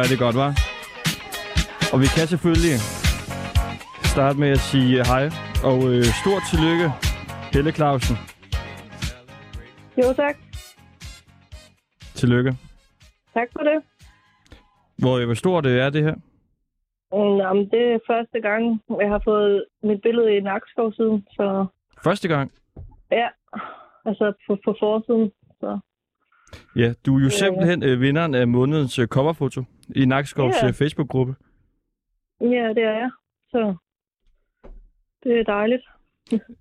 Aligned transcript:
Hvor 0.00 0.04
er 0.04 0.14
det 0.16 0.24
godt, 0.26 0.36
var? 0.44 0.52
Og 1.92 1.98
vi 2.02 2.06
kan 2.16 2.26
selvfølgelig 2.32 2.76
starte 4.14 4.36
med 4.42 4.50
at 4.56 4.62
sige 4.70 5.04
hej. 5.12 5.24
Og 5.70 5.78
øh, 5.92 6.04
stort 6.22 6.42
tillykke, 6.50 6.86
Helle 7.52 7.72
Clausen. 7.78 8.16
Jo, 10.00 10.08
tak. 10.22 10.36
Tillykke. 12.20 12.52
Tak 13.36 13.48
for 13.54 13.62
det. 13.68 13.78
Hvor, 15.02 15.18
øh, 15.18 15.24
hvor 15.24 15.34
stort 15.34 15.66
øh, 15.66 15.76
er 15.84 15.90
det 15.90 16.02
her? 16.02 16.14
Mm, 17.12 17.36
Jamen, 17.42 17.64
det 17.74 17.82
er 17.94 17.98
første 18.06 18.40
gang, 18.40 18.62
jeg 19.02 19.08
har 19.14 19.22
fået 19.24 19.64
mit 19.82 20.00
billede 20.02 20.36
i 20.36 20.40
Nakskov 20.40 20.92
siden, 20.92 21.26
så 21.36 21.66
Første 22.04 22.28
gang? 22.28 22.52
ja, 23.12 23.28
altså 24.06 24.32
på, 24.46 24.58
på 24.64 24.76
forsiden. 24.80 25.30
Så. 25.60 25.78
Ja, 26.76 26.92
du 27.06 27.18
er 27.18 27.22
jo 27.24 27.30
simpelthen 27.30 27.82
øh, 27.82 28.00
vinderen 28.00 28.34
af 28.34 28.48
månedens 28.48 28.98
øh, 28.98 29.06
coverfoto 29.06 29.62
i 29.96 30.04
Nakskovs 30.04 30.62
Ja. 30.62 30.68
øh, 30.68 30.74
Facebook-gruppe. 30.74 31.34
Ja, 32.40 32.68
det 32.76 32.82
er 32.84 32.92
jeg. 32.92 33.10
Så 33.50 33.74
det 35.22 35.38
er 35.40 35.44
dejligt. 35.44 35.82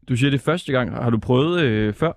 Du 0.09 0.15
siger, 0.15 0.31
det 0.31 0.37
er 0.39 0.51
første 0.51 0.71
gang. 0.71 1.03
Har 1.03 1.09
du 1.09 1.19
prøvet 1.19 1.61
øh, 1.61 1.93
før? 1.93 2.11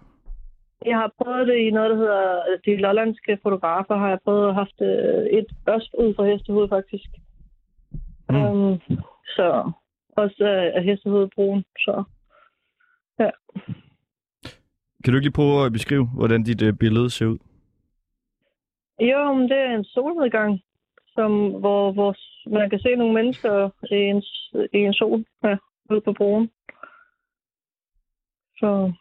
Jeg 0.86 0.96
har 0.96 1.12
prøvet 1.22 1.48
det 1.48 1.56
i 1.56 1.70
noget, 1.70 1.90
der 1.90 1.96
hedder 1.96 2.42
de 2.66 2.76
lollandske 2.76 3.38
fotografer, 3.42 3.96
har 3.96 4.08
jeg 4.08 4.18
prøvet 4.24 4.48
at 4.48 4.54
haft 4.54 4.80
øh, 4.80 5.38
et 5.38 5.46
øst 5.74 5.94
ud 5.98 6.14
fra 6.14 6.24
Hestehoved, 6.24 6.68
faktisk. 6.68 7.08
Mm. 8.28 8.36
Um, 8.36 8.80
så 9.36 9.72
også 10.16 10.44
øh, 10.44 10.76
af 10.76 10.84
Hestehovedbroen, 10.84 11.64
så 11.78 12.04
ja. 13.18 13.30
Kan 15.04 15.12
du 15.12 15.16
ikke 15.16 15.26
lige 15.26 15.32
prøve 15.32 15.66
at 15.66 15.72
beskrive, 15.72 16.06
hvordan 16.06 16.42
dit 16.42 16.62
øh, 16.62 16.72
billede 16.72 17.10
ser 17.10 17.26
ud? 17.26 17.38
Jo, 19.00 19.32
men 19.32 19.48
det 19.48 19.58
er 19.58 19.76
en 19.76 19.84
solnedgang, 19.84 20.60
som, 21.14 21.50
hvor, 21.50 21.92
hvor 21.92 22.16
man 22.50 22.70
kan 22.70 22.78
se 22.78 22.96
nogle 22.96 23.14
mennesker 23.14 23.70
i 23.90 23.94
en, 24.12 24.22
i 24.72 24.78
en 24.78 24.94
sol 24.94 25.24
ja, 25.44 25.56
ude 25.90 26.00
på 26.00 26.12
broen. 26.12 26.50
Så 28.58 28.92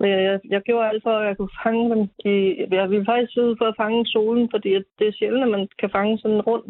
jeg, 0.00 0.22
jeg, 0.28 0.40
jeg 0.48 0.62
gjorde 0.62 0.88
alt 0.88 1.02
for, 1.02 1.10
at 1.18 1.26
jeg 1.26 1.36
kunne 1.36 1.58
fange 1.62 1.90
dem. 1.94 2.02
I, 2.32 2.34
jeg 2.70 2.90
ville 2.90 3.04
faktisk 3.04 3.36
ud 3.38 3.56
for 3.58 3.64
at 3.68 3.76
fange 3.76 4.06
solen, 4.06 4.48
fordi 4.50 4.70
det 4.98 5.06
er 5.08 5.12
sjældent, 5.18 5.44
at 5.44 5.50
man 5.50 5.68
kan 5.78 5.90
fange 5.90 6.18
sådan 6.18 6.36
en 6.36 6.42
rund 6.42 6.64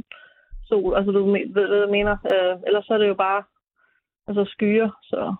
sol. 0.69 0.97
Altså, 0.97 1.13
du 1.13 1.33
ved, 1.33 1.47
hvad 1.47 1.79
jeg 1.79 1.89
mener. 1.91 2.17
Øh, 2.33 2.57
ellers 2.67 2.85
så 2.85 2.95
er 2.95 2.99
det 2.99 3.09
jo 3.09 3.15
bare 3.15 3.43
altså, 4.29 4.45
skyer, 4.45 4.91
så... 5.03 5.35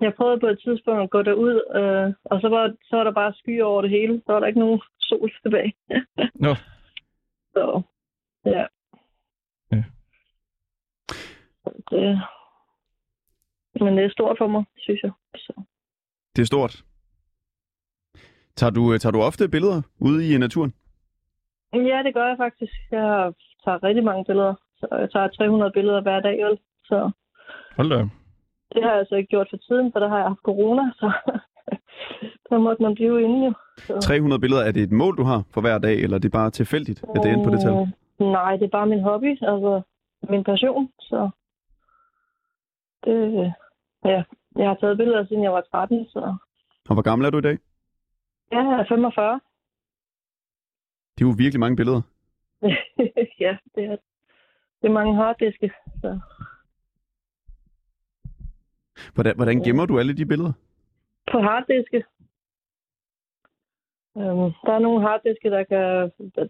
Jeg 0.00 0.14
prøvede 0.14 0.40
på 0.40 0.46
et 0.46 0.60
tidspunkt 0.64 1.02
at 1.02 1.10
gå 1.10 1.22
derud, 1.22 1.54
øh, 1.78 2.14
og 2.24 2.40
så 2.40 2.48
var, 2.48 2.74
så 2.88 2.96
var 2.96 3.04
der 3.04 3.12
bare 3.12 3.32
skyer 3.34 3.64
over 3.64 3.82
det 3.82 3.90
hele. 3.90 4.22
Så 4.26 4.32
var 4.32 4.40
der 4.40 4.46
ikke 4.46 4.60
nogen 4.60 4.80
sol 5.00 5.30
tilbage. 5.42 5.72
Nå, 6.34 6.52
så, 7.56 7.82
ja. 8.44 8.64
Ja. 9.72 9.82
Det, 11.90 12.20
men 13.80 13.96
det 13.96 14.04
er 14.04 14.10
stort 14.10 14.38
for 14.38 14.46
mig, 14.46 14.64
synes 14.76 15.02
jeg. 15.02 15.12
Så. 15.36 15.52
Det 16.36 16.42
er 16.42 16.46
stort. 16.46 16.84
Tager 18.56 18.70
du, 18.70 18.98
tager 18.98 19.12
du 19.12 19.22
ofte 19.22 19.48
billeder 19.48 19.82
ude 20.00 20.34
i 20.34 20.38
naturen? 20.38 20.72
Ja, 21.72 22.02
det 22.02 22.14
gør 22.14 22.26
jeg 22.28 22.36
faktisk. 22.36 22.72
Jeg 22.90 23.32
tager 23.64 23.82
rigtig 23.82 24.04
mange 24.04 24.24
billeder. 24.24 24.54
Så 24.78 24.86
jeg 24.90 25.10
tager 25.12 25.28
300 25.28 25.72
billeder 25.72 26.00
hver 26.02 26.20
dag, 26.20 26.44
vel? 26.44 26.58
Så 26.84 27.10
hold 27.76 27.90
da. 27.90 28.08
det 28.74 28.82
har 28.84 28.94
jeg 28.94 29.06
så 29.08 29.14
ikke 29.14 29.28
gjort 29.28 29.46
for 29.50 29.56
tiden, 29.56 29.92
for 29.92 30.00
der 30.00 30.08
har 30.08 30.16
jeg 30.16 30.28
haft 30.28 30.40
corona, 30.44 30.82
så 31.00 31.12
der 32.50 32.58
måtte 32.58 32.82
man 32.82 32.94
blive 32.94 33.22
inde 33.22 33.46
jo. 33.46 33.52
Så. 33.78 34.00
300 34.00 34.40
billeder, 34.40 34.62
er 34.62 34.72
det 34.72 34.82
et 34.82 34.92
mål, 34.92 35.16
du 35.16 35.22
har 35.22 35.42
for 35.50 35.60
hver 35.60 35.78
dag, 35.78 35.94
eller 36.02 36.16
er 36.16 36.20
det 36.20 36.32
bare 36.32 36.50
tilfældigt, 36.50 37.04
at 37.14 37.20
det 37.22 37.30
er 37.32 37.44
på 37.44 37.50
det 37.50 37.60
tal? 37.60 37.72
Mm, 37.72 38.26
Nej, 38.26 38.56
det 38.56 38.64
er 38.64 38.68
bare 38.68 38.86
min 38.86 39.00
hobby, 39.02 39.30
altså 39.42 39.82
min 40.30 40.44
passion, 40.44 40.90
så 41.00 41.30
det, 43.04 43.54
ja, 44.04 44.22
jeg 44.56 44.68
har 44.68 44.74
taget 44.74 44.96
billeder, 44.98 45.26
siden 45.26 45.42
jeg 45.42 45.52
var 45.52 45.60
13, 45.72 46.06
så 46.08 46.36
Og 46.88 46.94
hvor 46.94 47.02
gammel 47.02 47.26
er 47.26 47.30
du 47.30 47.38
i 47.38 47.40
dag? 47.40 47.58
jeg 48.52 48.58
er 48.80 48.84
45. 48.88 49.40
Det 51.18 51.24
er 51.24 51.28
jo 51.28 51.34
virkelig 51.38 51.60
mange 51.60 51.76
billeder. 51.76 52.02
ja, 53.44 53.56
det 53.74 53.84
er, 53.84 53.96
det 54.82 54.88
er 54.88 54.92
mange 54.92 55.14
harddiske, 55.16 55.70
så 56.00 56.20
Hvordan, 59.14 59.36
hvordan 59.36 59.62
gemmer 59.62 59.86
du 59.86 59.98
alle 59.98 60.16
de 60.16 60.26
billeder? 60.26 60.52
på 61.32 61.38
harddiske. 61.40 62.04
Øhm, 64.20 64.48
der 64.66 64.72
er 64.74 64.78
nogle 64.86 65.00
harddiske, 65.06 65.50
der, 65.50 65.64
kan, 65.72 65.84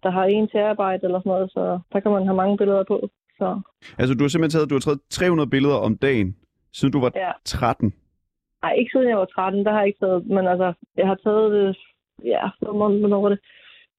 der 0.03 0.09
har 0.17 0.23
en 0.25 0.47
terabyte 0.47 1.05
eller 1.07 1.19
sådan 1.19 1.29
noget, 1.35 1.51
så 1.51 1.79
der 1.93 1.99
kan 1.99 2.11
man 2.11 2.23
have 2.27 2.35
mange 2.35 2.57
billeder 2.57 2.83
på. 2.87 3.09
Så 3.37 3.61
Altså, 3.99 4.13
du 4.15 4.23
har 4.23 4.29
simpelthen 4.29 4.55
taget, 4.57 4.69
du 4.69 4.75
har 4.75 4.79
taget 4.87 4.99
300 5.09 5.49
billeder 5.49 5.75
om 5.87 5.97
dagen, 5.97 6.35
siden 6.73 6.91
du 6.91 6.99
var 6.99 7.11
ja. 7.15 7.31
13. 7.45 7.93
Nej, 8.63 8.73
ikke 8.73 8.91
siden 8.93 9.09
jeg 9.09 9.17
var 9.17 9.25
13, 9.25 9.65
der 9.65 9.71
har 9.71 9.79
jeg 9.79 9.87
ikke 9.87 9.99
taget, 10.05 10.25
men 10.27 10.47
altså, 10.47 10.73
jeg 10.97 11.07
har 11.07 11.15
taget 11.25 11.51
det, 11.51 11.77
ja, 12.25 12.43
hvornår 12.61 13.21
var 13.21 13.29
det? 13.29 13.39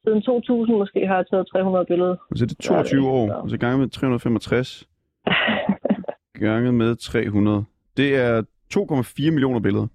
Siden 0.05 0.23
2000 0.23 0.77
måske 0.79 1.07
har 1.07 1.17
jeg 1.17 1.27
taget 1.31 1.47
300 1.53 1.85
billeder. 1.87 2.17
Så 2.37 2.45
er 2.45 2.49
det 2.49 2.59
22 2.59 3.01
Ja, 3.01 3.07
det- 3.07 3.13
år, 3.15 3.27
så. 3.29 3.35
og 3.35 3.51
så 3.51 3.59
gange 3.59 3.79
med 3.79 3.89
365, 3.89 4.89
gange 6.47 6.73
med 6.73 6.97
300. 6.97 7.65
Det 7.97 8.17
er 8.17 8.43
2,4 8.75 9.31
millioner 9.31 9.61
billeder. 9.61 9.87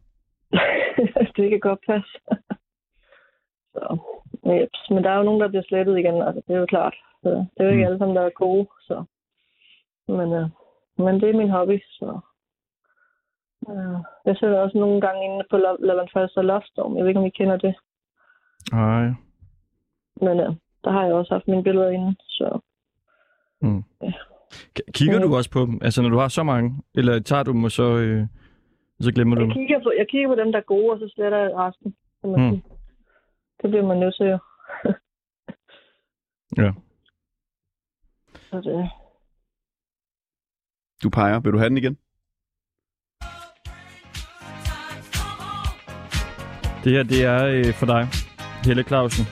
det 1.37 1.49
kan 1.49 1.59
godt 1.59 1.79
passe. 1.87 2.11
Så, 3.73 3.97
jeps. 4.45 4.89
Men 4.89 5.03
der 5.03 5.09
er 5.09 5.17
jo 5.17 5.23
nogen, 5.23 5.41
der 5.41 5.47
bliver 5.47 5.63
slettet 5.67 5.99
igen, 5.99 6.21
altså, 6.21 6.41
det 6.47 6.55
er 6.55 6.59
jo 6.59 6.65
klart. 6.65 6.95
Så, 7.23 7.29
det 7.29 7.59
er 7.59 7.63
jo 7.63 7.69
ikke 7.69 7.81
Mm. 7.83 7.85
alle 7.87 7.97
sammen, 7.97 8.15
der 8.17 8.21
er 8.23 8.29
gode, 8.45 8.67
så. 8.81 9.03
Men, 10.07 10.33
øh, 10.33 10.47
men 10.97 11.21
det 11.21 11.29
er 11.29 11.37
min 11.37 11.49
hobby, 11.49 11.79
så. 11.99 12.19
Øh, 13.69 13.97
jeg 14.25 14.35
sidder 14.37 14.59
også 14.59 14.77
nogle 14.77 15.01
gange 15.01 15.25
inde 15.25 15.45
på 15.49 15.57
Lolland 15.57 16.09
Falster 16.13 16.41
Loftstorm. 16.41 16.95
Jeg 16.95 17.03
ved 17.03 17.09
ikke, 17.09 17.19
om 17.19 17.25
I 17.25 17.29
kender 17.29 17.57
det. 17.57 17.75
Nej. 18.71 19.05
Men 20.21 20.39
øh, 20.39 20.51
der 20.83 20.91
har 20.91 21.05
jeg 21.05 21.13
også 21.13 21.33
haft 21.33 21.47
mine 21.47 21.63
billeder 21.63 21.89
inde, 21.89 22.15
så 22.19 22.59
K- 24.79 24.91
Kigger 24.93 25.19
du 25.19 25.35
også 25.35 25.51
på 25.51 25.59
dem? 25.59 25.79
Altså, 25.81 26.01
når 26.01 26.09
du 26.09 26.17
har 26.17 26.27
så 26.27 26.43
mange? 26.43 26.75
Eller 26.95 27.19
tager 27.19 27.43
du 27.43 27.51
dem, 27.51 27.63
og 27.63 27.71
så, 27.71 27.97
øh, 27.97 28.27
så 28.99 29.11
glemmer 29.13 29.35
du 29.35 29.41
jeg 29.41 29.47
dem? 29.47 29.53
kigger, 29.53 29.79
på, 29.83 29.91
jeg 29.97 30.07
kigger 30.09 30.27
på 30.29 30.35
dem, 30.35 30.51
der 30.51 30.59
er 30.59 30.63
gode, 30.63 30.91
og 30.91 30.99
så 30.99 31.11
sletter 31.15 31.37
jeg 31.37 31.51
resten. 31.55 31.95
kan 32.21 32.29
man 32.31 32.41
Mm. 32.41 32.51
sige. 32.51 32.63
Det 33.63 33.69
bliver 33.71 33.85
man 33.87 33.97
nødt 33.97 34.15
til 34.15 34.25
jo. 34.25 34.39
Ja. 36.57 36.71
Så 38.49 38.61
det, 38.61 38.89
Du 41.03 41.09
peger. 41.09 41.39
Vil 41.39 41.53
du 41.53 41.57
have 41.57 41.69
den 41.69 41.77
igen? 41.77 41.97
Det 46.83 46.91
her, 46.91 47.03
det 47.03 47.23
er 47.23 47.45
øh, 47.45 47.73
for 47.73 47.85
dig, 47.85 48.07
Helle 48.65 48.83
Clausen. 48.83 49.25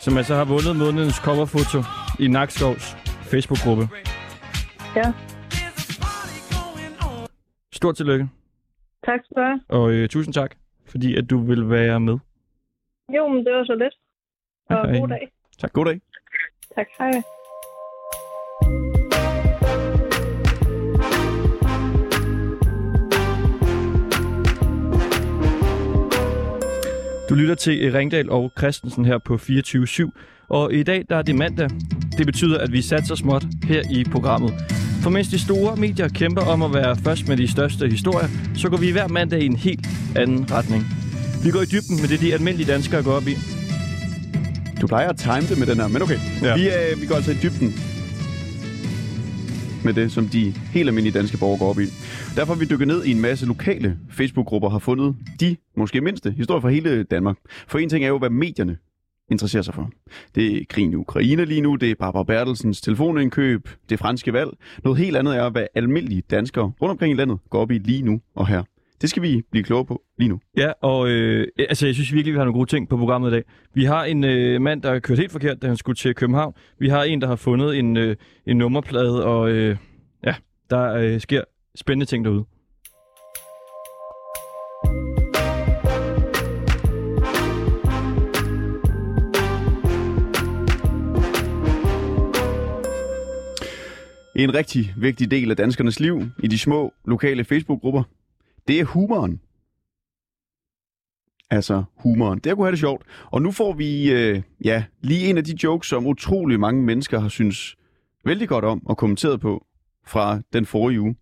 Som 0.00 0.16
altså 0.16 0.34
har 0.34 0.44
vundet 0.44 0.76
månedens 0.76 1.14
coverfoto 1.16 1.78
i 2.24 2.28
Nakskovs 2.28 2.96
Facebook-gruppe. 3.32 3.84
ja, 4.96 5.12
Stort 7.72 7.96
tillykke, 7.96 8.28
tak 9.06 9.20
skal 9.24 9.36
du 9.36 9.40
have. 9.48 9.60
og 9.68 9.90
øh, 9.92 10.08
tusind 10.08 10.34
tak, 10.34 10.56
fordi 10.90 11.16
at 11.16 11.30
du 11.30 11.38
vil 11.38 11.70
være 11.70 12.00
med. 12.00 12.18
Jo, 13.16 13.28
men 13.28 13.44
det 13.46 13.52
var 13.54 13.64
så 13.64 13.74
lidt. 13.74 13.94
Og 14.70 14.88
Hej. 14.88 14.98
god 14.98 15.08
dag. 15.08 15.28
Tak. 15.58 15.72
God 15.72 15.84
dag. 15.84 16.00
Tak, 16.76 16.86
hej. 16.98 17.22
Du 27.28 27.34
lytter 27.34 27.54
til 27.54 27.92
Ringdal 27.92 28.30
og 28.30 28.52
Christensen 28.58 29.04
her 29.04 29.18
på 29.18 29.34
24-7. 29.34 30.10
Og 30.48 30.72
i 30.72 30.82
dag 30.82 31.04
der 31.08 31.16
er 31.16 31.22
det 31.22 31.34
mandag. 31.34 31.68
Det 32.18 32.26
betyder, 32.26 32.58
at 32.58 32.72
vi 32.72 32.82
satser 32.82 33.14
småt 33.14 33.44
her 33.64 33.82
i 33.90 34.04
programmet. 34.12 34.50
For 35.02 35.10
mens 35.10 35.28
de 35.28 35.38
store 35.38 35.76
medier 35.76 36.08
kæmper 36.08 36.42
om 36.42 36.62
at 36.62 36.74
være 36.74 36.96
først 36.96 37.28
med 37.28 37.36
de 37.36 37.48
største 37.48 37.88
historier, 37.88 38.28
så 38.54 38.68
går 38.68 38.76
vi 38.76 38.90
hver 38.90 39.08
mandag 39.08 39.42
i 39.42 39.46
en 39.46 39.56
helt 39.56 39.86
anden 40.16 40.50
retning. 40.50 40.84
Vi 41.44 41.50
går 41.50 41.60
i 41.60 41.64
dybden 41.64 41.96
med 42.00 42.08
det, 42.08 42.20
de 42.20 42.34
almindelige 42.34 42.72
danskere 42.72 43.02
går 43.02 43.12
op 43.12 43.28
i. 43.28 43.34
Du 44.80 44.86
plejer 44.86 45.08
at 45.08 45.18
time 45.18 45.40
det 45.50 45.58
med 45.58 45.66
den 45.66 45.76
her, 45.76 45.88
men 45.88 46.02
okay. 46.02 46.18
Ja. 46.42 46.54
Vi, 46.56 46.66
øh, 46.66 47.00
vi 47.00 47.06
går 47.06 47.14
altså 47.14 47.30
i 47.30 47.38
dybden 47.42 47.74
med 49.84 49.94
det, 49.94 50.12
som 50.12 50.28
de 50.28 50.54
helt 50.72 50.88
almindelige 50.88 51.18
danske 51.18 51.38
borgere 51.38 51.58
går 51.58 51.68
op 51.68 51.80
i. 51.80 51.86
Derfor 52.36 52.52
har 52.54 52.60
vi 52.60 52.64
dykket 52.64 52.88
ned 52.88 53.04
i 53.04 53.10
en 53.10 53.20
masse 53.20 53.46
lokale 53.46 53.98
Facebook-grupper 54.10 54.68
har 54.68 54.78
fundet 54.78 55.16
de, 55.40 55.56
måske 55.76 56.00
mindste, 56.00 56.30
historier 56.30 56.60
fra 56.60 56.68
hele 56.68 57.02
Danmark. 57.02 57.36
For 57.68 57.78
en 57.78 57.88
ting 57.88 58.04
er 58.04 58.08
jo, 58.08 58.18
hvad 58.18 58.30
medierne 58.30 58.76
interesserer 59.30 59.62
sig 59.62 59.74
for. 59.74 59.90
Det 60.34 60.56
er 60.56 60.64
krigen 60.68 60.92
i 60.92 60.96
Ukraine 60.96 61.44
lige 61.44 61.60
nu, 61.60 61.76
det 61.76 61.90
er 61.90 61.94
Barbara 61.98 62.22
Bertelsens 62.24 62.80
telefonindkøb, 62.80 63.68
det 63.88 63.98
franske 63.98 64.32
valg. 64.32 64.50
Noget 64.84 64.98
helt 64.98 65.16
andet 65.16 65.36
er, 65.36 65.50
hvad 65.50 65.66
almindelige 65.74 66.22
danskere 66.30 66.64
rundt 66.64 66.90
omkring 66.90 67.12
i 67.12 67.16
landet 67.16 67.38
går 67.50 67.60
op 67.60 67.70
i 67.70 67.78
lige 67.78 68.02
nu 68.02 68.20
og 68.34 68.46
her. 68.46 68.62
Det 69.00 69.10
skal 69.10 69.22
vi 69.22 69.42
blive 69.50 69.64
klogere 69.64 69.84
på 69.84 70.02
lige 70.18 70.28
nu. 70.28 70.40
Ja, 70.56 70.72
og 70.82 71.08
øh, 71.08 71.46
altså, 71.58 71.86
jeg 71.86 71.94
synes 71.94 72.12
virkelig, 72.12 72.32
vi 72.34 72.38
har 72.38 72.44
nogle 72.44 72.58
gode 72.58 72.70
ting 72.70 72.88
på 72.88 72.96
programmet 72.96 73.30
i 73.30 73.32
dag. 73.32 73.42
Vi 73.74 73.84
har 73.84 74.04
en 74.04 74.24
øh, 74.24 74.60
mand, 74.60 74.82
der 74.82 74.92
har 74.92 74.98
kørt 74.98 75.18
helt 75.18 75.32
forkert, 75.32 75.62
da 75.62 75.66
han 75.66 75.76
skulle 75.76 75.96
til 75.96 76.14
København. 76.14 76.54
Vi 76.78 76.88
har 76.88 77.02
en, 77.02 77.20
der 77.20 77.26
har 77.26 77.36
fundet 77.36 77.78
en, 77.78 77.96
øh, 77.96 78.16
en 78.46 78.56
nummerplade, 78.56 79.24
og 79.24 79.50
øh, 79.50 79.76
ja, 80.24 80.34
der 80.70 80.94
øh, 80.94 81.20
sker 81.20 81.42
spændende 81.74 82.06
ting 82.06 82.24
derude. 82.24 82.44
En 94.40 94.54
rigtig 94.54 94.94
vigtig 94.96 95.30
del 95.30 95.50
af 95.50 95.56
danskernes 95.56 96.00
liv 96.00 96.22
i 96.42 96.46
de 96.46 96.58
små 96.58 96.94
lokale 97.04 97.44
Facebook-grupper, 97.44 98.02
det 98.68 98.80
er 98.80 98.84
humoren. 98.84 99.40
Altså 101.50 101.84
humoren. 101.96 102.38
Det 102.38 102.54
kunne 102.54 102.66
have 102.66 102.70
det 102.70 102.78
sjovt. 102.78 103.02
Og 103.24 103.42
nu 103.42 103.50
får 103.50 103.72
vi 103.72 104.12
øh, 104.12 104.42
ja, 104.64 104.84
lige 105.00 105.30
en 105.30 105.38
af 105.38 105.44
de 105.44 105.54
jokes, 105.64 105.88
som 105.88 106.06
utrolig 106.06 106.60
mange 106.60 106.82
mennesker 106.82 107.20
har 107.20 107.28
synes 107.28 107.76
vældig 108.24 108.48
godt 108.48 108.64
om 108.64 108.86
og 108.86 108.96
kommenteret 108.96 109.40
på 109.40 109.66
fra 110.06 110.40
den 110.52 110.66
forrige 110.66 111.00
uge. 111.00 111.16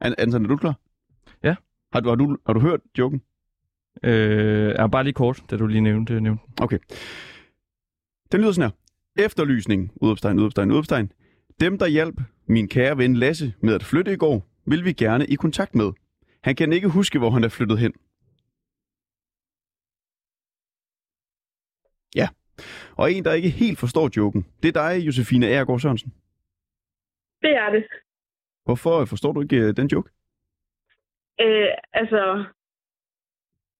An- 0.00 0.14
Anton, 0.18 0.44
er 0.44 0.48
du 0.48 0.56
klar? 0.56 0.78
Ja. 1.44 1.54
Har 1.92 2.00
du, 2.00 2.08
har 2.08 2.16
du, 2.16 2.36
har 2.46 2.52
du 2.52 2.60
hørt 2.60 2.80
joken? 2.98 3.22
Øh, 4.02 4.74
er 4.78 4.86
bare 4.86 5.04
lige 5.04 5.14
kort, 5.14 5.42
da 5.50 5.56
du 5.56 5.66
lige 5.66 5.80
nævnte, 5.80 6.20
nævnte. 6.20 6.42
Okay. 6.60 6.78
Den 8.32 8.40
lyder 8.40 8.52
sådan 8.52 8.70
her. 9.16 9.24
Efterlysning, 9.24 9.92
udopstegn, 9.96 10.38
udopstegn, 10.38 10.70
udopstegn. 10.70 11.12
Dem, 11.60 11.78
der 11.78 11.86
hjalp 11.86 12.20
min 12.52 12.68
kære 12.68 12.98
ven 12.98 13.16
Lasse 13.16 13.54
med 13.60 13.74
at 13.74 13.82
flytte 13.82 14.12
i 14.12 14.16
går, 14.16 14.46
vil 14.66 14.84
vi 14.84 14.92
gerne 14.92 15.26
i 15.26 15.34
kontakt 15.34 15.74
med. 15.74 15.92
Han 16.42 16.54
kan 16.54 16.72
ikke 16.72 16.88
huske, 16.88 17.18
hvor 17.18 17.30
han 17.30 17.44
er 17.44 17.48
flyttet 17.48 17.78
hen. 17.78 17.92
Ja. 22.16 22.28
Og 22.96 23.12
en, 23.12 23.24
der 23.24 23.32
ikke 23.32 23.50
helt 23.50 23.78
forstår 23.78 24.10
joken, 24.16 24.46
det 24.62 24.68
er 24.68 24.82
dig, 24.82 25.06
Josefine 25.06 25.46
Agergaard 25.46 25.80
Sørensen. 25.80 26.12
Det 27.42 27.56
er 27.56 27.70
det. 27.70 27.84
Hvorfor 28.64 29.04
forstår 29.04 29.32
du 29.32 29.40
ikke 29.40 29.56
øh, 29.56 29.76
den 29.76 29.86
joke? 29.86 30.10
Øh, 31.40 31.68
altså, 31.92 32.44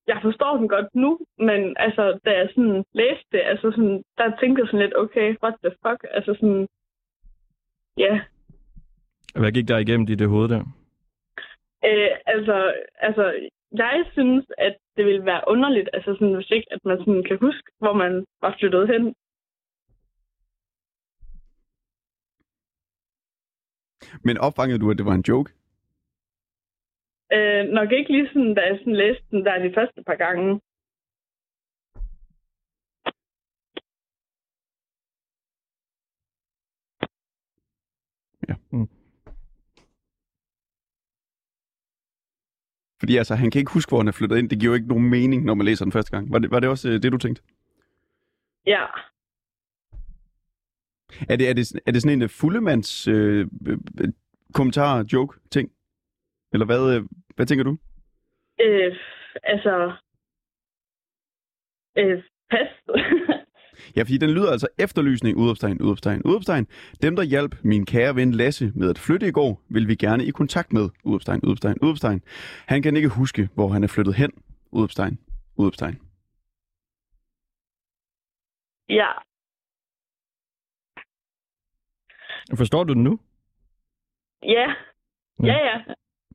jeg 0.06 0.18
forstår 0.22 0.56
den 0.56 0.68
godt 0.68 0.94
nu, 0.94 1.18
men 1.38 1.76
altså, 1.76 2.18
da 2.24 2.30
jeg 2.30 2.48
sådan 2.54 2.84
læste 2.92 3.28
det, 3.32 3.40
altså 3.44 3.70
sådan, 3.70 4.04
der 4.18 4.36
tænkte 4.40 4.60
jeg 4.60 4.68
sådan 4.68 4.80
lidt, 4.80 4.96
okay, 4.96 5.36
what 5.42 5.54
the 5.64 5.72
fuck? 5.82 6.00
Altså 6.10 6.34
sådan, 6.40 6.68
ja. 7.96 8.20
Hvad 9.40 9.52
gik 9.52 9.68
der 9.68 9.78
igennem 9.78 10.06
dit 10.06 10.20
øh, 10.20 10.28
hoved 10.28 10.48
der? 10.48 10.62
Øh, 11.84 12.10
altså, 12.26 12.74
altså, 12.98 13.48
jeg 13.72 14.04
synes, 14.12 14.44
at 14.58 14.76
det 14.96 15.04
ville 15.06 15.24
være 15.24 15.42
underligt, 15.46 15.88
altså 15.92 16.14
sådan, 16.14 16.34
hvis 16.34 16.50
ikke, 16.50 16.72
at 16.72 16.84
man 16.84 16.98
sådan 16.98 17.24
kan 17.28 17.38
huske, 17.40 17.68
hvor 17.78 17.92
man 17.92 18.24
var 18.40 18.56
flyttet 18.58 18.88
hen. 18.88 19.14
Men 24.24 24.38
opfangede 24.38 24.78
du, 24.78 24.90
at 24.90 24.98
det 24.98 25.06
var 25.06 25.14
en 25.14 25.28
joke? 25.28 25.52
Øh, 27.32 27.64
nok 27.78 27.92
ikke 27.92 28.12
lige 28.12 28.28
sådan, 28.28 28.54
da 28.54 28.60
jeg 28.60 28.78
sådan 28.78 28.96
læste 28.96 29.24
den 29.30 29.44
der 29.44 29.58
de 29.58 29.74
første 29.74 30.02
par 30.06 30.14
gange. 30.14 30.60
Fordi 43.02 43.16
altså, 43.16 43.34
han 43.34 43.50
kan 43.50 43.58
ikke 43.58 43.72
huske, 43.72 43.90
hvor 43.90 43.98
han 43.98 44.08
er 44.08 44.12
flyttet 44.12 44.38
ind. 44.38 44.50
Det 44.50 44.60
giver 44.60 44.70
jo 44.70 44.74
ikke 44.74 44.88
nogen 44.88 45.10
mening, 45.10 45.44
når 45.44 45.54
man 45.54 45.66
læser 45.66 45.84
den 45.84 45.92
første 45.92 46.10
gang. 46.10 46.32
Var 46.32 46.38
det, 46.38 46.50
var 46.50 46.60
det 46.60 46.68
også 46.68 46.88
øh, 46.88 47.02
det, 47.02 47.12
du 47.12 47.18
tænkte? 47.18 47.42
Ja. 48.66 48.84
Er 51.28 51.36
det, 51.36 51.48
er 51.50 51.52
det, 51.52 51.72
er 51.86 51.92
det 51.92 52.02
sådan 52.02 52.18
en 52.18 52.22
uh, 52.22 52.30
fuldemands 52.30 53.08
øh, 53.08 53.46
øh, 53.66 53.78
kommentar, 54.54 55.04
joke, 55.12 55.38
ting? 55.50 55.72
Eller 56.52 56.66
hvad, 56.66 56.96
øh, 56.96 57.02
hvad 57.36 57.46
tænker 57.46 57.64
du? 57.64 57.76
Øh, 58.60 58.96
altså, 59.42 59.92
øh, 61.98 62.22
pas. 62.50 62.68
Ja, 63.96 64.02
fordi 64.02 64.18
den 64.18 64.30
lyder 64.30 64.50
altså 64.50 64.68
efterlysning, 64.78 65.36
udopstegn, 65.36 65.82
udopstegn, 65.82 66.22
udopstegn. 66.24 66.66
Dem, 67.02 67.16
der 67.16 67.22
hjalp 67.22 67.54
min 67.62 67.86
kære 67.86 68.16
ven 68.16 68.32
Lasse 68.32 68.72
med 68.74 68.90
at 68.90 68.98
flytte 68.98 69.28
i 69.28 69.30
går, 69.30 69.62
vil 69.68 69.88
vi 69.88 69.94
gerne 69.94 70.24
i 70.24 70.30
kontakt 70.30 70.72
med, 70.72 70.88
udopstegn, 71.04 71.40
udopstegn, 71.42 71.78
udopstegn. 71.82 72.22
Han 72.66 72.82
kan 72.82 72.96
ikke 72.96 73.08
huske, 73.08 73.48
hvor 73.54 73.68
han 73.68 73.84
er 73.84 73.88
flyttet 73.88 74.14
hen, 74.14 74.30
udopstegn, 74.72 75.18
udopstegn. 75.56 75.98
ja. 78.88 79.08
Forstår 82.56 82.84
du 82.84 82.94
den 82.94 83.04
nu? 83.04 83.18
Ja. 84.42 84.74
Ja, 85.42 85.58
ja. 85.68 85.76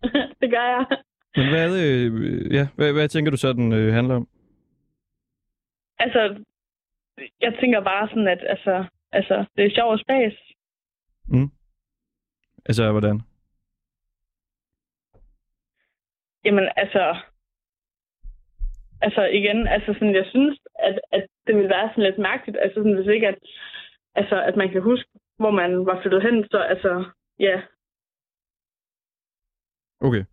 det 0.42 0.50
gør 0.52 0.66
jeg. 0.74 0.86
Men 1.36 1.50
hvad, 1.50 1.70
øh, 1.86 2.54
ja, 2.54 2.68
hvad, 2.76 2.94
hvad 2.94 3.10
tænker 3.10 3.32
du 3.32 3.38
så, 3.38 3.54
den 3.54 3.74
øh, 3.74 3.94
handler 3.94 4.16
om? 4.16 4.28
Altså, 6.00 6.44
jeg 7.42 7.54
tænker 7.60 7.82
bare 7.82 8.08
sådan, 8.08 8.28
at 8.28 8.44
altså, 8.50 8.86
altså, 9.12 9.46
det 9.56 9.66
er 9.66 9.76
sjov 9.76 9.92
og 9.92 10.00
spas. 10.00 10.34
Mm. 11.28 11.50
Altså, 12.66 12.92
hvordan? 12.92 13.22
Jamen, 16.46 16.70
altså... 16.76 17.18
Altså, 19.02 19.26
igen, 19.26 19.68
altså 19.68 19.94
sådan, 19.94 20.16
jeg 20.16 20.26
synes, 20.30 20.60
at, 20.80 21.00
at 21.12 21.28
det 21.48 21.56
ville 21.56 21.70
være 21.70 21.90
sådan 21.90 22.04
lidt 22.04 22.18
mærkeligt, 22.18 22.58
altså 22.62 22.80
sådan, 22.80 22.96
hvis 22.96 23.08
ikke, 23.08 23.28
at, 23.28 23.38
altså, 24.16 24.44
at 24.44 24.56
man 24.56 24.72
kan 24.72 24.82
huske, 24.82 25.10
hvor 25.38 25.52
man 25.52 25.86
var 25.86 26.02
flyttet 26.02 26.22
hen, 26.24 26.46
så 26.52 26.58
altså, 26.58 27.06
ja. 27.40 27.62
Okay. 30.02 30.24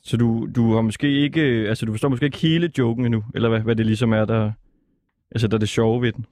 Så 0.00 0.16
du, 0.16 0.48
du 0.56 0.74
har 0.74 0.82
måske 0.82 1.08
ikke, 1.24 1.40
altså 1.40 1.86
du 1.86 1.92
forstår 1.92 2.08
måske 2.08 2.24
ikke 2.24 2.46
hele 2.48 2.72
joken 2.78 3.04
endnu, 3.04 3.24
eller 3.34 3.48
hvad, 3.48 3.60
hvad 3.60 3.76
det 3.76 3.86
ligesom 3.86 4.12
er, 4.12 4.24
der, 4.24 4.52
altså 5.30 5.48
der 5.48 5.54
er 5.54 5.58
det 5.58 5.68
sjove 5.68 6.02
ved 6.02 6.12
den. 6.12 6.26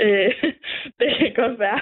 Øh, 0.00 0.32
det 1.00 1.10
kan 1.18 1.32
godt 1.36 1.58
være. 1.58 1.80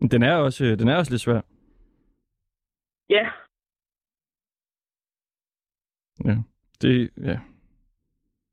Men 0.00 0.10
Den 0.10 0.22
er 0.22 0.34
også, 0.34 0.64
øh, 0.64 0.78
den 0.78 0.88
er 0.88 0.96
også 0.96 1.12
lidt 1.12 1.22
svær. 1.22 1.40
Ja, 3.10 3.30
Ja. 6.24 6.36
Det, 6.82 7.10
ja. 7.16 7.38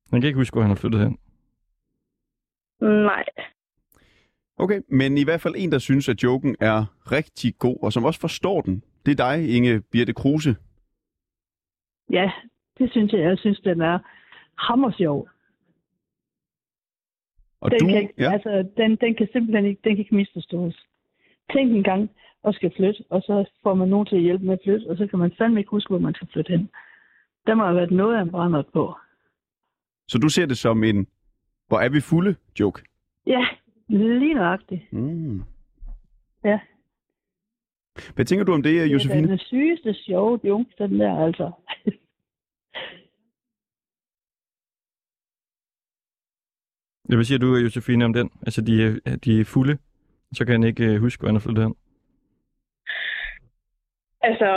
Han 0.09 0.21
kan 0.21 0.27
ikke 0.27 0.39
huske, 0.39 0.53
hvor 0.53 0.61
han 0.61 0.69
har 0.71 0.75
flyttet 0.75 1.01
hen. 1.01 1.17
nej. 2.81 3.23
Okay, 4.59 4.81
men 4.89 5.17
i 5.17 5.23
hvert 5.23 5.41
fald 5.41 5.55
en, 5.57 5.71
der 5.71 5.79
synes, 5.79 6.09
at 6.09 6.23
joken 6.23 6.55
er 6.59 6.85
rigtig 7.11 7.57
god, 7.57 7.77
og 7.83 7.93
som 7.93 8.05
også 8.05 8.19
forstår 8.19 8.61
den. 8.61 8.83
Det 9.05 9.11
er 9.11 9.15
dig, 9.15 9.55
Inge 9.55 9.81
Birte 9.81 10.13
Kruse. 10.13 10.55
Ja, 12.11 12.31
det 12.77 12.91
synes 12.91 13.13
jeg. 13.13 13.21
Jeg 13.21 13.37
synes, 13.37 13.59
den 13.59 13.81
er 13.81 13.99
hammersjov. 14.57 15.29
Og 17.61 17.71
Den, 17.71 17.79
du, 17.79 17.85
kan, 17.85 18.09
ja, 18.17 18.31
altså, 18.33 18.69
den, 18.77 18.95
den 18.95 19.15
kan 19.15 19.27
simpelthen 19.31 19.65
ikke, 19.65 19.81
den 19.83 19.91
kan 19.95 19.99
ikke 19.99 20.15
misforstås. 20.15 20.85
Tænk 21.53 21.71
en 21.71 21.83
gang 21.83 22.09
og 22.43 22.53
skal 22.53 22.73
flytte, 22.77 23.03
og 23.09 23.21
så 23.21 23.49
får 23.63 23.73
man 23.73 23.87
nogen 23.87 24.05
til 24.07 24.15
at 24.15 24.21
hjælpe 24.21 24.45
med 24.45 24.53
at 24.53 24.59
flytte, 24.63 24.87
og 24.89 24.97
så 24.97 25.07
kan 25.07 25.19
man 25.19 25.31
fandme 25.37 25.59
ikke 25.59 25.69
huske, 25.69 25.89
hvor 25.89 25.99
man 25.99 26.13
skal 26.13 26.27
flytte 26.33 26.49
hen. 26.51 26.69
Der 27.47 27.55
må 27.55 27.63
have 27.63 27.75
været 27.75 27.91
noget 27.91 28.17
af 28.17 28.21
en 28.21 28.31
brændert 28.31 28.65
på. 28.73 28.93
så 30.07 30.17
du 30.17 30.29
ser 30.29 30.45
det 30.45 30.57
som 30.57 30.83
en, 30.83 31.07
hvor 31.67 31.79
er 31.79 31.89
vi 31.89 32.01
fulde 32.01 32.35
joke? 32.59 32.81
Ja, 33.27 33.47
lige 33.89 34.33
nøjagtigt. 34.33 34.93
Mm. 34.93 35.43
Ja. 36.43 36.59
Hvad 38.15 38.25
tænker 38.25 38.45
du 38.45 38.53
om 38.53 38.63
det, 38.63 38.73
Det 38.73 38.81
er 38.81 38.85
Josefine? 38.93 39.27
den 39.27 39.39
sygeste 39.39 39.93
sjove 39.93 40.39
junk, 40.43 40.67
den 40.77 40.99
der 40.99 41.25
altså. 41.25 41.51
Ja, 47.09 47.15
Hvad 47.15 47.23
siger 47.25 47.39
du, 47.39 47.55
Josefine, 47.55 48.05
om 48.05 48.13
den? 48.13 48.29
Altså, 48.45 48.61
de, 48.61 48.83
er- 48.85 49.15
de 49.25 49.39
er 49.41 49.45
fulde, 49.53 49.77
så 50.33 50.45
kan 50.45 50.51
han 50.53 50.63
ikke 50.63 50.85
øh, 50.85 50.99
huske, 51.01 51.19
hvor 51.21 51.27
han 51.27 51.35
har 51.35 51.39
flyttet 51.45 51.63
hen. 51.63 51.75
Altså, 54.21 54.49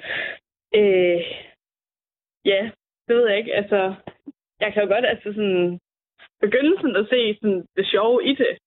øh, 0.80 1.20
ja, 2.44 2.70
det 3.08 3.16
ved 3.16 3.28
jeg 3.28 3.38
ikke. 3.38 3.54
Altså, 3.54 3.94
jeg 4.60 4.72
kan 4.72 4.82
jo 4.82 4.88
godt 4.94 5.06
altså 5.06 5.28
sådan, 5.32 5.80
begynde 6.40 6.76
sådan 6.80 6.96
at 6.96 7.06
se 7.10 7.34
sådan, 7.40 7.66
det 7.76 7.86
sjove 7.86 8.24
i 8.30 8.34
det. 8.34 8.58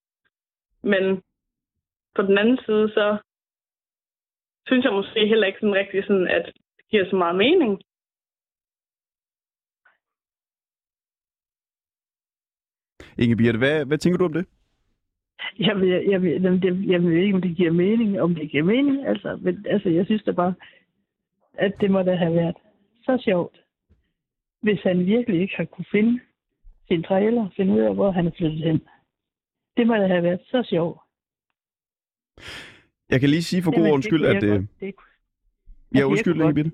Men 0.83 1.21
på 2.15 2.21
den 2.21 2.38
anden 2.38 2.59
side, 2.65 2.89
så 2.97 3.17
synes 4.67 4.86
jeg 4.86 4.93
måske 4.93 5.27
heller 5.27 5.48
ikke 5.48 5.60
sådan 5.60 5.75
rigtig 5.75 6.03
sådan, 6.03 6.27
at 6.27 6.45
det 6.77 6.86
giver 6.89 7.10
så 7.10 7.15
meget 7.15 7.36
mening. 7.36 7.81
Inge 13.17 13.36
Birte, 13.38 13.57
hvad, 13.57 13.86
hvad 13.86 13.98
tænker 13.98 14.17
du 14.17 14.25
om 14.25 14.34
det? 14.34 14.45
Jeg 15.60 15.75
ved, 15.75 15.88
jeg, 16.12 16.22
ved, 16.22 16.39
jamen, 16.39 16.62
det, 16.62 16.89
jeg 16.91 17.03
ved 17.03 17.12
ikke, 17.12 17.36
om 17.36 17.41
det 17.41 17.57
giver 17.57 17.72
mening, 17.72 18.22
om 18.22 18.36
det 18.36 18.51
giver 18.51 18.63
mening. 18.63 19.07
Altså, 19.07 19.39
men, 19.41 19.65
altså 19.69 19.89
jeg 19.89 20.05
synes 20.05 20.24
da 20.24 20.31
bare, 20.31 20.53
at 21.53 21.74
det 21.81 21.91
må 21.91 22.01
da 22.01 22.15
have 22.15 22.36
været 22.36 22.57
så 23.05 23.22
sjovt, 23.25 23.62
hvis 24.62 24.81
han 24.84 25.05
virkelig 25.05 25.41
ikke 25.41 25.55
har 25.57 25.65
kunne 25.65 25.86
finde 25.91 26.19
sin 26.88 27.03
trailer, 27.03 27.50
finde 27.55 27.74
ud 27.74 27.79
af, 27.79 27.95
hvor 27.95 28.12
han 28.12 28.27
er 28.27 28.31
flyttet 28.38 28.63
hen. 28.63 28.88
Det 29.77 29.88
må 29.88 29.93
da 29.95 30.07
have 30.07 30.24
været 30.24 30.41
så 30.45 30.63
sjovt. 30.69 31.00
Jeg 33.09 33.19
kan 33.19 33.29
lige 33.29 33.43
sige 33.43 33.63
for 33.63 33.71
god 33.71 33.77
Jamen, 33.77 33.91
ordens 33.91 34.05
det 34.05 34.09
skyld, 34.09 34.21
kunne 34.21 34.38
at... 34.38 34.43
Øh, 34.43 34.50
godt- 34.51 34.79
det, 34.79 34.93
ja, 35.93 35.97
jeg 36.00 36.05
undskyld, 36.05 36.53
Bitte. 36.53 36.71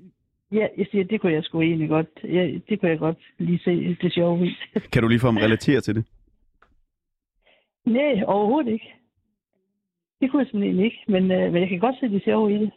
Ja, 0.52 0.68
jeg 0.78 0.88
siger, 0.92 1.04
det 1.04 1.22
kunne 1.22 1.34
jeg 1.34 1.44
sgu 1.44 1.62
egentlig 1.62 1.90
godt. 1.90 2.08
Ja, 2.24 2.52
det 2.70 2.80
kunne 2.80 2.90
jeg 2.90 3.00
godt 3.00 3.18
lige 3.38 3.60
se 3.60 3.96
det 4.02 4.14
sjove 4.14 4.46
i. 4.48 4.56
Kan 4.94 5.02
du 5.02 5.08
lige 5.08 5.20
få 5.20 5.32
mig 5.32 5.44
relatere 5.44 5.82
til 5.82 5.96
det? 5.96 6.06
Nej, 7.86 8.24
overhovedet 8.28 8.72
ikke. 8.72 8.94
Det 10.22 10.32
kunne 10.32 10.40
jeg 10.40 10.48
simpelthen 10.52 10.86
ikke, 10.86 10.98
men, 11.08 11.32
øh, 11.32 11.54
men 11.54 11.62
jeg 11.62 11.70
kan 11.70 11.80
godt 11.80 11.96
se 12.00 12.10
det 12.10 12.24
sjove 12.24 12.54
i 12.56 12.58
det. 12.58 12.72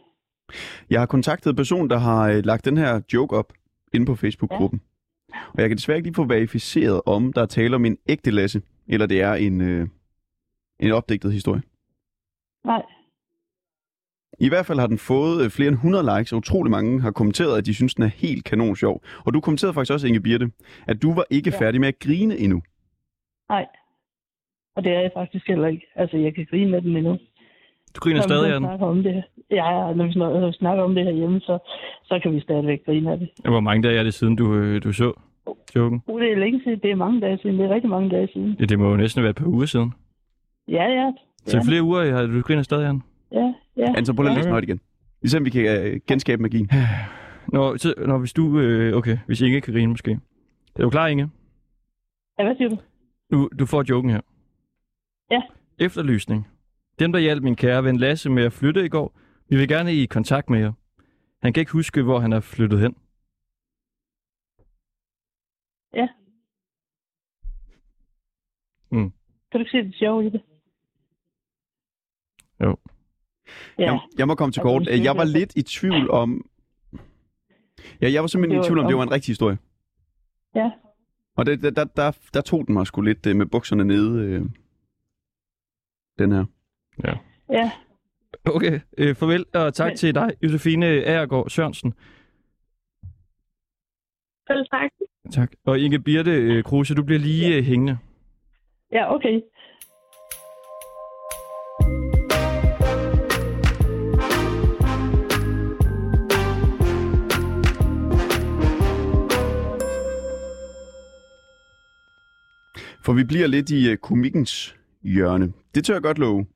Jeg 0.91 1.01
har 1.01 1.07
kontaktet 1.07 1.51
en 1.51 1.57
person, 1.57 1.91
der 1.91 1.99
har 1.99 2.31
øh, 2.31 2.45
lagt 2.45 2.65
den 2.65 2.77
her 2.77 3.01
joke 3.13 3.37
op 3.37 3.53
inde 3.95 4.07
på 4.07 4.15
Facebook-gruppen. 4.15 4.81
Og 5.29 5.61
jeg 5.61 5.69
kan 5.69 5.77
desværre 5.77 5.99
ikke 5.99 6.07
lige 6.09 6.15
få 6.15 6.25
verificeret, 6.25 7.01
om 7.07 7.33
der 7.33 7.43
er 7.43 7.47
tale 7.47 7.77
om 7.77 7.85
en 7.85 7.99
ægte 8.09 8.31
Lasse, 8.31 8.63
eller 8.89 9.07
det 9.07 9.21
er 9.21 9.35
en, 9.35 9.61
øh, 9.61 9.89
en 10.81 10.93
opdigtet 10.93 11.33
historie. 11.33 11.63
Nej, 12.65 12.83
I 14.41 14.49
hvert 14.49 14.67
fald 14.67 14.79
har 14.79 14.87
den 14.87 14.99
fået 14.99 15.45
øh, 15.45 15.51
flere 15.51 15.69
end 15.69 15.77
100 15.77 16.19
likes, 16.19 16.33
og 16.33 16.37
utrolig 16.39 16.71
mange 16.71 17.01
har 17.01 17.11
kommenteret, 17.11 17.59
at 17.59 17.67
de 17.67 17.75
synes, 17.75 17.95
den 17.95 18.05
er 18.05 18.09
helt 18.09 18.45
kanon 18.45 18.77
sjov. 18.77 19.03
Og 19.27 19.35
du 19.35 19.41
kommenterede 19.41 19.75
faktisk 19.75 19.93
også, 19.93 20.07
Inge 20.07 20.21
Birte, 20.21 20.51
at 20.87 21.03
du 21.03 21.15
var 21.15 21.25
ikke 21.31 21.51
Ja. 21.51 21.59
færdig 21.67 21.81
med 21.81 21.89
at 21.89 21.99
grine 21.99 22.39
endnu. 22.39 22.63
nej. 23.49 23.67
Og 24.77 24.85
det 24.85 24.93
er 24.93 25.01
jeg 25.01 25.11
faktisk 25.17 25.49
heller 25.49 25.67
ikke. 25.69 25.87
Altså, 25.97 26.17
jeg 26.17 26.35
kan 26.35 26.47
grine 26.51 26.71
med 26.71 26.83
den 26.83 26.97
endnu. 26.97 27.13
Du 27.95 28.01
griner 28.01 28.17
Når 28.17 28.23
stadig 28.23 28.49
så 28.51 28.55
af 28.55 28.61
den. 28.61 28.69
snakker 28.69 28.87
om 28.87 29.03
det. 29.03 29.25
Ja, 29.51 29.93
når 29.97 30.05
vi 30.07 30.13
snak- 30.13 30.33
når 30.41 30.47
vi 30.47 30.53
snakker 30.53 30.83
om 30.85 30.95
det 30.95 31.05
her 31.05 31.13
hjemme, 31.13 31.41
så, 31.41 31.59
så 32.05 32.21
kan 32.23 32.33
vi 32.35 32.41
stadigvæk 32.41 32.85
grine 32.87 33.13
af 33.13 33.19
det. 33.19 33.29
Hvor 33.45 33.61
mange 33.61 33.83
dage 33.89 33.99
er 33.99 34.03
det 34.03 34.15
siden, 34.15 34.37
du, 34.37 34.55
øh, 34.55 34.83
du 34.85 34.93
så 34.93 35.13
joken? 35.77 36.03
Uh, 36.07 36.21
det 36.21 36.33
er 36.33 36.37
længe 36.37 36.61
siden. 36.65 36.79
Det 36.83 36.91
er 36.91 36.95
mange 36.97 37.21
dage 37.21 37.39
siden. 37.43 37.59
Det 37.59 37.65
er 37.71 37.75
rigtig 37.75 37.91
mange 37.91 38.11
dage 38.11 38.29
siden. 38.33 38.57
Ja, 38.61 38.65
det 38.65 38.79
må 38.79 38.91
jo 38.91 38.97
næsten 38.97 39.23
være 39.23 39.31
et 39.31 39.37
par 39.37 39.47
uger 39.47 39.67
siden. 39.67 39.93
Ja, 40.69 40.85
ja. 40.85 41.13
Så 41.47 41.57
ja. 41.57 41.63
i 41.63 41.67
flere 41.69 41.83
uger 41.83 42.13
har 42.17 42.27
du 42.27 42.41
griner 42.43 42.63
stadig 42.63 42.87
af 42.87 42.93
den. 42.93 43.03
Ja, 43.35 43.55
ja. 43.77 43.95
Altså, 43.97 44.15
prøv 44.15 44.23
lige 44.23 44.31
at 44.31 44.37
læse 44.37 44.45
den 44.45 44.53
højt 44.53 44.65
igen. 44.65 44.81
Ligesom 45.23 45.45
vi 45.45 45.51
kan 45.51 45.87
øh, 45.87 46.01
genskabe 46.07 46.43
magien. 46.43 46.71
Når, 47.53 47.77
så, 47.77 47.95
når 47.99 48.19
hvis 48.19 48.33
du... 48.33 48.59
Øh, 48.59 48.97
okay, 48.97 49.19
hvis 49.27 49.41
Inge 49.41 49.61
kan 49.61 49.75
grine 49.75 49.91
måske. 49.91 50.21
Er 50.77 50.83
du 50.83 50.91
klar, 50.91 51.07
Inge? 51.07 51.31
ja 52.39 52.45
hvad 52.45 52.57
siger 52.57 52.69
du? 52.69 52.79
Du, 53.33 53.49
du 53.59 53.67
får 53.67 53.85
joken 53.89 54.11
her. 54.11 54.21
Ja. 55.31 55.41
Efterlysning. 55.79 56.49
Dem, 56.99 57.13
der 57.13 57.19
hjalp 57.19 57.43
min 57.43 57.57
kære 57.57 57.85
ven 57.85 57.97
Lasse 57.97 58.31
med 58.31 58.45
at 58.45 58.53
flytte 58.53 58.85
i 58.85 58.89
går, 58.89 59.19
vi 59.49 59.57
vil 59.57 59.69
gerne 59.69 59.95
i 59.95 60.07
kontakt 60.07 60.51
med 60.51 60.59
jer. 60.59 60.73
Han 61.43 61.53
kan 61.53 61.61
ikke 61.61 61.73
huske, 61.73 62.03
hvor 62.03 62.19
han 62.19 62.33
er 62.33 62.41
flyttet 62.41 62.81
hen. 62.81 62.97
Ja. 65.95 66.09
Mm. 68.91 69.13
Kan 69.51 69.53
du 69.53 69.59
ikke 69.59 69.71
se 69.71 69.79
det 69.79 69.95
sjove 69.95 70.27
i 70.27 70.31
det? 70.31 70.43
Jo. 72.61 72.77
Ja. 73.79 73.85
Jeg, 73.85 74.01
jeg 74.19 74.27
må 74.27 74.35
komme 74.35 74.53
til 74.53 74.63
kort. 74.63 74.87
Jeg 74.87 75.17
var 75.17 75.25
lidt 75.25 75.53
i 75.57 75.63
tvivl 75.63 76.11
om... 76.11 76.47
Ja, 78.01 78.13
jeg 78.13 78.23
var 78.23 78.27
simpelthen 78.27 78.51
Det 78.51 78.57
i 78.57 78.59
var 78.59 78.65
tvivl 78.69 78.79
om, 78.79 78.87
det 78.87 78.97
var 78.97 79.03
en 79.03 79.11
rigtig 79.11 79.31
historie. 79.31 79.59
Ja. 80.55 80.71
Og 81.37 81.47
det, 81.47 81.63
der, 81.63 81.71
der, 81.71 81.85
der, 81.85 82.13
der 82.35 82.41
tog 82.41 82.67
den 82.67 82.75
mig 82.75 82.87
sgu 82.87 83.01
lidt 83.01 83.27
øh, 83.27 83.37
med 83.37 83.47
bukserne 83.47 83.85
nede. 83.85 84.21
Øh, 84.23 84.43
den 86.19 86.33
her. 86.33 86.45
Ja. 87.51 87.71
Okay, 88.47 88.81
øh, 88.99 89.15
farvel 89.15 89.45
og 89.55 89.75
tak 89.75 89.91
Men- 89.91 89.97
til 89.97 90.15
dig, 90.15 90.31
Josefine 90.43 90.87
Agergaard 90.87 91.51
Sørensen. 91.51 91.95
Selv 94.47 94.67
tak. 94.73 94.91
Tak. 95.33 95.53
Og 95.67 95.79
Inge 95.79 95.99
Birte 95.99 96.31
øh, 96.31 96.65
Kruse, 96.65 96.95
du 96.95 97.03
bliver 97.05 97.19
lige 97.19 97.57
øh, 97.57 97.65
hængende. 97.65 97.99
Ja, 98.93 99.15
okay. 99.15 99.41
For 113.05 113.13
vi 113.13 113.25
bliver 113.25 113.47
lidt 113.47 113.71
i 113.71 113.91
øh, 113.91 113.97
komikkens 113.97 114.77
hjørne. 115.03 115.53
Det 115.75 115.85
tør 115.85 115.95
jeg 115.95 116.03
godt 116.03 116.19
love. 116.19 116.47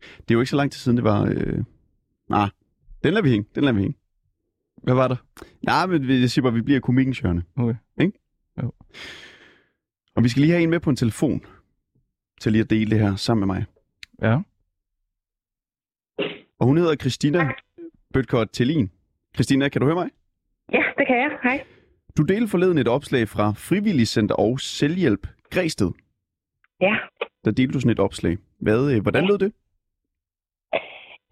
Det 0.00 0.30
er 0.30 0.34
jo 0.34 0.40
ikke 0.40 0.50
så 0.50 0.56
lang 0.56 0.72
tid 0.72 0.78
siden, 0.78 0.96
det 0.96 1.04
var... 1.04 1.24
Øh... 1.24 1.64
Nej, 2.28 2.48
den 3.04 3.12
lader 3.14 3.22
vi 3.22 3.30
hænge. 3.30 3.46
Den 3.54 3.64
lader 3.64 3.74
vi 3.74 3.80
hænge. 3.80 3.96
Hvad 4.82 4.94
var 4.94 5.08
der? 5.08 5.16
Nej, 5.62 5.86
men 5.86 6.08
vi- 6.08 6.20
jeg 6.20 6.30
siger 6.30 6.42
bare, 6.42 6.50
at 6.50 6.54
vi 6.56 6.62
bliver 6.62 6.78
i 6.78 6.80
komikkens 6.80 7.18
hjørne. 7.18 7.42
Okay. 7.56 7.74
Ikke? 8.00 8.18
Jo. 8.62 8.72
Og 10.16 10.24
vi 10.24 10.28
skal 10.28 10.40
lige 10.40 10.52
have 10.52 10.62
en 10.62 10.70
med 10.70 10.80
på 10.80 10.90
en 10.90 10.96
telefon 10.96 11.40
til 12.40 12.52
lige 12.52 12.62
at 12.62 12.70
dele 12.70 12.90
det 12.90 12.98
her 12.98 13.16
sammen 13.16 13.48
med 13.48 13.54
mig. 13.56 13.64
Ja. 14.22 14.38
Og 16.58 16.66
hun 16.66 16.76
hedder 16.78 16.96
Christina 16.96 17.52
Bøtkort 18.12 18.48
Tellin. 18.52 18.90
Christina, 19.34 19.68
kan 19.68 19.80
du 19.80 19.86
høre 19.86 19.94
mig? 19.96 20.10
Ja, 20.72 20.82
det 20.98 21.06
kan 21.06 21.16
jeg. 21.16 21.38
Hej. 21.42 21.64
Du 22.16 22.22
delte 22.22 22.48
forleden 22.48 22.78
et 22.78 22.88
opslag 22.88 23.28
fra 23.28 23.52
Frivilligcenter 23.52 24.34
og 24.34 24.60
Selvhjælp 24.60 25.26
Græsted. 25.50 25.90
Ja. 26.80 26.96
Der 27.44 27.50
delte 27.50 27.72
du 27.72 27.80
sådan 27.80 27.92
et 27.92 28.00
opslag. 28.00 28.36
Hvad, 28.58 28.92
øh, 28.92 29.02
hvordan 29.02 29.24
lød 29.24 29.38
det? 29.38 29.52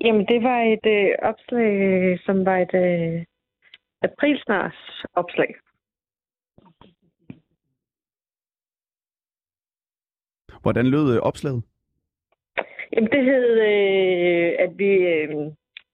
Jamen, 0.05 0.27
det 0.27 0.43
var 0.43 0.61
et 0.75 0.87
øh, 0.97 1.11
opslag, 1.31 2.19
som 2.27 2.47
var 2.47 2.59
et 2.67 2.75
øh, 2.75 3.25
aprilsnars 4.03 5.05
opslag. 5.15 5.55
Hvordan 10.63 10.87
lød 10.87 11.15
øh, 11.15 11.21
opslaget? 11.23 11.63
Jamen, 12.93 13.11
det 13.11 13.25
hed, 13.25 13.47
øh, 13.71 14.51
at 14.65 14.79
vi 14.79 14.91
øh, 15.15 15.29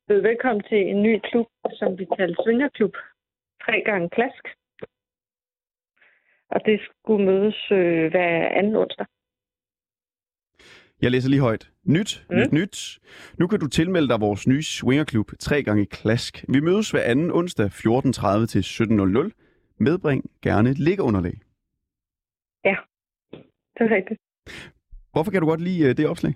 bød 0.09 0.21
velkommen 0.21 0.65
til 0.69 0.81
en 0.91 1.03
ny 1.03 1.21
klub, 1.29 1.47
som 1.73 1.99
vi 1.99 2.05
kaldte 2.17 2.43
Svingerklub. 2.43 2.95
Tre 3.65 3.83
gange 3.85 4.11
klask. 4.11 4.45
Og 6.51 6.61
det 6.67 6.81
skulle 6.81 7.25
mødes 7.25 7.57
øh, 7.73 8.11
hver 8.11 8.49
anden 8.59 8.77
onsdag. 8.77 9.07
Jeg 11.03 11.11
læser 11.11 11.31
lige 11.31 11.41
højt. 11.41 11.71
Nyt, 11.85 12.27
Mm. 12.31 12.37
nyt, 12.37 12.53
nyt. 12.53 12.99
Nu 13.39 13.47
kan 13.47 13.61
du 13.61 13.67
tilmelde 13.69 14.09
dig 14.09 14.21
vores 14.21 14.47
nye 14.49 14.63
swingerklub, 14.63 15.27
tre 15.41 15.63
gange 15.63 15.87
klask. 15.87 16.45
Vi 16.49 16.61
mødes 16.61 16.91
hver 16.91 17.03
anden 17.03 17.31
onsdag 17.31 17.67
14.30 17.67 18.47
til 18.47 18.63
17.00. 18.63 19.31
Medbring 19.79 20.31
gerne 20.43 20.73
liggeunderlag. 20.73 21.35
Det 23.79 23.83
er 23.91 23.95
rigtigt. 23.97 24.21
Hvorfor 25.13 25.31
kan 25.31 25.41
du 25.41 25.47
godt 25.47 25.61
lide 25.61 25.89
øh, 25.89 25.97
det 25.97 26.07
opslag? 26.09 26.35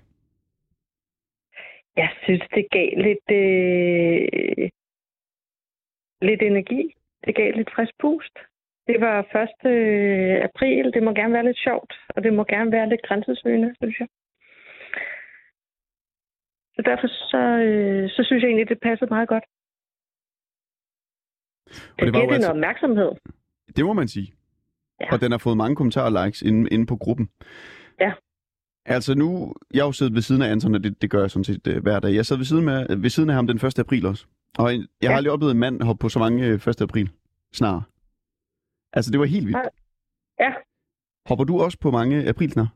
Jeg 1.95 2.09
synes, 2.23 2.43
det 2.55 2.65
gav 2.71 2.89
lidt, 3.07 3.27
øh, 3.41 4.69
lidt 6.21 6.41
energi. 6.41 6.95
Det 7.25 7.35
gav 7.35 7.51
lidt 7.55 7.69
frisk 7.75 7.93
pust. 8.01 8.35
Det 8.89 8.97
var 9.01 9.15
1. 9.19 10.43
april. 10.49 10.85
Det 10.95 11.03
må 11.03 11.11
gerne 11.19 11.33
være 11.33 11.45
lidt 11.49 11.59
sjovt, 11.67 11.93
og 12.15 12.23
det 12.23 12.33
må 12.33 12.43
gerne 12.43 12.71
være 12.71 12.89
lidt 12.89 13.01
grænsesøgende, 13.07 13.69
synes 13.81 13.99
jeg. 13.99 14.07
Så 16.75 16.81
derfor 16.89 17.07
så, 17.31 17.41
øh, 17.67 18.09
så 18.09 18.23
synes 18.27 18.41
jeg 18.41 18.47
egentlig, 18.49 18.69
det 18.69 18.79
passede 18.87 19.09
meget 19.15 19.29
godt. 19.29 19.43
Og 21.99 22.05
det 22.05 22.13
var 22.13 22.19
jo 22.19 22.27
det 22.27 22.33
altså, 22.33 22.51
opmærksomhed. 22.51 23.11
det 23.75 23.85
må 23.85 23.93
man 23.93 24.07
sige. 24.07 24.33
Ja. 25.01 25.13
Og 25.13 25.21
den 25.21 25.31
har 25.31 25.37
fået 25.37 25.57
mange 25.57 25.75
kommentarer 25.75 26.05
og 26.19 26.25
likes 26.25 26.41
inde, 26.41 26.69
inde 26.71 26.85
på 26.85 26.95
gruppen. 26.95 27.29
Ja. 27.99 28.11
Altså 28.85 29.15
nu, 29.15 29.53
jeg 29.73 29.81
har 29.81 29.87
jo 29.87 29.91
siddet 29.91 30.13
ved 30.15 30.21
siden 30.21 30.41
af 30.41 30.51
Anton, 30.51 30.75
og 30.75 30.83
det, 30.83 31.01
det 31.01 31.09
gør 31.11 31.21
jeg 31.21 31.31
sådan 31.31 31.43
set 31.43 31.67
øh, 31.67 31.81
hver 31.83 31.99
dag. 31.99 32.13
Jeg 32.15 32.25
sad 32.25 32.37
ved 32.37 32.45
siden, 32.45 32.65
med, 32.65 32.97
ved 32.97 33.09
siden 33.09 33.29
af 33.29 33.35
ham 33.35 33.47
den 33.47 33.57
1. 33.57 33.79
april 33.79 34.05
også. 34.05 34.25
Og 34.59 34.71
jeg 34.73 34.79
har 35.03 35.11
Ja. 35.11 35.17
aldrig 35.17 35.33
oplevet 35.33 35.51
en 35.53 35.59
mand 35.59 35.81
hoppe 35.81 36.01
på 36.01 36.09
så 36.09 36.19
mange 36.19 36.47
øh, 36.47 36.53
1. 36.53 36.81
april 36.81 37.09
snart. 37.53 37.83
Altså 38.93 39.11
det 39.11 39.19
var 39.19 39.25
helt 39.25 39.47
vildt. 39.47 39.69
Ja. 40.39 40.53
Hopper 41.29 41.45
du 41.45 41.61
også 41.65 41.77
på 41.81 41.91
mange 41.91 42.29
aprilsnar? 42.29 42.69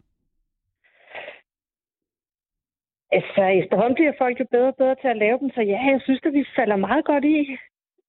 Altså, 3.18 3.42
efterhånden 3.62 3.96
bliver 3.96 4.14
folk 4.18 4.40
jo 4.40 4.46
bedre 4.52 4.72
og 4.74 4.76
bedre 4.76 4.96
til 5.02 5.08
at 5.08 5.18
lave 5.18 5.38
dem, 5.40 5.50
så 5.56 5.62
ja, 5.62 5.80
jeg 5.94 6.02
synes, 6.04 6.22
at 6.26 6.34
vi 6.34 6.46
falder 6.58 6.76
meget 6.76 7.06
godt 7.06 7.26
i. 7.26 7.40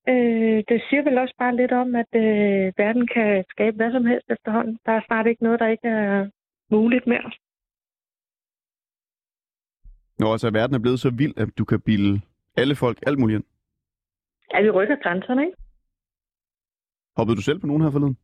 Øh, 0.08 0.58
det 0.68 0.78
siger 0.88 1.02
vel 1.02 1.18
også 1.18 1.34
bare 1.38 1.56
lidt 1.56 1.73
om, 1.73 1.94
at 1.94 2.12
øh, 2.25 2.73
verden 2.82 3.06
kan 3.14 3.44
skabe 3.50 3.76
hvad 3.76 3.92
som 3.92 4.06
helst 4.06 4.30
efterhånden. 4.30 4.78
Der 4.87 4.92
er 4.92 5.02
snart 5.06 5.26
ikke 5.26 5.42
noget, 5.42 5.61
der 5.61 5.68
ikke 5.68 5.88
er 5.88 6.30
muligt 6.70 7.06
mere. 7.06 7.30
Når 10.18 10.32
altså 10.32 10.50
verden 10.50 10.75
er 10.75 10.84
blevet 10.84 11.00
så 11.00 11.11
vild, 11.11 11.34
at 11.37 11.49
du 11.58 11.64
kan 11.64 11.80
bilde 11.80 12.20
alle 12.56 12.75
folk 12.76 12.99
alt 13.06 13.18
muligt 13.18 13.37
ind. 13.38 13.46
Ja, 14.52 14.62
vi 14.62 14.70
rykker 14.70 14.96
grænserne, 15.02 15.42
ikke? 15.46 15.56
Hoppede 17.16 17.37
du 17.37 17.42
selv 17.42 17.59
på 17.61 17.66
nogen 17.66 17.83
her 17.83 17.90
forleden? 17.90 18.18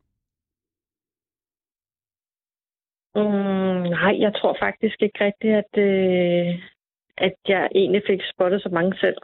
Mm, 3.15 3.61
Nej, 3.91 4.21
jeg 4.21 4.33
tror 4.35 4.57
faktisk 4.61 5.03
ikke 5.03 5.25
rigtigt, 5.25 5.55
at, 5.63 5.73
øh, 5.89 6.63
at 7.17 7.35
jeg 7.49 7.69
egentlig 7.75 8.03
fik 8.07 8.21
spottet 8.35 8.63
så 8.63 8.69
mange 8.69 8.97
selv. 8.97 9.17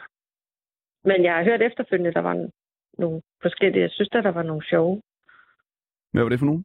Men 1.05 1.25
jeg 1.25 1.35
har 1.35 1.45
hørt 1.45 1.63
efterfølgende, 1.63 2.09
at 2.09 2.15
der 2.15 2.21
var 2.21 2.49
nogle 2.99 3.23
forskellige. 3.43 3.83
Jeg 3.83 3.91
synes, 3.91 4.09
at 4.13 4.25
der 4.25 4.31
var 4.33 4.43
nogle 4.43 4.67
sjove. 4.71 5.03
Hvad 6.13 6.23
var 6.23 6.29
det 6.29 6.39
for 6.39 6.47
nogen? 6.47 6.65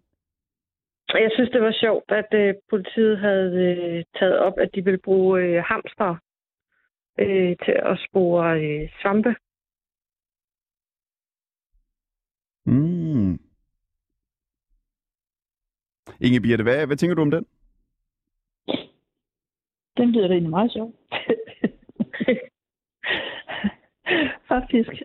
Jeg 1.13 1.31
synes, 1.33 1.49
det 1.49 1.61
var 1.61 1.71
sjovt, 1.71 2.11
at 2.11 2.33
øh, 2.33 2.53
politiet 2.69 3.19
havde 3.19 3.51
øh, 3.67 4.03
taget 4.19 4.39
op, 4.39 4.53
at 4.57 4.69
de 4.75 4.83
ville 4.83 4.99
bruge 5.03 5.41
øh, 5.41 5.63
hamster 5.63 6.15
øh, 7.19 7.55
til 7.65 7.75
at 7.91 7.99
spore 8.09 8.61
øh, 8.61 8.89
svampe. 9.01 9.35
Mm. 13.11 13.39
Inge 16.19 16.41
Birte, 16.41 16.63
hvad, 16.63 16.87
hvad 16.87 16.97
tænker 16.97 17.15
du 17.15 17.21
om 17.21 17.31
den? 17.31 17.45
Den 19.97 20.11
lyder 20.11 20.27
da 20.27 20.33
egentlig 20.33 20.49
meget 20.49 20.71
sjov. 20.71 20.91
Faktisk. 24.51 25.03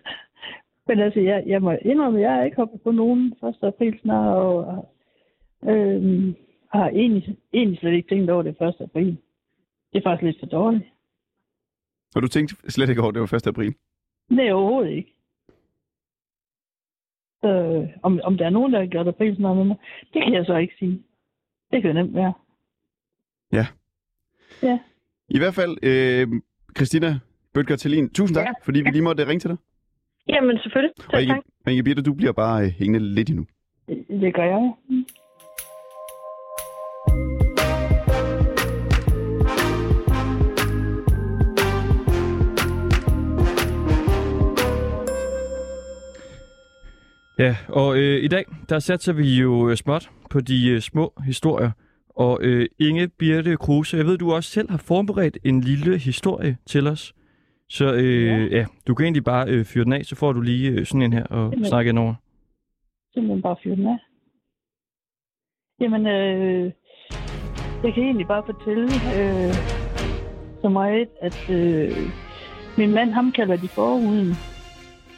Men 0.86 1.00
altså, 1.00 1.20
jeg, 1.20 1.44
jeg 1.46 1.62
må 1.62 1.70
indrømme, 1.70 2.18
at 2.18 2.22
jeg 2.22 2.40
er 2.40 2.44
ikke 2.44 2.56
hoppet 2.56 2.82
på 2.82 2.90
nogen 2.90 3.34
1. 3.48 3.56
april 3.62 4.00
snart, 4.00 4.36
og 4.36 4.88
øhm, 5.62 6.34
har 6.72 6.88
egentlig, 6.88 7.36
egentlig 7.52 7.78
slet 7.78 7.92
ikke 7.92 8.08
tænkt 8.08 8.30
over 8.30 8.42
det 8.42 8.60
1. 8.60 8.74
april. 8.80 9.16
Det 9.92 9.98
er 9.98 10.02
faktisk 10.02 10.22
lidt 10.22 10.40
for 10.40 10.46
dårligt. 10.46 10.84
Og 12.14 12.22
du 12.22 12.28
tænkte 12.28 12.70
slet 12.70 12.88
ikke 12.88 13.00
over, 13.00 13.08
at 13.08 13.14
det 13.14 13.20
var 13.20 13.36
1. 13.36 13.46
april? 13.46 13.74
Nej, 14.30 14.50
overhovedet 14.50 14.90
ikke. 14.90 15.15
Så 17.46 17.86
om, 18.02 18.20
om 18.24 18.36
der 18.38 18.46
er 18.46 18.50
nogen, 18.50 18.72
der 18.72 18.78
har 18.78 18.86
gjort 18.86 19.08
april 19.08 19.36
snart 19.36 19.56
med 19.56 19.64
mig, 19.64 19.76
det 20.14 20.22
kan 20.24 20.34
jeg 20.34 20.44
så 20.46 20.56
ikke 20.56 20.74
sige. 20.78 21.02
Det 21.72 21.82
kan 21.82 21.94
nemt 21.94 22.14
være. 22.14 22.32
Ja. 23.52 23.66
Ja. 24.62 24.78
I 25.28 25.38
hvert 25.38 25.54
fald, 25.54 25.76
øh, 25.82 26.28
Christina 26.76 27.18
Bøtger 27.54 27.76
Thelin, 27.76 28.10
tusind 28.10 28.36
tak, 28.36 28.46
Ja. 28.46 28.52
fordi 28.64 28.80
vi 28.82 28.90
lige 28.90 29.02
måtte 29.02 29.26
ringe 29.28 29.40
til 29.40 29.50
dig. 29.50 29.56
Jamen, 30.28 30.58
selvfølgelig. 30.58 30.92
Og 30.98 31.10
Tak, 31.12 31.22
Inge, 31.22 31.34
tak. 31.34 31.42
og 31.66 31.72
Inge 31.72 31.82
Birte, 31.84 32.02
du 32.02 32.14
bliver 32.14 32.32
bare 32.32 32.64
øh, 32.64 32.70
hængende 32.78 33.14
lidt 33.14 33.28
endnu. 33.30 33.46
Det 34.22 34.34
gør 34.34 34.42
jeg. 34.44 34.72
Ja, 47.38 47.56
og 47.68 47.98
øh, 47.98 48.24
i 48.24 48.28
dag, 48.28 48.44
der 48.68 48.78
satser 48.78 49.12
vi 49.12 49.40
jo 49.40 49.70
øh, 49.70 49.76
småt 49.76 50.10
på 50.30 50.40
de 50.40 50.68
øh, 50.70 50.80
små 50.80 51.12
historier. 51.24 51.70
Og 52.10 52.38
øh, 52.42 52.66
Inge 52.78 53.08
Birte 53.08 53.56
Kruse, 53.56 53.96
jeg 53.96 54.06
ved, 54.06 54.18
du 54.18 54.32
også 54.32 54.50
selv 54.50 54.70
har 54.70 54.78
forberedt 54.78 55.38
en 55.44 55.60
lille 55.60 55.98
historie 55.98 56.56
til 56.66 56.86
os. 56.86 57.14
Så 57.68 57.94
øh, 57.94 58.26
ja. 58.26 58.58
Ja. 58.58 58.66
du 58.86 58.94
kan 58.94 59.04
egentlig 59.04 59.24
bare 59.24 59.48
øh, 59.48 59.64
fyre 59.64 59.84
den 59.84 59.92
af, 59.92 60.04
så 60.04 60.16
får 60.16 60.32
du 60.32 60.40
lige 60.40 60.70
øh, 60.70 60.86
sådan 60.86 61.02
en 61.02 61.12
her 61.12 61.24
og 61.24 61.52
Jamen. 61.52 61.66
snakke 61.66 61.88
ind 61.88 61.98
over. 61.98 62.14
Simpelthen 63.14 63.42
bare 63.42 63.56
fyre 63.62 63.76
den 63.76 63.86
af. 63.86 63.98
Jamen, 65.80 66.06
øh, 66.06 66.72
jeg 67.84 67.94
kan 67.94 68.02
egentlig 68.02 68.26
bare 68.26 68.42
fortælle 68.46 68.84
øh, 69.18 69.54
så 70.62 70.68
meget, 70.68 71.08
at 71.20 71.50
øh, 71.50 71.92
min 72.78 72.90
mand, 72.90 73.10
ham 73.10 73.32
kalder 73.32 73.56
de 73.56 73.68
forhuden. 73.68 74.55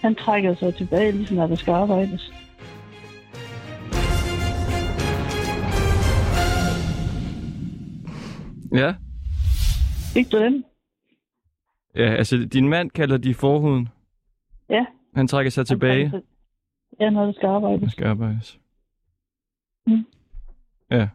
Han 0.02 0.14
trækker 0.14 0.54
sig 0.54 0.74
tilbage, 0.74 1.12
ligesom 1.12 1.36
når 1.36 1.46
der 1.46 1.54
skal 1.56 1.72
arbejdes. 1.72 2.32
Ja. 8.72 8.94
Du 10.32 10.38
den? 10.38 10.64
ja, 11.94 12.02
altså 12.14 12.36
din 12.52 12.68
mand 12.68 12.90
kalder 12.90 13.16
de 13.16 13.34
forhuden. 13.34 13.88
Ja. 14.70 14.86
Han 15.14 15.26
trækker 15.28 15.50
sig 15.50 15.60
Han 15.60 15.66
tilbage. 15.66 16.10
trækker 16.10 16.18
sig- 16.18 16.24
Ja, 17.00 17.10
når 17.10 17.24
der 17.26 17.32
skal 17.32 17.48
Der 17.48 17.54
arbejdes. 17.54 17.92
skal 17.92 18.06
arbejdes. 18.06 18.58
Mm. 19.86 20.04
Ja. 20.90 21.08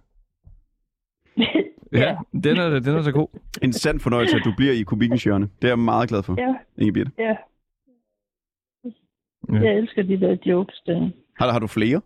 Ja, 1.96 2.15
den 2.43 2.58
er, 2.58 2.80
den 2.80 2.96
er 2.96 3.02
så 3.02 3.12
god. 3.12 3.28
En 3.62 3.74
sand 3.74 4.00
fornøjelse, 4.00 4.36
at 4.38 4.41
du 4.46 4.54
bliver 4.58 4.74
i 4.74 4.84
kubikkens 4.84 5.24
hjørne. 5.24 5.46
Det 5.62 5.63
er 5.63 5.67
jeg 5.72 5.80
meget 5.80 6.10
glad 6.10 6.24
for, 6.24 6.36
ja, 6.41 6.54
Inge 6.78 6.93
Birte. 6.93 7.12
ja. 7.19 7.36
Ja. 9.50 9.60
Jeg 9.60 9.78
elsker 9.78 10.04
de 10.04 10.20
der 10.20 10.38
jokes 10.46 10.82
der. 10.86 11.10
Har, 11.40 11.52
har 11.52 11.60
du 11.60 11.68
flere? 11.68 12.02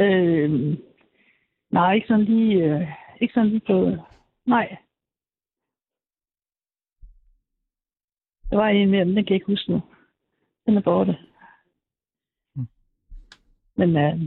Øh, 0.00 0.76
nej, 1.70 1.94
ikke 1.94 2.06
sådan 2.06 2.24
lige, 2.24 2.64
øh, 2.64 2.88
ikke 3.20 3.34
sådan 3.34 3.48
lige 3.48 3.62
på... 3.66 3.96
Nej. 4.46 4.76
Der 8.50 8.56
var 8.56 8.68
en 8.68 8.90
mere, 8.90 9.04
men 9.04 9.16
den 9.16 9.24
kan 9.24 9.30
jeg 9.32 9.36
ikke 9.36 9.52
huske 9.52 9.72
nu. 9.72 9.80
Den 10.66 10.76
er 10.76 10.80
borte. 10.82 11.16
Mm. 12.56 12.66
Men, 13.76 13.96
øh, 13.96 14.18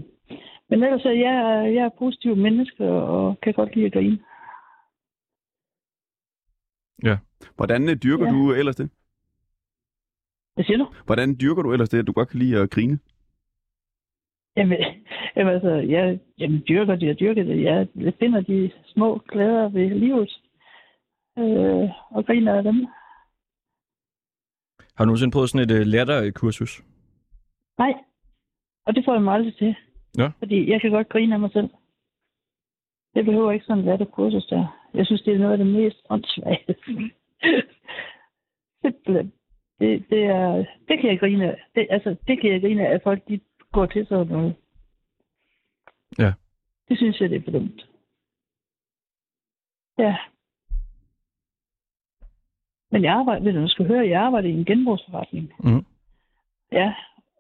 men 0.70 0.84
ellers 0.84 1.06
er 1.06 1.10
jeg, 1.12 1.74
jeg 1.76 1.86
er 1.86 1.90
positiv 2.00 2.36
menneske 2.36 2.86
og 2.88 3.40
kan 3.42 3.54
godt 3.54 3.76
lide 3.76 3.86
at 3.86 3.94
grine. 3.94 4.20
Hvordan 7.56 7.90
øh, 7.90 7.96
dyrker 8.04 8.26
Ja. 8.26 8.32
du 8.32 8.54
ellers 8.54 8.76
det? 8.76 8.92
Hvad 10.58 10.66
siger 10.66 10.78
du? 10.78 10.88
Hvordan 11.06 11.38
dyrker 11.42 11.62
du 11.62 11.74
ellers 11.74 11.90
det, 11.90 12.00
at 12.00 12.08
du 12.08 12.12
godt 12.12 12.30
kan 12.30 12.40
lide 12.40 12.62
at 12.62 12.70
grine? 12.70 13.00
Jamen, 14.58 14.78
jamen 15.36 15.54
altså, 15.54 15.70
jeg 15.70 16.20
jamen, 16.40 16.64
dyrker 16.70 16.96
det, 16.96 17.08
jeg 17.08 17.20
dyrker 17.20 17.44
det. 17.44 17.64
Jeg 17.64 17.88
finder 18.20 18.42
de 18.42 18.72
små 18.86 19.22
glæder 19.32 19.70
ved 19.70 19.90
livet. 19.90 20.42
Øh, 21.38 21.90
og 22.12 22.26
griner 22.26 22.58
af 22.58 22.64
dem. 22.64 22.88
Har 24.96 25.04
du 25.04 25.06
nogensinde 25.06 25.34
prøvet 25.34 25.50
sådan 25.50 25.70
et 25.70 25.80
uh, 25.80 25.88
latterkursus? 25.94 26.84
Nej. 27.78 27.94
Og 28.86 28.96
det 28.96 29.06
får 29.06 29.14
jeg 29.14 29.22
mig 29.22 29.34
aldrig 29.34 29.56
til. 29.56 29.76
Ja. 30.18 30.32
Fordi 30.40 30.72
jeg 30.72 30.82
kan 30.82 30.92
godt 30.92 31.10
grine 31.10 31.34
af 31.34 31.40
mig 31.40 31.52
selv. 31.52 31.70
Det 33.16 33.26
behøver 33.26 33.52
ikke 33.52 33.66
sådan 33.66 33.88
at 33.88 34.12
kursus 34.12 34.46
der. 34.46 34.90
Jeg 34.94 35.06
synes, 35.06 35.22
det 35.22 35.34
er 35.34 35.40
noget 35.40 35.52
af 35.52 35.58
det 35.58 35.68
mest 35.68 35.98
åndssvage. 36.10 36.66
Simpelthen. 38.82 39.37
Det, 39.80 40.10
det, 40.10 40.24
er, 40.24 40.66
det 40.88 41.00
kan 41.00 41.10
jeg 41.10 41.20
grine 41.20 41.46
af. 41.46 41.64
Det, 41.76 41.88
altså, 41.90 42.16
det 42.28 42.42
kan 42.42 42.52
jeg 42.52 42.62
grine 42.62 42.88
af, 42.88 42.94
at 42.94 43.04
folk 43.04 43.28
de 43.28 43.40
går 43.72 43.86
til 43.86 44.08
sådan 44.08 44.28
noget. 44.28 44.56
Ja. 46.20 46.34
Det 46.90 46.98
synes 46.98 47.22
jeg, 47.22 47.30
det 47.30 47.38
er 47.38 47.44
for 47.44 47.52
dumt. 47.52 47.90
Ja. 49.98 50.18
Men 52.92 53.04
jeg 53.04 53.14
arbejder, 53.14 53.42
hvis 53.42 53.54
du 53.54 53.68
skal 53.68 53.88
høre, 53.88 54.10
jeg 54.10 54.22
arbejder 54.22 54.50
i 54.50 54.52
en 54.52 54.66
genbrugsforretning. 54.66 55.54
Mhm. 55.60 55.86
Ja, 56.72 56.94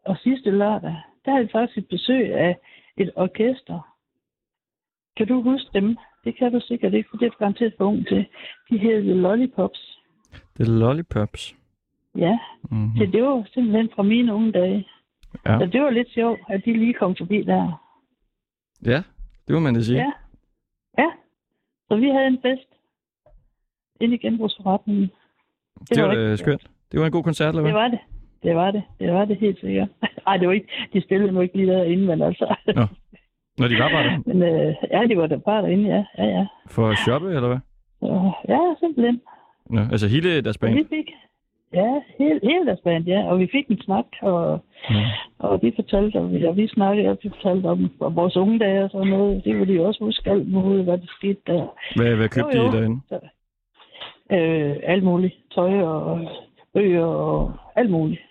og 0.05 0.17
sidste 0.17 0.51
lørdag, 0.51 0.95
der 1.25 1.31
havde 1.31 1.45
vi 1.45 1.51
faktisk 1.51 1.77
et 1.77 1.87
besøg 1.87 2.33
af 2.35 2.57
et 2.97 3.11
orkester. 3.15 3.97
Kan 5.17 5.27
du 5.27 5.41
huske 5.41 5.69
dem? 5.73 5.97
Det 6.23 6.37
kan 6.37 6.51
du 6.51 6.59
sikkert 6.59 6.93
ikke, 6.93 7.09
for 7.09 7.17
det 7.17 7.25
er 7.25 7.29
du 7.29 7.37
garanteret 7.37 7.73
for 7.77 7.85
ung 7.85 8.07
til. 8.07 8.27
De 8.69 8.77
hedder 8.77 9.01
The 9.01 9.13
Lollipops. 9.13 9.99
Det 10.57 10.67
er 10.67 10.71
lollipops. 10.71 11.55
Ja, 12.17 12.39
Mm-hmm. 12.71 12.97
så 12.97 13.05
det 13.13 13.23
var 13.23 13.47
simpelthen 13.53 13.89
fra 13.95 14.03
mine 14.03 14.33
unge 14.33 14.51
dage. 14.51 14.87
Ja. 15.45 15.59
Så 15.59 15.65
det 15.65 15.81
var 15.81 15.89
lidt 15.89 16.09
sjovt, 16.09 16.39
at 16.49 16.61
de 16.65 16.73
lige 16.73 16.93
kom 16.93 17.15
forbi 17.17 17.41
der. 17.41 17.83
ja, 18.85 19.03
det 19.47 19.53
må 19.53 19.59
man 19.59 19.73
da 19.73 19.81
sige. 19.81 19.97
Ja. 19.99 20.11
Ja. 20.97 21.09
Så 21.87 21.95
vi 21.95 22.09
havde 22.09 22.27
en 22.27 22.39
fest 22.41 22.69
inde 24.01 24.15
i 24.15 24.17
genbrugsforretningen. 24.17 25.03
det, 25.79 25.89
det 25.89 26.03
var, 26.03 26.07
var 26.07 26.15
rigtig 26.17 26.37
skønt. 26.39 26.67
Det 26.91 26.99
var 26.99 27.05
en 27.05 27.11
god 27.11 27.23
koncert, 27.23 27.49
eller 27.55 27.61
hvad? 27.61 27.71
Det 27.71 27.79
var 27.81 27.87
det. 27.87 27.99
Det 28.43 28.55
var 28.55 28.71
det. 28.71 28.83
Det 28.99 29.13
var 29.13 29.25
det 29.25 29.37
helt 29.37 29.59
sikkert. 29.59 29.89
Ej, 30.27 30.37
det 30.37 30.47
var 30.47 30.53
ikke, 30.53 30.67
de 30.93 31.01
spillede 31.01 31.31
nu 31.31 31.41
ikke 31.41 31.55
lige 31.57 31.71
derinde, 31.71 32.05
men 32.05 32.21
altså. 32.21 32.55
Nå. 32.75 32.85
Når 33.57 33.67
de 33.67 33.75
var 33.79 33.89
bare 33.89 34.03
der. 34.03 34.17
men 34.33 34.41
øh, 34.43 34.75
ja, 34.91 35.07
de 35.09 35.17
var 35.17 35.27
der 35.27 35.37
bare 35.37 35.61
derinde, 35.61 35.89
ja. 35.95 36.05
Ja, 36.17 36.25
ja. 36.25 36.45
For 36.67 36.87
at 36.89 36.97
shoppe, 36.97 37.27
eller 37.27 37.47
hvad? 37.47 37.59
Ja, 38.49 38.59
simpelthen. 38.79 39.21
Nå, 39.69 39.81
altså 39.81 40.07
hele 40.07 40.41
deres 40.41 40.57
band. 40.57 40.73
vi 40.73 40.83
fik, 40.89 41.09
ja, 41.73 42.01
hele, 42.17 42.39
hele 42.43 42.65
deres 42.65 42.79
band, 42.83 43.05
ja. 43.05 43.23
Og 43.31 43.39
vi 43.39 43.47
fik 43.51 43.67
en 43.67 43.81
snak, 43.81 44.05
og, 44.21 44.59
Ja. 44.89 45.11
og 45.39 45.59
vi 45.61 45.71
fortalte, 45.75 46.15
og 46.17 46.31
vi, 46.31 46.45
og 46.45 46.57
vi 46.57 46.67
snakkede, 46.67 47.09
og 47.09 47.17
vi 47.23 47.29
fortalte 47.29 47.65
om, 47.67 47.91
om 47.99 48.15
vores 48.15 48.35
unge 48.37 48.59
dage 48.59 48.83
og 48.83 48.89
sådan 48.89 49.07
noget. 49.07 49.43
Det 49.45 49.59
ville 49.59 49.73
de 49.73 49.85
også 49.85 50.03
huske 50.03 50.29
alt 50.31 50.51
muligt, 50.51 50.83
hvad 50.83 50.97
der 50.97 51.05
skete 51.07 51.39
der. 51.47 51.67
Hvad, 51.95 52.15
hvad 52.15 52.29
købte 52.29 52.57
Jo, 52.57 52.63
jo. 52.63 52.69
I 52.69 52.75
derinde? 52.77 52.99
Øh, 54.31 54.75
alt 54.83 55.03
muligt. 55.03 55.35
Tøj 55.55 55.81
og 55.81 56.19
bøger 56.73 57.05
og 57.05 57.53
alt 57.75 57.89
muligt. 57.91 58.21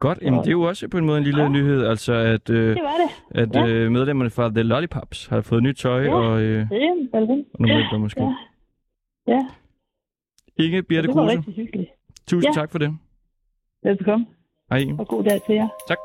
Godt, 0.00 0.18
jamen 0.22 0.38
Så- 0.38 0.42
det 0.42 0.48
er 0.48 0.52
jo 0.52 0.62
også 0.62 0.88
på 0.88 0.98
en 0.98 1.06
måde 1.06 1.18
en 1.18 1.24
lille 1.24 1.42
Ja. 1.42 1.48
nyhed, 1.48 1.86
altså 1.86 2.12
at, 2.14 2.50
øh, 2.50 2.68
Det 2.68 2.76
det. 2.76 3.40
at 3.42 3.54
Ja. 3.54 3.66
øh, 3.66 3.90
medlemmerne 3.90 4.30
fra 4.30 4.48
The 4.48 4.62
Lollipops 4.62 5.26
har 5.26 5.40
fået 5.40 5.62
nyt 5.62 5.76
tøj 5.76 6.02
Ja. 6.02 6.14
og, 6.14 6.40
øh, 6.42 6.70
Det 6.70 6.82
er 6.82 6.90
og 7.12 7.20
nogle 7.20 7.44
møbler 7.58 7.98
måske. 7.98 8.22
Ja. 8.22 8.34
Ja, 9.28 9.46
Inge 10.58 10.82
Birte 10.82 11.08
Det 11.08 11.14
var 11.16 11.22
Kruse. 11.22 11.36
rigtig 11.36 11.54
hyggeligt. 11.54 11.90
Tusind 12.26 12.54
ja. 12.54 12.60
tak 12.60 12.70
for 12.70 12.78
det. 12.78 12.96
Velbekomme. 13.82 14.26
Hej. 14.70 14.84
Og 14.98 15.08
god 15.08 15.24
dag 15.24 15.40
til 15.46 15.54
jer. 15.54 15.68
Tak. 15.88 15.98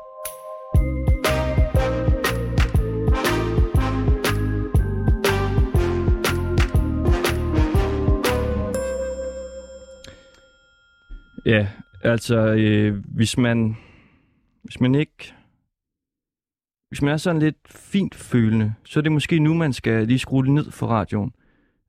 Ja, 11.46 11.68
altså 12.02 12.36
øh, 12.58 13.04
hvis 13.14 13.38
man 13.38 13.76
hvis 14.62 14.80
man 14.80 14.94
ikke 14.94 15.34
hvis 16.88 17.02
man 17.02 17.12
er 17.12 17.16
sådan 17.16 17.40
lidt 17.42 17.56
fint 17.66 18.14
følende, 18.14 18.74
så 18.84 19.00
er 19.00 19.02
det 19.02 19.12
måske 19.12 19.38
nu 19.38 19.54
man 19.54 19.72
skal 19.72 20.06
lige 20.06 20.18
skrue 20.18 20.54
ned 20.54 20.70
for 20.70 20.86
radioen. 20.86 21.32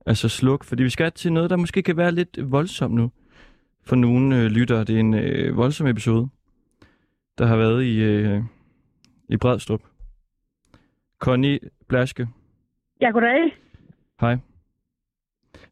Altså 0.05 0.29
sluk, 0.29 0.63
fordi 0.63 0.83
vi 0.83 0.89
skal 0.89 1.11
til 1.11 1.33
noget, 1.33 1.49
der 1.49 1.55
måske 1.57 1.83
kan 1.83 1.97
være 1.97 2.11
lidt 2.11 2.51
voldsomt 2.51 2.93
nu. 2.95 3.11
For 3.83 3.95
nogle 3.95 4.37
øh, 4.41 4.45
lyttere, 4.45 4.83
det 4.83 4.95
er 4.95 4.99
en 4.99 5.13
øh, 5.13 5.57
voldsom 5.57 5.87
episode, 5.87 6.29
der 7.37 7.45
har 7.45 7.57
været 7.57 7.83
i, 7.83 8.03
øh, 8.03 8.41
i 9.29 9.37
Bredstrup. 9.37 9.81
Connie 11.19 11.59
Blaske, 11.87 12.27
Ja, 13.01 13.09
goddag. 13.09 13.57
hej. 14.19 14.37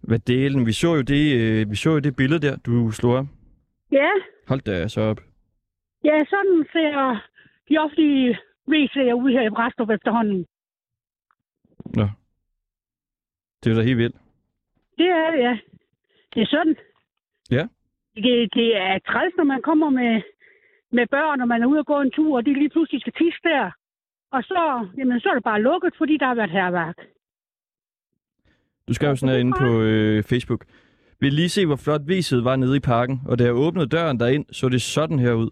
Hvad 0.02 0.20
delen? 0.20 0.66
Vi 0.66 0.72
så 0.72 0.96
jo 0.96 1.02
det, 1.02 1.36
øh, 1.42 1.70
vi 1.72 1.76
så 1.76 1.90
jo 1.90 2.00
det 2.00 2.16
billede 2.16 2.48
der, 2.48 2.56
du 2.56 2.92
slog 2.92 3.14
op. 3.16 3.26
Ja, 3.92 4.10
Hold 4.48 4.62
da 4.62 4.88
så 4.88 5.02
op. 5.02 5.20
ja 6.04 6.20
sådan 6.30 6.66
ser 6.72 7.20
de 7.70 7.78
offentlige 7.78 8.38
WC'er 8.70 9.14
ud 9.14 9.32
her 9.32 9.48
i 9.48 9.50
Bræstrup 9.50 9.90
efterhånden. 9.90 10.46
Nå. 11.96 12.08
Det 13.64 13.72
er 13.72 13.76
da 13.76 13.82
helt 13.82 13.98
vildt. 13.98 14.16
Det 14.98 15.10
er 15.10 15.32
det, 15.32 15.40
ja. 15.40 15.58
Det 16.34 16.42
er 16.42 16.46
sådan. 16.46 16.76
Ja. 17.52 17.64
Det, 18.16 18.54
det 18.54 18.78
er 18.78 19.00
træls, 19.08 19.34
når 19.38 19.44
man 19.44 19.62
kommer 19.62 19.90
med, 19.90 20.22
med 20.92 21.08
børn, 21.08 21.42
og 21.42 21.48
man 21.48 21.62
er 21.64 21.68
ude 21.68 21.80
og 21.80 21.86
gå 21.86 22.02
en 22.02 22.12
tur, 22.12 22.36
og 22.38 22.46
de 22.46 22.54
lige 22.54 22.70
pludselig 22.70 23.02
skal 23.02 23.14
tisse 23.14 23.40
der. 23.44 23.72
Og 24.32 24.44
så, 24.44 24.88
jamen, 24.98 25.20
så 25.20 25.30
er 25.30 25.34
det 25.34 25.44
bare 25.44 25.62
lukket, 25.62 25.94
fordi 25.98 26.18
der 26.18 26.26
har 26.26 26.36
været 26.36 26.52
herværk. 26.52 26.98
Du 28.88 28.94
skrev 28.94 29.16
sådan 29.16 29.34
her 29.34 29.40
inde 29.40 29.54
på 29.60 29.82
øh, 29.82 30.24
Facebook. 30.24 30.66
Vil 31.20 31.34
lige 31.34 31.50
se, 31.50 31.66
hvor 31.66 31.76
flot 31.76 32.02
viset 32.08 32.44
var 32.44 32.56
nede 32.56 32.78
i 32.78 32.80
parken, 32.80 33.22
og 33.28 33.40
da 33.40 33.44
jeg 33.44 33.54
åbnede 33.54 33.88
døren 33.90 34.20
derind, 34.20 34.46
så 34.52 34.70
det 34.70 34.82
sådan 34.82 35.20
her 35.20 35.34
ud. 35.34 35.50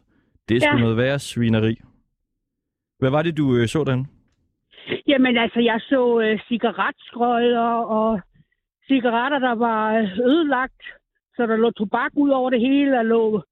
Det 0.50 0.58
er 0.58 0.62
sgu 0.62 0.76
Ja. 0.76 0.82
noget 0.82 0.98
værre 0.98 1.20
svineri. 1.20 1.76
Hvad 3.00 3.10
var 3.10 3.22
det, 3.22 3.38
du 3.38 3.56
øh, 3.56 3.68
så 3.68 3.84
derinde? 3.84 4.06
Jamen 5.08 5.38
altså, 5.38 5.60
jeg 5.60 5.80
så 5.82 6.20
øh, 6.20 6.40
cigaretskrøjder 6.48 7.70
og 8.00 8.20
cigaretter, 8.88 9.40
der 9.40 9.56
var 9.56 9.94
ødelagt, 10.28 10.82
så 11.36 11.46
der 11.46 11.56
lå 11.56 11.72
tobak 11.72 12.12
ud 12.16 12.30
over 12.30 12.50
det 12.50 12.60
hele, 12.60 12.92
der 12.92 13.04
lå, 13.04 13.44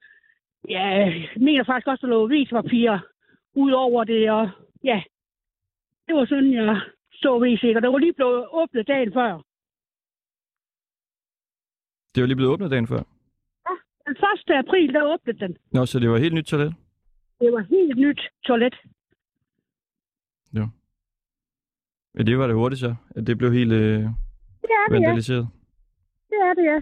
ja, 0.69 0.87
jeg 0.87 1.29
mener 1.37 1.63
faktisk 1.63 1.87
også, 1.87 2.07
der 2.07 2.13
lå 2.13 2.27
vispapir 2.27 2.99
ud 3.53 3.71
over 3.71 4.03
det, 4.03 4.31
og 4.31 4.49
ja, 4.83 5.03
det 6.07 6.15
var 6.15 6.25
sådan, 6.25 6.53
jeg 6.53 6.81
så 7.11 7.39
VC, 7.39 7.73
og 7.75 7.81
det 7.81 7.91
var 7.91 7.97
lige 7.97 8.13
blevet 8.13 8.47
åbnet 8.51 8.87
dagen 8.87 9.13
før. 9.13 9.41
Det 12.15 12.21
var 12.21 12.27
lige 12.27 12.35
blevet 12.35 12.53
åbnet 12.53 12.71
dagen 12.71 12.87
før. 12.87 13.03
Den 14.07 14.15
1. 14.49 14.55
april, 14.55 14.93
der 14.93 15.03
åbnede 15.13 15.39
den. 15.39 15.57
Nå, 15.71 15.85
så 15.85 15.99
det 15.99 16.09
var 16.09 16.17
helt 16.17 16.33
nyt 16.33 16.45
toilet? 16.45 16.75
Det 17.39 17.53
var 17.53 17.61
helt 17.61 17.97
nyt 17.97 18.21
toilet. 18.45 18.75
Ja, 22.17 22.23
det 22.23 22.37
var 22.37 22.47
det 22.47 22.55
hurtigt 22.55 22.79
så, 22.79 22.95
at 23.15 23.27
det 23.27 23.37
blev 23.37 23.53
helt 23.53 23.73
øh, 23.73 24.05
Det 24.69 24.75
er 24.81 24.87
det, 24.89 25.01
ja. 25.01 25.07
vandaliseret. 25.07 25.47
Det 26.29 26.39
er 26.47 26.53
det, 26.53 26.65
ja. 26.71 26.79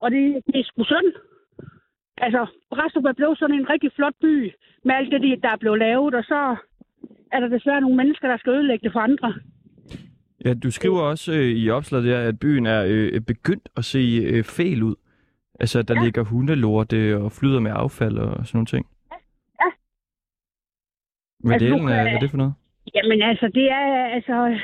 Og 0.00 0.10
det, 0.10 0.42
det 0.46 0.56
er 0.60 0.64
sgu 0.64 0.84
synd. 0.84 1.12
Altså, 2.16 2.46
Bræstrup 2.70 3.04
er 3.04 3.12
blevet 3.12 3.38
sådan 3.38 3.56
en 3.56 3.70
rigtig 3.70 3.90
flot 3.96 4.14
by 4.20 4.52
med 4.84 4.94
alt 4.94 5.12
det, 5.12 5.42
der 5.42 5.50
er 5.50 5.56
blevet 5.56 5.78
lavet, 5.78 6.14
og 6.14 6.24
så 6.24 6.56
er 7.32 7.40
der 7.40 7.48
desværre 7.48 7.80
nogle 7.80 7.96
mennesker, 7.96 8.28
der 8.28 8.36
skal 8.36 8.52
ødelægge 8.52 8.84
det 8.84 8.92
for 8.92 9.00
andre. 9.00 9.34
Ja, 10.44 10.54
du 10.54 10.70
skriver 10.70 11.00
også 11.00 11.32
øh, 11.32 11.48
i 11.48 11.70
opslaget 11.70 12.06
der, 12.06 12.28
at 12.28 12.38
byen 12.38 12.66
er 12.66 12.84
øh, 12.88 13.20
begyndt 13.20 13.68
at 13.76 13.84
se 13.84 13.98
øh, 14.24 14.44
fel 14.44 14.82
ud. 14.82 14.94
Altså, 15.60 15.78
at 15.78 15.88
der 15.88 15.94
ja. 15.94 16.04
ligger 16.04 16.22
hundelorte 16.22 17.16
og 17.16 17.32
flyder 17.32 17.60
med 17.60 17.72
affald 17.74 18.18
og 18.18 18.46
sådan 18.46 18.56
nogle 18.58 18.66
ting. 18.66 18.86
Ja. 19.60 19.70
Hvad 21.40 21.52
Altså, 21.52 21.66
delen 21.66 21.88
er, 21.88 22.02
hvad 22.02 22.12
er 22.14 22.18
det 22.18 22.30
for 22.30 22.36
noget? 22.36 22.54
Jamen 22.94 23.22
altså, 23.22 23.50
det 23.54 23.70
er 23.70 24.06
altså... 24.06 24.60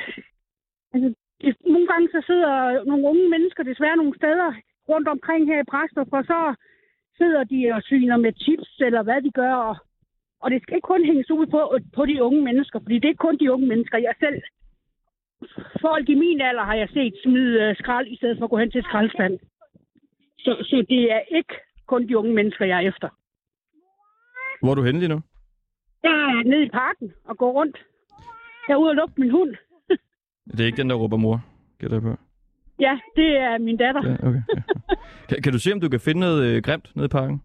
altså 0.93 1.13
nogle 1.73 1.87
gange 1.87 2.07
så 2.11 2.23
sidder 2.29 2.83
nogle 2.83 3.07
unge 3.07 3.29
mennesker 3.29 3.63
desværre 3.63 3.97
nogle 3.97 4.15
steder 4.15 4.53
rundt 4.89 5.07
omkring 5.07 5.47
her 5.47 5.59
i 5.61 5.69
Bræstrup, 5.71 6.13
og 6.13 6.23
så 6.23 6.55
sidder 7.17 7.43
de 7.43 7.71
og 7.75 7.81
syner 7.83 8.17
med 8.17 8.33
chips, 8.43 8.71
eller 8.87 9.03
hvad 9.03 9.21
de 9.21 9.31
gør, 9.31 9.53
og, 9.53 9.75
og 10.41 10.51
det 10.51 10.61
skal 10.61 10.75
ikke 10.75 10.91
kun 10.93 11.05
hænges 11.05 11.31
ud 11.31 11.45
på, 11.45 11.77
på 11.95 12.05
de 12.05 12.23
unge 12.23 12.41
mennesker, 12.41 12.79
fordi 12.79 12.95
det 12.95 13.05
er 13.05 13.13
ikke 13.13 13.27
kun 13.27 13.37
de 13.37 13.53
unge 13.53 13.67
mennesker. 13.67 13.97
Jeg 13.97 14.15
selv, 14.19 14.41
folk 15.81 16.09
i 16.09 16.15
min 16.15 16.41
alder 16.41 16.63
har 16.63 16.75
jeg 16.75 16.89
set 16.89 17.15
smide 17.23 17.53
øh, 17.63 17.75
skrald, 17.75 18.07
i 18.07 18.15
stedet 18.17 18.37
for 18.37 18.45
at 18.45 18.49
gå 18.49 18.57
hen 18.57 18.71
til 18.71 18.79
et 18.79 18.85
skraldespand. 18.85 19.39
Så, 20.39 20.51
så 20.69 20.85
det 20.89 21.11
er 21.11 21.21
ikke 21.37 21.55
kun 21.87 22.07
de 22.07 22.17
unge 22.17 22.33
mennesker, 22.33 22.65
jeg 22.65 22.77
er 22.83 22.87
efter. 22.87 23.09
Hvor 24.61 24.71
er 24.71 24.75
du 24.75 24.83
henne 24.83 24.99
lige 24.99 25.13
nu? 25.15 25.21
Jeg 26.03 26.11
er 26.11 26.43
nede 26.43 26.65
i 26.65 26.69
parken 26.69 27.13
og 27.25 27.37
går 27.37 27.51
rundt. 27.51 27.77
Jeg 28.67 28.73
er 28.73 28.77
ude 28.77 28.89
og 28.89 28.95
lufte 28.95 29.21
min 29.21 29.31
hund. 29.31 29.55
Det 30.51 30.59
er 30.59 30.65
ikke 30.65 30.77
den, 30.77 30.89
der 30.89 30.95
råber 30.95 31.17
mor, 31.17 31.41
gætter 31.79 31.95
jeg 31.97 32.01
på. 32.01 32.15
Ja, 32.79 32.99
det 33.15 33.37
er 33.37 33.57
min 33.57 33.77
datter. 33.77 34.01
Ja, 34.09 34.13
okay. 34.27 34.41
Ja. 34.55 34.61
Kan, 35.29 35.41
kan 35.43 35.53
du 35.53 35.59
se, 35.59 35.73
om 35.73 35.81
du 35.81 35.89
kan 35.89 35.99
finde 35.99 36.19
noget 36.19 36.39
øh, 36.47 36.63
grimt 36.63 36.95
nede 36.95 37.05
i 37.05 37.09
parken? 37.09 37.41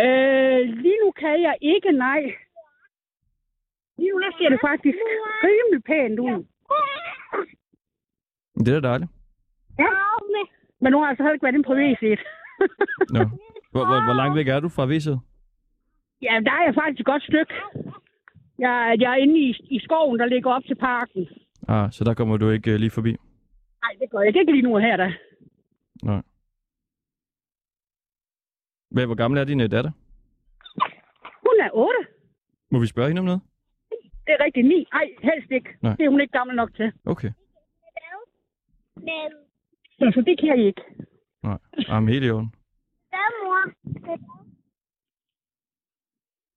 Øh, 0.00 0.60
lige 0.84 0.98
nu 1.04 1.10
kan 1.10 1.42
jeg 1.42 1.56
ikke, 1.60 1.92
nej. 1.92 2.20
Lige 3.98 4.10
nu 4.12 4.20
der 4.20 4.30
ser 4.38 4.48
det 4.48 4.60
faktisk 4.68 4.98
rimelig 5.44 5.84
pænt 5.84 6.18
ud. 6.20 6.46
Det 8.64 8.68
er 8.74 8.80
da 8.80 8.88
dejligt. 8.88 9.10
Ja. 9.78 9.90
Men 10.80 10.92
nu 10.92 10.98
har 11.00 11.06
jeg 11.08 11.16
så 11.16 11.22
heller 11.22 11.32
ikke 11.32 11.44
været 11.44 11.54
inde 11.54 11.68
på 11.70 11.74
WC'et. 11.74 12.22
Nå. 13.16 13.20
Hvor, 13.72 13.84
hvor, 13.86 14.04
hvor 14.04 14.14
langt 14.20 14.36
væk 14.36 14.48
er 14.48 14.60
du 14.60 14.68
fra 14.68 14.86
viset? 14.86 15.20
ja, 16.22 16.40
der 16.46 16.52
er 16.58 16.64
jeg 16.66 16.74
faktisk 16.74 17.00
et 17.00 17.06
godt 17.06 17.22
stykke. 17.22 17.54
Jeg, 18.60 18.96
jeg 19.00 19.12
er 19.12 19.16
inde 19.16 19.38
i, 19.40 19.50
i 19.76 19.78
skoven, 19.78 20.18
der 20.18 20.26
ligger 20.26 20.50
op 20.50 20.64
til 20.64 20.74
parken. 20.74 21.28
Ah, 21.68 21.92
så 21.92 22.04
der 22.04 22.14
kommer 22.14 22.36
du 22.36 22.50
ikke 22.50 22.72
øh, 22.72 22.78
lige 22.78 22.90
forbi? 22.90 23.10
Nej, 23.82 23.92
det 24.00 24.10
gør 24.10 24.20
jeg 24.20 24.36
ikke 24.36 24.52
lige 24.52 24.62
nu 24.62 24.76
her, 24.76 24.96
da. 24.96 25.12
Nej. 26.02 26.22
Hvad, 28.90 29.06
hvor 29.06 29.14
gammel 29.14 29.40
er 29.40 29.44
din 29.44 29.60
øh, 29.60 29.70
datter? 29.70 29.90
Hun 31.46 31.56
er 31.60 31.70
8. 31.72 31.98
Må 32.70 32.78
vi 32.78 32.86
spørge 32.86 33.08
hende 33.08 33.20
om 33.20 33.24
noget? 33.24 33.40
Det 34.26 34.32
er 34.38 34.44
rigtig 34.44 34.62
9. 34.62 34.86
Nej, 34.92 35.06
helst 35.22 35.50
ikke. 35.50 35.68
Nej. 35.82 35.94
Det 35.96 36.04
er 36.04 36.10
hun 36.10 36.20
ikke 36.20 36.38
gammel 36.38 36.56
nok 36.56 36.74
til. 36.74 36.92
Okay. 37.06 37.30
Så, 39.98 40.10
så 40.14 40.22
det 40.26 40.40
kan 40.40 40.48
jeg 40.48 40.66
ikke. 40.66 40.82
Nej. 41.42 41.58
Jamen, 41.88 42.08
helt 42.08 42.24
i 42.24 42.30
orden. 42.30 42.54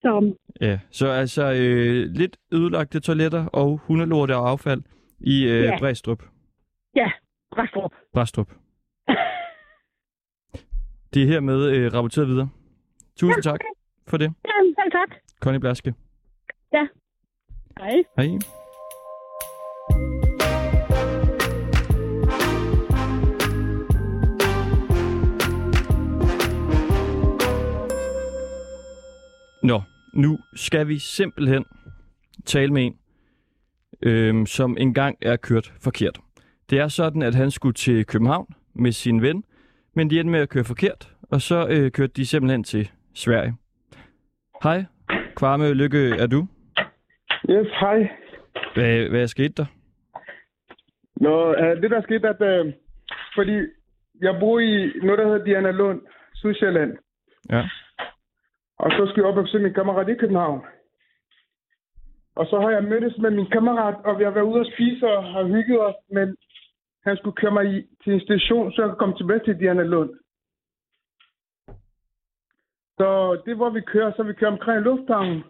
Så 0.03 0.33
Ja, 0.61 0.79
så 0.91 1.07
altså 1.07 1.43
øh, 1.53 2.09
lidt 2.11 2.37
ødelagte 2.53 2.99
toiletter 2.99 3.45
og 3.45 3.77
hundelorte 3.83 4.35
og 4.35 4.49
affald 4.49 4.81
i 5.19 5.43
øh, 5.43 5.63
Ja. 5.63 5.79
Bræstrup. 5.79 6.23
ja, 6.95 7.11
Bræstrup. 7.51 7.91
Bræstrup. 8.13 8.47
Det 11.13 11.23
er 11.23 11.27
hermed 11.27 11.69
øh, 11.69 11.93
rapporteret 11.93 12.27
videre. 12.27 12.49
Tusind 13.19 13.43
tak 13.43 13.59
for 14.07 14.17
det, 14.17 14.33
Ja, 14.45 14.51
selv 14.81 14.91
tak. 14.91 15.17
Connie 15.41 15.59
Blaske. 15.59 15.93
Hej. 17.77 18.03
Hej. 18.17 18.27
Nå, 29.63 29.81
nu 30.13 30.39
skal 30.56 30.88
vi 30.88 30.99
simpelthen 30.99 31.65
tale 32.45 32.73
med 32.73 32.84
en, 32.84 32.97
øhm, 34.02 34.45
som 34.45 34.78
engang 34.80 35.17
er 35.21 35.36
kørt 35.36 35.73
forkert. 35.84 36.19
Det 36.69 36.80
er 36.80 36.88
sådan, 36.88 37.21
at 37.21 37.36
han 37.36 37.52
skulle 37.52 37.73
til 37.73 38.06
København 38.06 38.47
med 38.73 38.91
sin 38.91 39.21
ven, 39.21 39.43
men 39.93 40.10
de 40.10 40.19
endte 40.19 40.32
med 40.32 40.39
at 40.39 40.49
køre 40.49 40.63
forkert, 40.63 41.15
og 41.32 41.41
så 41.41 41.67
øh, 41.69 41.91
kørte 41.91 42.13
de 42.15 42.26
simpelthen 42.26 42.63
til 42.63 42.91
Sverige. 43.13 43.54
Hej, 44.63 44.86
Kvarme 45.36 45.73
Lykke, 45.73 46.10
er 46.10 46.28
du? 46.28 46.47
Yes, 47.49 47.67
hej. 47.80 48.10
Hvad, 48.76 49.10
hvad 49.10 49.21
er 49.21 49.26
sket 49.26 49.58
der? 49.58 49.65
Nå, 51.15 51.49
uh, 51.49 51.82
det 51.82 51.91
der 51.91 52.02
skete, 52.02 52.28
at 52.28 52.65
uh, 52.65 52.73
fordi 53.36 53.58
jeg 54.21 54.36
bor 54.39 54.60
i 54.60 54.91
noget, 55.04 55.19
der 55.19 55.26
hedder 55.26 55.43
Diana 55.43 55.71
Lund, 55.71 56.02
Sydsjælland. 56.36 56.97
Ja. 57.49 57.69
Og 58.84 58.91
så 58.91 59.02
skal 59.10 59.22
jeg 59.22 59.30
op 59.30 59.38
og 59.38 59.43
besøge 59.43 59.63
min 59.63 59.74
kammerat 59.74 60.10
i 60.10 60.15
København. 60.15 60.62
Og 62.36 62.46
så 62.46 62.60
har 62.60 62.69
jeg 62.69 62.84
mødtes 62.84 63.17
med 63.17 63.32
min 63.32 63.50
kammerat, 63.50 63.96
og 64.06 64.19
vi 64.19 64.24
har 64.24 64.32
været 64.32 64.50
ude 64.52 64.60
og 64.60 64.72
spise 64.74 65.08
og 65.08 65.24
har 65.24 65.43
hygget 65.43 65.80
os, 65.88 65.96
men 66.10 66.38
han 67.04 67.17
skulle 67.17 67.36
køre 67.36 67.52
mig 67.52 67.65
i, 67.74 67.88
til 68.04 68.13
en 68.13 68.22
station, 68.22 68.72
så 68.72 68.82
jeg 68.82 68.89
kunne 68.89 69.00
komme 69.00 69.17
tilbage 69.17 69.39
til 69.39 69.60
Diana 69.60 69.84
Lund. 69.84 70.12
Så 72.98 73.41
det 73.46 73.56
hvor 73.56 73.69
vi 73.69 73.82
kører, 73.82 74.12
så 74.15 74.24
vi 74.24 74.34
kører 74.34 74.52
omkring 74.52 74.82
lufthavnen. 74.82 75.43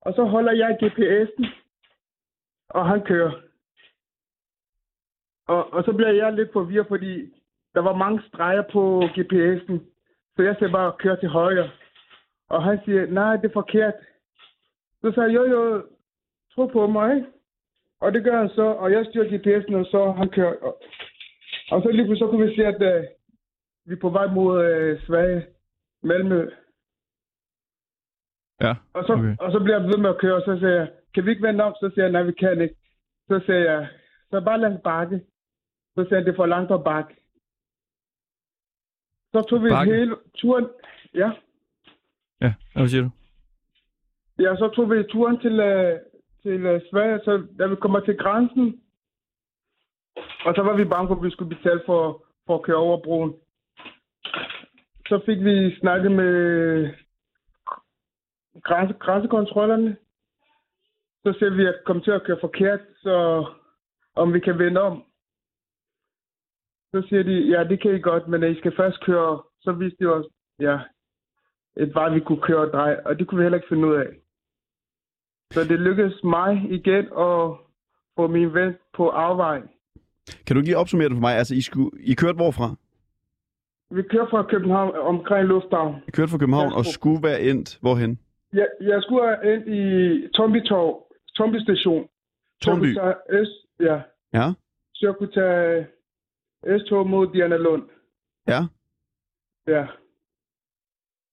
Og 0.00 0.14
så 0.14 0.24
holder 0.24 0.52
jeg 0.52 0.78
GPS'en, 0.82 1.46
og 2.68 2.88
han 2.88 3.04
kører. 3.04 3.32
Og, 5.46 5.72
og 5.72 5.84
så 5.84 5.92
bliver 5.92 6.12
jeg 6.12 6.32
lidt 6.32 6.52
forvirret, 6.52 6.88
fordi 6.88 7.32
der 7.74 7.80
var 7.80 7.94
mange 7.96 8.22
streger 8.28 8.62
på 8.72 9.02
GPS'en. 9.02 9.78
Så 10.36 10.42
jeg 10.42 10.56
sagde 10.58 10.72
bare, 10.72 10.92
kør 10.98 11.16
til 11.16 11.28
højre. 11.28 11.70
Og 12.50 12.64
han 12.64 12.80
siger, 12.84 13.06
nej, 13.06 13.36
det 13.36 13.44
er 13.48 13.52
forkert. 13.52 13.94
Så 15.00 15.12
sagde 15.14 15.28
jeg, 15.28 15.36
jo, 15.36 15.44
jo, 15.44 15.86
tro 16.54 16.66
på 16.66 16.86
mig, 16.86 17.16
ikke? 17.16 17.26
Og 18.00 18.12
det 18.12 18.24
gør 18.24 18.38
han 18.38 18.48
så, 18.48 18.62
og 18.62 18.92
jeg 18.92 19.06
styrer 19.06 19.30
GPS'en, 19.30 19.76
og 19.76 19.86
så 19.86 20.12
han 20.12 20.28
kører. 20.28 20.56
Og, 20.66 20.82
og 21.70 21.82
så 21.82 21.88
lige 21.90 22.04
pludselig 22.04 22.18
så 22.18 22.30
kunne 22.30 22.46
vi 22.46 22.56
se, 22.56 22.66
at 22.66 22.80
uh, 22.90 23.04
vi 23.86 23.92
er 23.92 24.00
på 24.00 24.10
vej 24.10 24.26
mod 24.26 24.52
uh, 24.64 25.02
Sverige, 25.06 25.46
Malmø. 26.02 26.50
Ja, 28.60 28.74
Og 28.94 29.04
så, 29.06 29.12
okay. 29.12 29.36
og 29.40 29.52
så 29.52 29.58
bliver 29.64 29.80
jeg 29.80 29.88
ved 29.88 29.98
med 29.98 30.10
at 30.10 30.18
køre, 30.18 30.34
og 30.34 30.42
så 30.42 30.58
siger 30.58 30.74
jeg, 30.74 30.90
kan 31.14 31.24
vi 31.24 31.30
ikke 31.30 31.42
vende 31.42 31.64
om? 31.64 31.74
Så 31.80 31.90
siger 31.94 32.04
jeg, 32.04 32.12
nej, 32.12 32.22
vi 32.22 32.32
kan 32.32 32.60
ikke. 32.60 32.76
Så 33.28 33.40
siger 33.46 33.58
jeg, 33.58 33.88
så 34.30 34.40
bare 34.40 34.60
lad 34.60 34.74
os 34.74 34.80
bakke. 34.84 35.20
Så 35.94 36.04
siger 36.04 36.16
jeg, 36.16 36.24
det 36.26 36.32
er 36.32 36.36
for 36.36 36.46
langt 36.46 36.72
at 36.72 36.84
bakke. 36.84 37.14
Så 39.32 39.40
tog 39.48 39.64
vi 39.64 39.68
Bakke? 39.68 39.92
hele 39.92 40.16
turen, 40.34 40.68
ja, 41.14 41.30
Ja, 42.40 42.54
hvad 42.74 42.88
siger 42.88 43.02
du? 43.02 43.10
ja, 44.40 44.56
så 44.56 44.68
tog 44.68 44.90
vi 44.90 45.02
turen 45.02 45.40
til, 45.40 45.54
uh, 45.60 46.00
til 46.42 46.74
uh, 46.74 46.80
Sverige, 46.90 47.20
så 47.24 47.46
da 47.58 47.66
vi 47.66 47.76
kommer 47.76 48.00
til 48.00 48.16
grænsen, 48.16 48.80
og 50.46 50.54
så 50.54 50.62
var 50.62 50.76
vi 50.76 50.84
bange 50.84 51.08
for, 51.08 51.14
at 51.14 51.22
vi 51.22 51.30
skulle 51.30 51.56
betale 51.56 51.82
for, 51.86 52.24
for 52.46 52.54
at 52.54 52.62
køre 52.62 52.76
over 52.76 53.02
broen. 53.02 53.34
Så 55.08 55.20
fik 55.26 55.40
vi 55.44 55.76
snakket 55.80 56.12
med 56.12 56.34
grænse, 58.62 58.94
grænsekontrollerne. 58.94 59.96
Så 61.24 61.36
ser 61.38 61.50
vi, 61.50 61.66
at 61.66 61.74
komme 61.86 62.02
til 62.02 62.10
at 62.10 62.22
køre 62.22 62.38
forkert, 62.40 62.80
så 63.02 63.46
om 64.14 64.34
vi 64.34 64.40
kan 64.40 64.58
vende 64.58 64.80
om. 64.80 65.04
Så 66.94 67.06
siger 67.08 67.22
de, 67.22 67.50
ja, 67.50 67.64
det 67.64 67.82
kan 67.82 67.94
I 67.94 68.00
godt, 68.00 68.28
men 68.28 68.42
I 68.44 68.58
skal 68.58 68.76
først 68.76 69.00
køre. 69.04 69.42
Så 69.60 69.72
viste 69.72 70.04
de 70.04 70.06
os, 70.06 70.26
ja, 70.60 70.78
et 71.76 71.94
vej, 71.94 72.08
vi 72.14 72.20
kunne 72.20 72.40
køre 72.40 72.58
og 72.66 72.70
dreje, 72.72 73.00
og 73.06 73.18
det 73.18 73.26
kunne 73.28 73.38
vi 73.38 73.44
heller 73.44 73.58
ikke 73.58 73.68
finde 73.68 73.88
ud 73.88 73.94
af. 73.94 74.06
Så 75.52 75.60
det 75.64 75.80
lykkedes 75.80 76.24
mig 76.24 76.52
igen 76.70 77.04
at 77.04 77.50
få 78.16 78.26
min 78.28 78.54
ven 78.54 78.74
på 78.96 79.08
afvej. 79.08 79.60
Kan 80.46 80.56
du 80.56 80.62
lige 80.62 80.76
opsummere 80.78 81.08
det 81.08 81.16
for 81.16 81.20
mig? 81.20 81.34
Altså, 81.36 81.54
I, 81.54 81.60
skulle, 81.60 81.90
I 82.00 82.14
kørte 82.14 82.36
hvorfra? 82.36 82.74
Vi 83.90 84.02
kører 84.02 84.26
fra 84.30 84.42
København 84.42 84.94
omkring 84.96 85.48
Lufthavn. 85.48 85.94
I 86.08 86.10
kørte 86.10 86.30
fra 86.30 86.38
København 86.38 86.72
og 86.72 86.84
skulle- 86.84 87.22
være 87.22 87.40
endt 87.40 87.78
hvorhen? 87.80 88.18
Jeg, 88.52 88.68
jeg 88.80 89.02
skulle 89.02 89.22
have 89.28 89.54
ind 89.54 89.74
i 89.74 90.28
Tomby 90.34 90.64
Torv, 90.66 91.06
Tomby 91.36 91.56
Station. 91.56 92.08
Tage 92.62 93.44
S, 93.46 93.48
ja. 93.80 94.00
Ja. 94.34 94.52
Så 94.94 95.06
jeg 95.06 95.14
kunne 95.18 95.32
tage 95.32 95.86
S-tog 96.78 97.08
mod 97.08 97.26
Diana 97.32 97.56
Lund. 97.56 97.82
Ja. 98.48 98.60
Ja. 99.66 99.86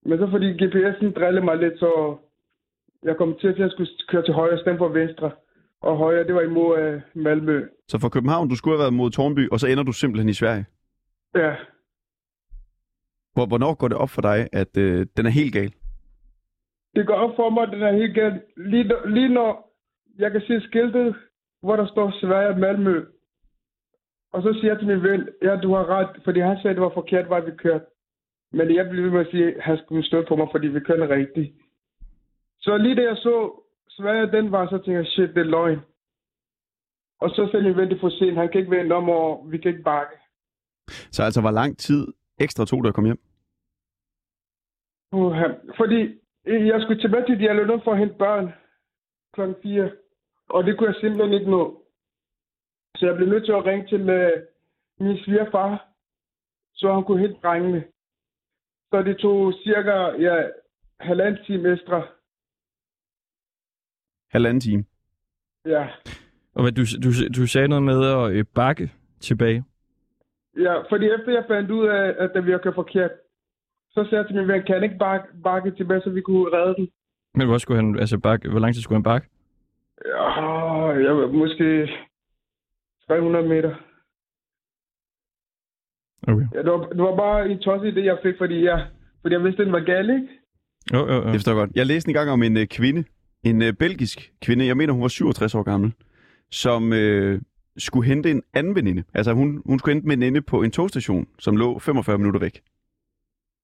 Men 0.07 0.19
så 0.19 0.27
fordi 0.31 0.47
GPS'en 0.61 1.13
drillede 1.19 1.45
mig 1.45 1.57
lidt, 1.57 1.79
så 1.79 2.17
jeg 3.03 3.17
kom 3.17 3.37
til, 3.41 3.47
at 3.47 3.59
jeg 3.59 3.71
skulle 3.71 3.89
køre 4.07 4.25
til 4.25 4.33
højre, 4.33 4.59
stemme 4.59 4.77
for 4.77 4.87
venstre. 4.87 5.31
Og 5.81 5.97
højre, 5.97 6.27
det 6.27 6.35
var 6.35 6.41
imod 6.41 6.79
øh, 6.79 7.01
Malmø. 7.13 7.67
Så 7.87 7.99
fra 7.99 8.09
København, 8.09 8.49
du 8.49 8.55
skulle 8.55 8.77
have 8.77 8.83
været 8.83 8.93
mod 8.93 9.11
Tornby, 9.11 9.49
og 9.49 9.59
så 9.59 9.67
ender 9.67 9.83
du 9.83 9.91
simpelthen 9.91 10.29
i 10.29 10.33
Sverige. 10.33 10.65
Ja. 11.35 11.55
Hvor, 13.33 13.45
hvornår 13.45 13.73
går 13.75 13.87
det 13.87 13.97
op 13.97 14.09
for 14.09 14.21
dig, 14.21 14.47
at 14.53 14.77
øh, 14.77 15.05
den 15.17 15.25
er 15.25 15.29
helt 15.29 15.53
gal? 15.53 15.73
Det 16.95 17.07
går 17.07 17.13
op 17.13 17.35
for 17.35 17.49
mig, 17.49 17.63
at 17.63 17.73
den 17.73 17.81
er 17.81 17.91
helt 17.91 18.15
galt. 18.15 18.43
Lige, 18.57 18.93
lige 19.05 19.29
når 19.29 19.51
jeg 20.19 20.31
kan 20.31 20.41
se 20.41 20.61
skiltet, 20.61 21.15
hvor 21.61 21.75
der 21.75 21.87
står 21.87 22.11
Sverige 22.21 22.49
og 22.49 22.59
Malmø. 22.59 23.05
Og 24.33 24.41
så 24.43 24.53
siger 24.53 24.71
jeg 24.71 24.79
til 24.79 24.87
min 24.87 25.03
ven, 25.03 25.29
ja, 25.41 25.55
du 25.55 25.73
har 25.73 25.85
ret, 25.89 26.21
fordi 26.23 26.39
han 26.39 26.57
sagde, 26.57 26.69
at 26.69 26.75
det 26.75 26.83
var 26.83 26.93
forkert 26.93 27.29
vej, 27.29 27.39
vi 27.39 27.51
kørte. 27.57 27.85
Men 28.51 28.75
jeg 28.75 28.89
blev 28.89 29.03
ved 29.03 29.11
med 29.11 29.19
at 29.19 29.31
sige, 29.31 29.55
at 29.55 29.63
han 29.63 29.77
skulle 29.77 30.05
stå 30.05 30.25
på 30.27 30.35
mig, 30.35 30.47
fordi 30.51 30.67
vi 30.67 30.79
kørte 30.79 31.09
rigtigt. 31.09 31.53
Så 32.59 32.77
lige 32.77 32.95
da 32.95 33.01
jeg 33.01 33.17
så 33.17 33.63
Sverige, 33.89 34.31
den 34.31 34.51
var, 34.51 34.65
så 34.65 34.77
tænkte 34.77 34.91
jeg, 34.91 35.05
shit, 35.05 35.29
det 35.29 35.37
er 35.37 35.43
løgn. 35.43 35.79
Og 37.19 37.29
så 37.29 37.47
sagde 37.51 37.65
min 37.65 37.77
ven, 37.77 37.89
det 37.89 37.95
er 37.95 37.99
for 37.99 38.09
sent, 38.09 38.37
han 38.37 38.49
kan 38.49 38.59
ikke 38.61 38.71
vente 38.71 38.93
om, 38.93 39.09
og 39.09 39.51
vi 39.51 39.57
kan 39.57 39.71
ikke 39.71 39.83
bakke. 39.83 40.15
Så 40.87 41.23
altså, 41.23 41.41
hvor 41.41 41.51
lang 41.51 41.77
tid 41.77 42.07
ekstra 42.39 42.65
tog 42.65 42.83
det 42.83 42.89
at 42.89 42.95
komme 42.95 43.07
hjem? 43.07 43.21
Uh, 45.11 45.35
fordi 45.77 45.99
jeg 46.45 46.81
skulle 46.81 47.01
tilbage 47.01 47.25
til 47.25 47.39
Dialog 47.39 47.81
for 47.83 47.91
at 47.91 47.97
hente 47.97 48.15
børn 48.15 48.53
klokken 49.33 49.55
4. 49.63 49.91
Og 50.49 50.63
det 50.63 50.77
kunne 50.77 50.89
jeg 50.89 50.95
simpelthen 51.01 51.33
ikke 51.33 51.51
nå. 51.51 51.83
Så 52.97 53.05
jeg 53.05 53.15
blev 53.15 53.29
nødt 53.29 53.45
til 53.45 53.51
at 53.51 53.65
ringe 53.65 53.87
til 53.87 54.01
uh, 54.01 54.43
min 54.99 55.17
svigerfar, 55.23 55.87
så 56.73 56.93
han 56.93 57.03
kunne 57.03 57.21
hente 57.21 57.39
drengene. 57.43 57.83
Så 58.91 59.03
det 59.03 59.17
tog 59.17 59.53
cirka 59.63 59.91
ja, 60.19 60.43
halvanden 60.99 61.43
time 61.45 61.71
ekstra. 61.73 62.07
Halvanden 64.31 64.61
time. 64.61 64.83
Ja. 65.65 65.87
Og 66.53 66.61
hvad, 66.63 66.71
du, 66.71 66.83
du, 67.03 67.09
du 67.41 67.47
sagde 67.47 67.67
noget 67.67 67.83
med 67.83 67.99
at 68.11 68.31
øh, 68.31 68.45
bakke 68.55 68.91
tilbage. 69.19 69.63
ja, 70.57 70.81
fordi 70.89 71.05
efter 71.05 71.31
jeg 71.31 71.45
fandt 71.47 71.71
ud 71.71 71.87
af, 71.87 72.15
at 72.19 72.31
det 72.33 72.45
virkede 72.45 72.73
forkert, 72.73 73.11
så 73.89 74.03
sagde 74.03 74.17
jeg 74.17 74.27
til 74.27 74.35
min 74.35 74.47
ven, 74.47 74.63
kan 74.63 74.83
ikke 74.83 74.97
bakke, 74.97 75.27
bakke 75.43 75.71
tilbage, 75.71 76.01
så 76.01 76.09
vi 76.09 76.21
kunne 76.21 76.57
redde 76.57 76.75
den? 76.75 76.89
Men 77.35 77.47
hvor 77.47 77.57
skulle 77.57 77.81
han, 77.81 77.99
altså 77.99 78.19
bakke, 78.19 78.49
hvor 78.49 78.59
lang 78.59 78.73
tid 78.73 78.81
skulle 78.81 78.97
han 78.97 79.03
bakke? 79.03 79.27
Ja, 80.05 80.29
jeg 81.05 81.29
måske 81.33 81.89
300 83.07 83.47
meter. 83.47 83.86
Okay. 86.27 86.45
Ja, 86.53 86.61
det, 86.61 86.71
var, 86.71 86.87
det 86.87 87.03
var 87.03 87.15
bare 87.15 87.49
en 87.49 87.59
tosset 87.59 87.91
idé, 87.91 87.99
jeg 87.99 88.17
fik, 88.23 88.35
fordi 88.37 88.63
jeg, 88.63 88.87
fordi 89.21 89.35
jeg 89.35 89.43
vidste, 89.43 89.63
den 89.63 89.71
var 89.71 89.79
gal, 89.79 90.09
ikke? 90.09 90.27
Jo, 90.93 90.99
jo, 90.99 91.13
jo. 91.13 91.23
Det 91.23 91.31
forstår 91.31 91.51
jeg 91.51 91.57
godt. 91.57 91.71
Jeg 91.75 91.85
læste 91.85 92.09
en 92.09 92.13
gang 92.13 92.29
om 92.29 92.43
en 92.43 92.57
øh, 92.57 92.67
kvinde, 92.67 93.03
en 93.43 93.61
øh, 93.61 93.73
belgisk 93.73 94.33
kvinde, 94.41 94.65
jeg 94.65 94.77
mener 94.77 94.93
hun 94.93 95.01
var 95.01 95.07
67 95.07 95.55
år 95.55 95.63
gammel, 95.63 95.93
som 96.51 96.93
øh, 96.93 97.41
skulle 97.77 98.07
hente 98.07 98.31
en 98.31 98.43
anden 98.53 98.75
veninde. 98.75 99.03
Altså 99.13 99.33
hun, 99.33 99.61
hun 99.65 99.79
skulle 99.79 99.93
hente 99.93 100.05
en 100.05 100.09
veninde 100.09 100.41
på 100.41 100.63
en 100.63 100.71
togstation, 100.71 101.27
som 101.39 101.57
lå 101.57 101.79
45 101.79 102.17
minutter 102.17 102.39
væk. 102.39 102.61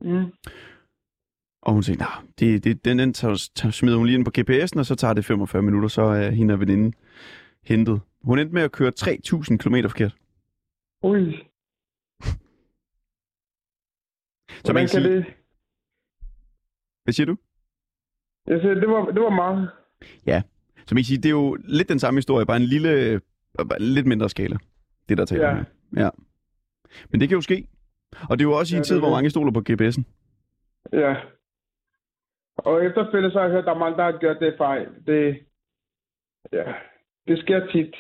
Mm. 0.01 0.25
Og 1.61 1.73
hun 1.73 1.83
tænkte, 1.83 2.03
nah, 2.03 2.23
det, 2.39 2.63
det, 2.63 2.85
den, 2.85 2.99
den 2.99 3.13
tager, 3.13 3.49
tager, 3.55 3.71
smider 3.71 3.97
hun 3.97 4.05
lige 4.05 4.17
ind 4.17 4.25
på 4.25 4.31
GPS'en, 4.37 4.79
og 4.79 4.85
så 4.85 4.95
tager 4.95 5.13
det 5.13 5.25
45 5.25 5.61
minutter, 5.61 5.89
så 5.89 6.01
er 6.01 6.29
hende 6.29 6.53
og 6.53 6.59
veninden 6.59 6.93
hentet. 7.63 8.01
Hun 8.23 8.39
endte 8.39 8.53
med 8.53 8.61
at 8.61 8.71
køre 8.71 8.91
3.000 8.99 9.57
km 9.57 9.75
forkert. 9.87 10.15
Ui, 11.03 11.43
Så 14.49 14.73
man 14.73 14.73
hvordan 14.73 14.87
kan 14.87 15.01
kan 15.01 15.03
sige, 15.03 15.15
det? 15.15 15.25
hvad 17.03 17.13
siger 17.13 17.25
du? 17.25 17.37
Jeg 18.47 18.59
siger, 18.61 18.73
det 18.73 18.89
var, 18.89 19.05
det 19.05 19.21
var 19.21 19.29
meget. 19.29 19.69
Så 20.85 20.95
man 20.95 20.99
kan 20.99 21.05
sige, 21.05 21.17
det 21.17 21.25
er 21.25 21.29
jo 21.29 21.57
lidt 21.63 21.89
den 21.89 21.99
samme 21.99 22.17
historie, 22.17 22.45
bare 22.45 22.57
en 22.57 22.63
lille, 22.63 23.21
bare 23.57 23.79
en 23.81 23.85
lidt 23.87 24.05
mindre 24.05 24.29
skala. 24.29 24.57
Det 25.09 25.17
der 25.17 25.25
taler 25.25 25.45
Ja. 25.45 25.51
om 25.51 25.57
her. 25.97 26.03
Ja. 26.03 26.09
Men 27.09 27.19
det 27.21 27.29
kan 27.29 27.35
jo 27.35 27.41
ske. 27.41 27.67
Og 28.29 28.39
det 28.39 28.45
er 28.45 28.49
jo 28.49 28.57
også 28.57 28.73
i 28.73 28.75
Ja, 28.75 28.77
en 28.77 28.81
det 28.81 28.87
tid, 28.87 28.95
er 28.95 28.99
hvor 28.99 29.07
det. 29.07 29.15
mange 29.15 29.29
stoler 29.29 29.51
på 29.51 29.63
GPS'en. 29.69 30.03
Ja. 30.93 31.15
Og 32.57 32.85
efterfølgende 32.85 33.31
så 33.31 33.37
har 33.39 33.45
jeg 33.45 33.51
hørt, 33.51 33.59
at 33.59 33.65
der 33.65 33.73
er 33.73 33.77
mange, 33.79 33.97
der 33.97 34.03
har 34.03 34.17
gjort 34.19 34.37
det 34.39 34.53
fejl. 34.57 34.87
Det, 35.07 35.39
ja, 36.53 36.73
det 37.27 37.39
sker 37.39 37.59
tit. 37.71 37.95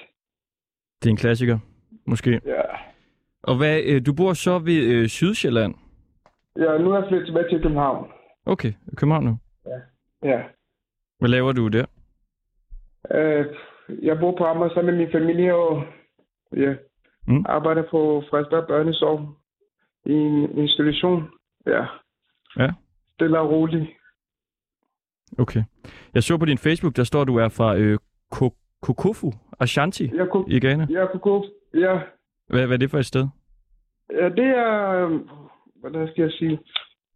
Det 1.01 1.09
er 1.09 1.11
en 1.11 1.17
klassiker, 1.17 1.59
måske. 2.05 2.41
Ja. 2.45 2.61
Og 3.43 3.57
hvad, 3.57 3.81
øh, 3.83 4.05
du 4.05 4.13
bor 4.13 4.33
så 4.33 4.59
ved 4.59 4.83
øh, 4.83 5.07
Sydsjælland? 5.09 5.75
Ja, 6.57 6.77
nu 6.77 6.91
er 6.91 6.99
jeg 6.99 7.07
flyttet 7.09 7.27
tilbage 7.27 7.49
til 7.49 7.61
København. 7.61 8.11
Okay, 8.45 8.73
København 8.97 9.23
nu. 9.25 9.37
Ja. 10.23 10.43
Hvad 11.19 11.29
laver 11.29 11.51
du 11.51 11.67
der? 11.67 11.85
Øh, 13.11 13.45
jeg 14.03 14.19
bor 14.19 14.35
på 14.37 14.45
Amager 14.45 14.73
sammen 14.73 14.95
med 14.95 15.03
min 15.05 15.11
familie, 15.11 15.55
og 15.55 15.83
ja, 16.57 16.75
Mm. 17.27 17.45
arbejder 17.49 17.81
på 17.91 18.23
Frederiksberg 18.29 18.67
Børnesorg 18.67 19.35
i 20.05 20.11
en 20.13 20.57
institution. 20.57 21.29
Ja. 21.67 21.85
Ja. 22.57 22.71
Stille 23.13 23.39
og 23.39 23.49
roligt. 23.49 23.89
Okay. 25.39 25.63
Jeg 26.13 26.23
så 26.23 26.37
på 26.37 26.45
din 26.45 26.57
Facebook, 26.57 26.95
der 26.95 27.03
står, 27.03 27.23
du 27.23 27.35
er 27.37 27.49
fra 27.49 27.75
øh, 27.77 27.99
Ko- 28.31 28.55
Kokofu, 28.81 29.31
Ashanti 29.59 30.07
kunne, 30.31 30.45
i 30.47 30.59
Ghana. 30.59 30.85
kunne 31.11 31.19
gå, 31.19 31.45
ja, 31.73 31.99
Hvad, 32.47 32.67
hvad 32.67 32.75
er 32.75 32.79
det 32.79 32.91
for 32.91 32.97
et 32.97 33.05
sted? 33.05 33.27
Ja, 34.11 34.29
det 34.29 34.45
er... 34.47 35.09
Hvordan 35.83 36.07
skal 36.07 36.21
jeg 36.21 36.31
sige? 36.31 36.59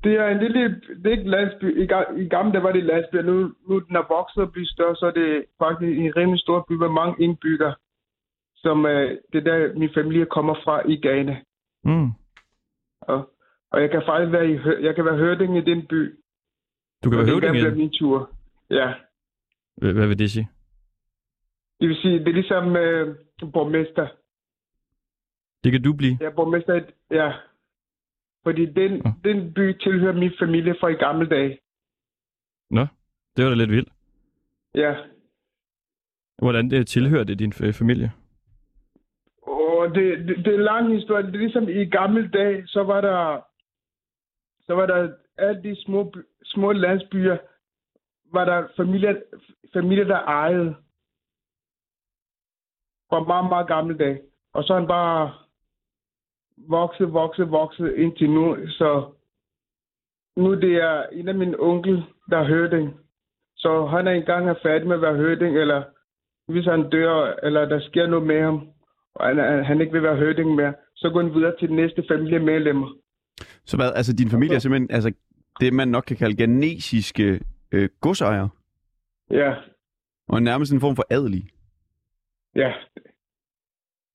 Det 0.03 0.13
er 0.21 0.27
en 0.27 0.39
lille... 0.39 0.81
Det 1.01 1.05
er 1.05 1.17
ikke 1.17 1.29
landsby. 1.29 1.67
I, 1.81 1.83
i 2.23 2.27
gamle 2.29 2.51
dage 2.53 2.63
var 2.63 2.71
det 2.71 2.83
landsby, 2.83 3.15
nu, 3.15 3.35
nu 3.69 3.79
den 3.79 3.95
er 3.95 4.13
vokset 4.15 4.43
og 4.43 4.51
blevet 4.51 4.69
større, 4.69 4.95
så 4.95 5.05
er 5.05 5.11
det 5.11 5.45
faktisk 5.59 5.99
en 5.99 6.15
rimelig 6.15 6.39
stor 6.39 6.65
by 6.69 6.73
med 6.73 6.89
mange 6.89 7.23
indbyggere, 7.23 7.75
som 8.55 8.85
øh, 8.85 9.17
det 9.31 9.37
er 9.39 9.45
der, 9.51 9.79
min 9.79 9.93
familie 9.93 10.25
kommer 10.25 10.55
fra 10.63 10.75
i 10.89 10.95
Ghana. 11.05 11.35
Mm. 11.83 12.09
Og, 13.01 13.19
og 13.71 13.81
jeg 13.81 13.89
kan 13.91 14.01
faktisk 14.05 14.31
være, 14.31 14.47
i, 14.51 14.55
jeg 14.85 14.95
kan 14.95 15.05
være 15.05 15.17
høvding 15.17 15.57
i 15.57 15.61
den 15.61 15.87
by. 15.87 16.01
Du 17.03 17.09
kan 17.09 17.19
og 17.19 17.25
være 17.25 17.35
det 17.35 17.43
høvding 17.43 17.55
i 17.55 17.69
den. 17.69 17.77
min 17.77 17.91
tur. 17.99 18.29
Ja. 18.69 18.93
Hvad, 19.77 20.07
vil 20.07 20.19
det 20.19 20.31
sige? 20.31 20.49
Det 21.79 21.89
vil 21.89 21.97
sige, 21.97 22.19
det 22.19 22.27
er 22.27 22.39
ligesom 22.41 22.75
øh, 22.75 23.15
borgmester. 23.53 24.07
Det 25.63 25.71
kan 25.71 25.83
du 25.83 25.93
blive. 25.93 26.17
Jeg 26.19 26.27
er 26.27 26.35
borgmester. 26.35 26.81
Ja. 27.11 27.31
Fordi 28.47 28.65
den, 28.65 28.91
Ja. 29.05 29.13
den 29.23 29.53
by 29.53 29.77
tilhører 29.83 30.13
min 30.13 30.31
familie 30.39 30.75
fra 30.79 30.87
i 30.87 30.93
gamle 30.93 31.29
dage. 31.29 31.59
Nå, 32.69 32.87
det 33.35 33.43
var 33.43 33.49
da 33.49 33.55
lidt 33.55 33.71
vildt. 33.71 33.89
Ja. 34.75 34.95
Hvordan 36.37 36.69
det 36.69 36.87
tilhører 36.87 37.23
det 37.23 37.39
din 37.39 37.53
familie? 37.53 38.11
Og 39.41 39.95
det, 39.95 40.27
det, 40.27 40.37
det 40.37 40.47
er 40.47 40.57
en 40.57 40.63
lang 40.63 40.93
historie. 40.95 41.23
Det 41.27 41.35
er 41.35 41.39
ligesom 41.39 41.69
i 41.69 41.85
gamle 41.85 42.29
dage, 42.29 42.67
så 42.67 42.83
var 42.83 43.01
der, 43.01 43.41
så 44.65 44.73
var 44.73 44.85
der 44.85 45.13
alle 45.37 45.63
de 45.63 45.81
små, 45.81 46.13
små 46.43 46.71
landsbyer, 46.71 47.37
var 48.33 48.45
der 48.45 48.67
familier, 48.77 49.21
familier 49.73 50.03
der 50.05 50.19
ejede. 50.19 50.75
Fra 53.09 53.23
meget, 53.23 53.49
meget 53.49 53.67
gamle 53.67 53.97
dage. 53.97 54.21
Og 54.53 54.63
så 54.63 54.73
han 54.73 54.87
bare 54.87 55.33
vokset, 56.57 57.13
vokset, 57.13 57.51
vokset 57.51 57.93
indtil 57.97 58.29
nu. 58.29 58.57
Så 58.69 59.11
nu 60.37 60.55
det 60.55 60.73
er 60.75 61.03
en 61.11 61.27
af 61.27 61.35
mine 61.35 61.59
onkel, 61.59 62.03
der 62.29 62.37
er 62.37 62.47
hørding. 62.47 62.99
Så 63.55 63.85
han 63.85 64.07
er 64.07 64.11
engang 64.11 64.49
er 64.49 64.55
færdig 64.63 64.87
med 64.87 64.95
at 64.95 65.01
være 65.01 65.15
hørding, 65.15 65.57
eller 65.57 65.83
hvis 66.51 66.65
han 66.65 66.89
dør, 66.89 67.35
eller 67.43 67.65
der 67.65 67.79
sker 67.79 68.07
noget 68.07 68.27
med 68.27 68.41
ham, 68.41 68.67
og 69.15 69.27
han, 69.27 69.65
han- 69.65 69.81
ikke 69.81 69.93
vil 69.93 70.03
være 70.03 70.15
høvding 70.15 70.55
mere, 70.55 70.73
så 70.95 71.09
går 71.09 71.21
han 71.21 71.33
videre 71.33 71.55
til 71.59 71.69
de 71.69 71.75
næste 71.75 72.03
familiemedlemmer. 72.11 72.87
Så 73.65 73.77
hvad, 73.77 73.91
altså 73.95 74.13
din 74.13 74.29
familie 74.29 74.55
er 74.55 74.59
simpelthen 74.59 74.91
altså, 74.91 75.13
det, 75.59 75.73
man 75.73 75.87
nok 75.87 76.03
kan 76.07 76.17
kalde 76.17 76.37
genesiske 76.37 77.39
øh, 77.71 77.89
godsejere, 78.01 78.49
Ja, 79.31 79.55
og 80.27 80.41
nærmest 80.43 80.73
en 80.73 80.79
form 80.81 80.95
for 80.95 81.05
adelig. 81.09 81.43
ja, 82.55 82.73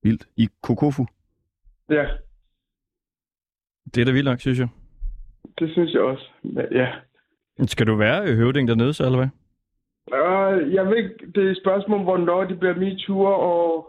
Vildt. 0.02 0.28
I 0.37 0.48
Kokofu. 0.62 1.07
ja, 1.90 2.07
Det 3.94 4.00
er 4.00 4.05
da 4.05 4.12
vildt 4.12 4.24
nok, 4.24 4.40
synes 4.40 4.59
jeg. 4.59 4.68
det 5.59 5.70
synes 5.72 5.92
jeg 5.92 6.00
også. 6.02 6.28
Men, 6.42 6.66
ja. 6.72 6.92
Skal 7.66 7.87
du 7.87 7.94
være 7.96 8.22
øh, 8.28 8.37
høvding 8.37 8.68
dernede 8.68 8.92
så, 8.94 9.05
eller 9.05 9.18
hvad? 9.18 9.28
Uh, 10.07 10.74
jeg 10.74 10.87
ved 10.87 10.96
ikke, 10.96 11.14
det 11.35 11.46
er 11.46 11.50
et 11.50 11.59
spørgsmål, 11.62 12.02
hvornår 12.02 12.44
det 12.44 12.59
bliver 12.59 12.74
min 12.74 12.98
tur, 12.98 13.28
og 13.28 13.88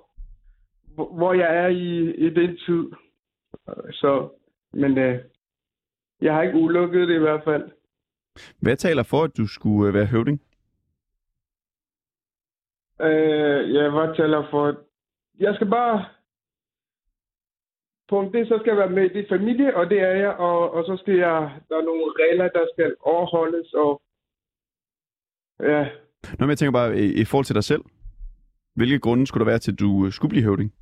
hvor 0.95 1.33
jeg 1.33 1.57
er 1.57 1.67
i, 1.67 2.15
i 2.15 2.29
den 2.29 2.57
tid. 2.57 2.83
Øh, 3.69 3.93
Så, 3.93 4.29
men 4.73 4.91
uh, 4.91 5.15
jeg 6.21 6.33
har 6.33 6.41
ikke 6.41 6.57
ulukket 6.57 7.07
det 7.07 7.15
i 7.15 7.19
hvert 7.19 7.43
fald. 7.43 7.71
Hvad 8.59 8.75
taler 8.75 9.03
for, 9.03 9.23
at 9.23 9.37
du 9.37 9.47
skulle 9.47 9.87
øh, 9.87 9.93
være 9.93 10.05
høvding? 10.05 10.41
Uh, 12.99 13.73
jeg 13.73 13.93
var 13.93 14.13
taler 14.13 14.47
for, 14.51 14.77
jeg 15.39 15.55
skal 15.55 15.69
bare 15.69 16.05
punkt 18.09 18.33
det, 18.33 18.47
så 18.47 18.57
skal 18.59 18.71
jeg 18.71 18.77
være 18.77 18.97
med 18.97 19.15
i 19.15 19.25
familie, 19.29 19.75
og 19.75 19.89
det 19.89 19.99
er 19.99 20.15
jeg, 20.23 20.33
og, 20.47 20.73
og 20.73 20.85
så 20.85 20.97
skal 21.01 21.15
jeg, 21.15 21.51
der 21.69 21.75
er 21.77 21.85
nogle 21.89 22.07
regler, 22.21 22.47
der 22.47 22.65
skal 22.73 22.95
overholdes, 23.01 23.73
og 23.73 24.01
ja, 25.59 25.87
Nå, 26.23 26.41
men 26.45 26.49
jeg 26.49 26.57
tænker 26.57 26.79
bare, 26.79 26.97
i, 26.97 27.21
i 27.21 27.25
forhold 27.25 27.45
til 27.45 27.55
dig 27.55 27.63
selv, 27.63 27.83
hvilke 28.75 28.99
grunde 28.99 29.27
skulle 29.27 29.45
der 29.45 29.51
være 29.51 29.59
til, 29.59 29.71
at 29.71 29.79
du 29.79 30.05
øh, 30.05 30.11
skulle 30.11 30.33
blive 30.33 30.47
høvding? 30.47 30.73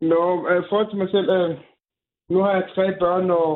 Nå, 0.00 0.48
øh, 0.50 0.62
forhold 0.68 0.90
til 0.90 0.98
mig 0.98 1.10
selv, 1.10 1.28
øh, 1.30 1.50
nu 2.28 2.38
har 2.38 2.52
jeg 2.52 2.70
tre 2.74 2.86
børn 2.98 3.30
og, 3.30 3.50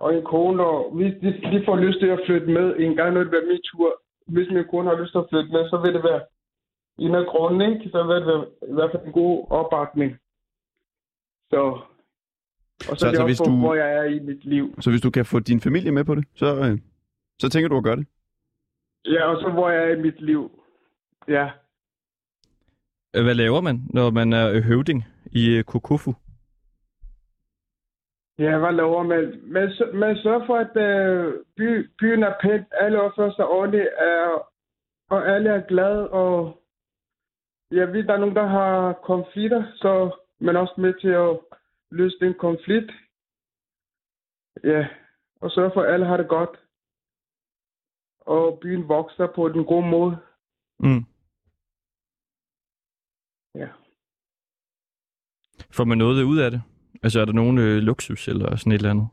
og 0.00 0.14
en 0.16 0.24
kone, 0.24 0.64
og 0.64 0.94
hvis 0.94 1.14
de, 1.22 1.28
de 1.52 1.64
får 1.64 1.76
lyst 1.76 1.98
til 2.00 2.06
at 2.06 2.22
flytte 2.26 2.46
med 2.46 2.76
en 2.78 2.96
gang, 2.96 3.14
når 3.14 3.20
det 3.20 3.30
bliver 3.30 3.46
min 3.46 3.62
tur, 3.70 3.88
hvis 4.26 4.48
min 4.50 4.64
kone 4.70 4.88
har 4.90 5.00
lyst 5.00 5.12
til 5.12 5.18
at 5.18 5.30
flytte 5.30 5.52
med, 5.52 5.70
så 5.70 5.76
vil 5.82 5.94
det 5.94 6.04
være 6.04 6.22
en 6.98 7.14
af 7.14 7.26
grunden, 7.26 7.60
ikke? 7.72 7.90
Så 7.90 8.02
vil 8.02 8.16
det 8.16 8.26
være 8.26 8.46
i 8.70 8.74
hvert 8.74 8.90
fald 8.90 9.06
en 9.06 9.12
god 9.12 9.46
opbakning. 9.50 10.10
Så, 11.52 11.60
og 12.90 12.96
så, 12.96 12.96
Så 12.96 13.06
er 13.06 13.10
det 13.10 13.20
altså, 13.20 13.22
også, 13.22 13.24
hvis 13.24 13.38
hvor, 13.38 13.46
du- 13.46 13.58
hvor 13.60 13.74
jeg 13.74 13.92
er 13.98 14.04
i 14.04 14.18
mit 14.18 14.44
liv. 14.44 14.74
Så 14.80 14.90
hvis 14.90 15.00
du 15.00 15.10
kan 15.10 15.24
få 15.26 15.38
din 15.40 15.60
familie 15.60 15.92
med 15.92 16.04
på 16.04 16.14
det, 16.14 16.24
så, 16.34 16.46
øh, 16.64 16.78
så 17.40 17.48
tænker 17.48 17.68
du 17.68 17.76
at 17.76 17.84
gøre 17.84 17.96
det. 17.96 18.06
Ja, 19.04 19.22
og 19.30 19.40
så 19.42 19.50
hvor 19.50 19.70
jeg 19.70 19.82
er 19.90 19.96
i 19.96 20.00
mit 20.02 20.20
liv. 20.20 20.50
Ja. 21.28 21.50
Øh, 23.16 23.24
Hvad 23.24 23.34
laver 23.34 23.60
man, 23.60 23.76
når 23.90 24.10
man 24.10 24.32
er 24.32 24.50
øh, 24.52 24.62
høvding 24.62 25.04
i 25.32 25.62
Kokofu? 25.66 26.12
Ja, 28.38 28.58
hvad 28.58 28.72
lover 28.72 29.02
man? 29.02 29.40
Man, 29.42 29.72
man 29.94 30.16
sørger 30.22 30.46
for, 30.46 30.56
at 30.56 30.76
øh, 30.88 31.34
by, 31.56 31.90
byen 31.98 32.22
er 32.22 32.34
pænt, 32.42 32.66
alle 32.80 33.00
opfører 33.00 33.32
sig 33.36 33.46
ordentligt, 33.46 33.88
er, 33.98 34.48
og 35.10 35.28
alle 35.28 35.50
er 35.50 35.66
glade, 35.66 36.10
og 36.10 36.62
jeg 37.70 37.92
ved, 37.92 38.02
der 38.04 38.14
er 38.14 38.18
nogen, 38.18 38.36
der 38.36 38.46
har 38.46 38.92
konflikter, 38.92 39.62
så 39.76 40.16
er 40.48 40.58
også 40.60 40.74
med 40.78 40.94
til 41.00 41.08
at 41.08 41.38
løse 41.90 42.16
den 42.20 42.34
konflikt. 42.34 42.90
Ja, 44.64 44.88
og 45.40 45.50
sørge 45.50 45.70
for, 45.74 45.82
at 45.82 45.92
alle 45.94 46.06
har 46.06 46.16
det 46.16 46.28
godt. 46.28 46.50
Og 48.20 48.58
byen 48.62 48.88
vokser 48.88 49.26
på 49.34 49.48
den 49.48 49.64
gode 49.64 49.86
måde. 49.86 50.16
Mm. 50.78 51.04
Ja. 53.54 53.68
Får 55.70 55.84
man 55.84 55.98
noget 55.98 56.22
ud 56.24 56.38
af 56.38 56.50
det? 56.50 56.62
Altså 57.02 57.20
er 57.20 57.24
der 57.24 57.32
nogen 57.32 57.58
øh, 57.58 57.76
luksus 57.76 58.28
eller 58.28 58.56
sådan 58.56 58.72
et 58.72 58.76
eller 58.76 58.90
andet? 58.90 59.08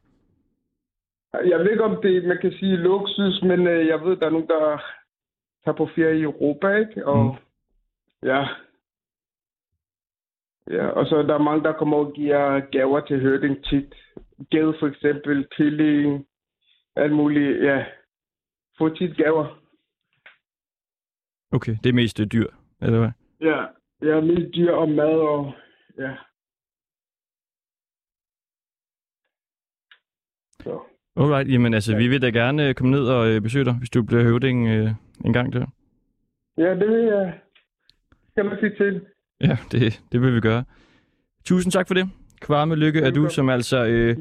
Jeg 1.34 1.60
ved 1.60 1.72
ikke, 1.72 1.84
om 1.84 2.02
det 2.02 2.24
man 2.28 2.38
kan 2.42 2.52
sige 2.52 2.76
luksus, 2.78 3.42
men 3.42 3.68
øh, 3.68 3.88
jeg 3.88 4.02
ved, 4.02 4.18
der 4.18 4.26
er 4.26 4.30
nogen, 4.30 4.48
der 4.48 4.82
tager 5.64 5.78
på 5.78 5.86
ferie 5.96 6.20
i 6.20 6.24
Europa, 6.24 6.68
ikke? 6.76 7.08
Og 7.08 7.26
Mm. 7.26 8.28
ja. 8.28 8.48
Ja, 10.70 10.88
og 10.88 11.06
så 11.06 11.16
er 11.16 11.22
der 11.24 11.38
mange, 11.38 11.64
der 11.64 11.74
kommer 11.74 11.98
og 11.98 12.14
giver 12.14 12.60
gaver 12.60 13.00
til 13.00 13.20
høvding 13.22 13.66
tit. 13.66 13.94
Gade 14.52 14.74
for 14.80 14.88
eksempel, 14.88 15.48
killing, 15.58 16.26
alt 16.96 17.14
muligt, 17.14 17.64
ja. 17.64 17.86
Få 18.78 18.90
tit 18.90 19.18
gaver. 19.18 19.62
Okay, 21.52 21.76
det 21.84 21.90
er 21.90 21.94
mest 21.94 22.18
dyr, 22.32 22.48
eller 22.82 23.00
hvad? 23.00 23.12
Ja, 23.42 23.66
ja, 24.02 24.22
mest 24.22 24.56
dyr 24.56 24.72
og 24.72 24.90
mad 24.90 25.20
og 25.20 25.54
ja. 25.98 26.16
Så. 30.64 30.80
Alright, 31.16 31.52
jamen 31.54 31.74
altså, 31.74 31.92
Ja. 31.92 31.98
vi 31.98 32.08
vil 32.08 32.22
da 32.22 32.30
gerne 32.30 32.68
øh, 32.70 32.76
komme 32.76 32.92
ned 32.92 33.06
og 33.08 33.28
øh, 33.30 33.42
besøge 33.42 33.66
dig, 33.66 33.74
hvis 33.74 33.90
du 33.90 34.04
bliver 34.04 34.24
høvding 34.24 34.68
øh, 34.68 34.90
en 35.26 35.34
gang 35.34 35.54
der. 35.54 35.66
Ja, 36.58 36.70
det 36.76 36.88
vil 36.90 37.04
jeg. 37.06 37.40
Kan 38.36 38.46
man 38.46 38.58
sige 38.60 38.76
til. 38.76 39.06
Ja, 39.42 39.58
det, 39.72 40.02
det 40.12 40.22
vil 40.22 40.36
vi 40.36 40.40
gøre. 40.40 40.64
Tusind 41.46 41.72
tak 41.72 41.88
for 41.88 41.94
det. 41.94 42.10
Kvarme 42.42 42.76
lykke 42.76 43.00
er 43.00 43.12
du, 43.12 43.30
som 43.30 43.50
altså 43.50 43.86
øh, 43.86 44.18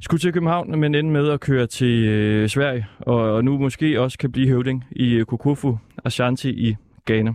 skulle 0.00 0.20
til 0.20 0.32
København, 0.32 0.80
men 0.80 0.94
endte 0.94 1.12
med 1.12 1.28
at 1.28 1.40
køre 1.40 1.66
til 1.66 2.04
øh, 2.04 2.48
Sverige, 2.48 2.86
og, 2.98 3.16
og 3.16 3.44
nu 3.44 3.58
måske 3.58 4.00
også 4.00 4.18
kan 4.18 4.32
blive 4.32 4.48
høvding 4.48 4.84
i 4.90 5.14
øh, 5.14 5.24
Kokofu 5.26 5.78
Ashanti 6.04 6.50
i 6.68 6.76
Ghana. 7.06 7.34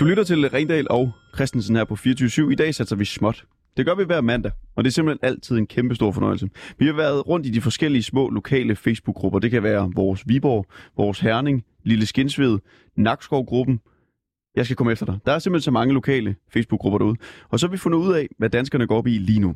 Du 0.00 0.04
lytter 0.04 0.24
til 0.24 0.48
Rendal 0.48 0.86
og 0.90 1.12
Christensen 1.34 1.76
her 1.76 1.84
på 1.84 1.96
24 1.96 2.52
I 2.52 2.54
dag 2.54 2.74
satser 2.74 2.96
vi 2.96 3.04
småt. 3.04 3.44
Det 3.76 3.86
gør 3.86 3.94
vi 3.94 4.04
hver 4.04 4.20
mandag, 4.20 4.52
og 4.76 4.84
det 4.84 4.90
er 4.90 4.92
simpelthen 4.92 5.28
altid 5.30 5.56
en 5.56 5.66
kæmpe 5.66 5.94
stor 5.94 6.12
fornøjelse. 6.12 6.48
Vi 6.78 6.86
har 6.86 6.92
været 6.92 7.28
rundt 7.28 7.46
i 7.46 7.50
de 7.50 7.60
forskellige 7.60 8.02
små 8.02 8.30
lokale 8.30 8.76
Facebook-grupper. 8.76 9.38
Det 9.38 9.50
kan 9.50 9.62
være 9.62 9.90
vores 9.94 10.22
Viborg, 10.26 10.66
vores 10.96 11.20
Herning, 11.20 11.64
Lille 11.84 12.06
Skinsved, 12.06 12.58
Nakskov-gruppen. 12.96 13.80
Jeg 14.56 14.64
skal 14.64 14.76
komme 14.76 14.92
efter 14.92 15.06
dig. 15.06 15.18
Der 15.26 15.32
er 15.32 15.38
simpelthen 15.38 15.64
så 15.64 15.70
mange 15.70 15.94
lokale 15.94 16.36
Facebook-grupper 16.52 16.98
derude. 16.98 17.16
Og 17.48 17.60
så 17.60 17.66
har 17.66 17.70
vi 17.70 17.76
fundet 17.76 17.98
ud 17.98 18.14
af, 18.14 18.28
hvad 18.38 18.50
danskerne 18.50 18.86
går 18.86 18.98
op 18.98 19.06
i 19.06 19.18
lige 19.18 19.40
nu. 19.40 19.54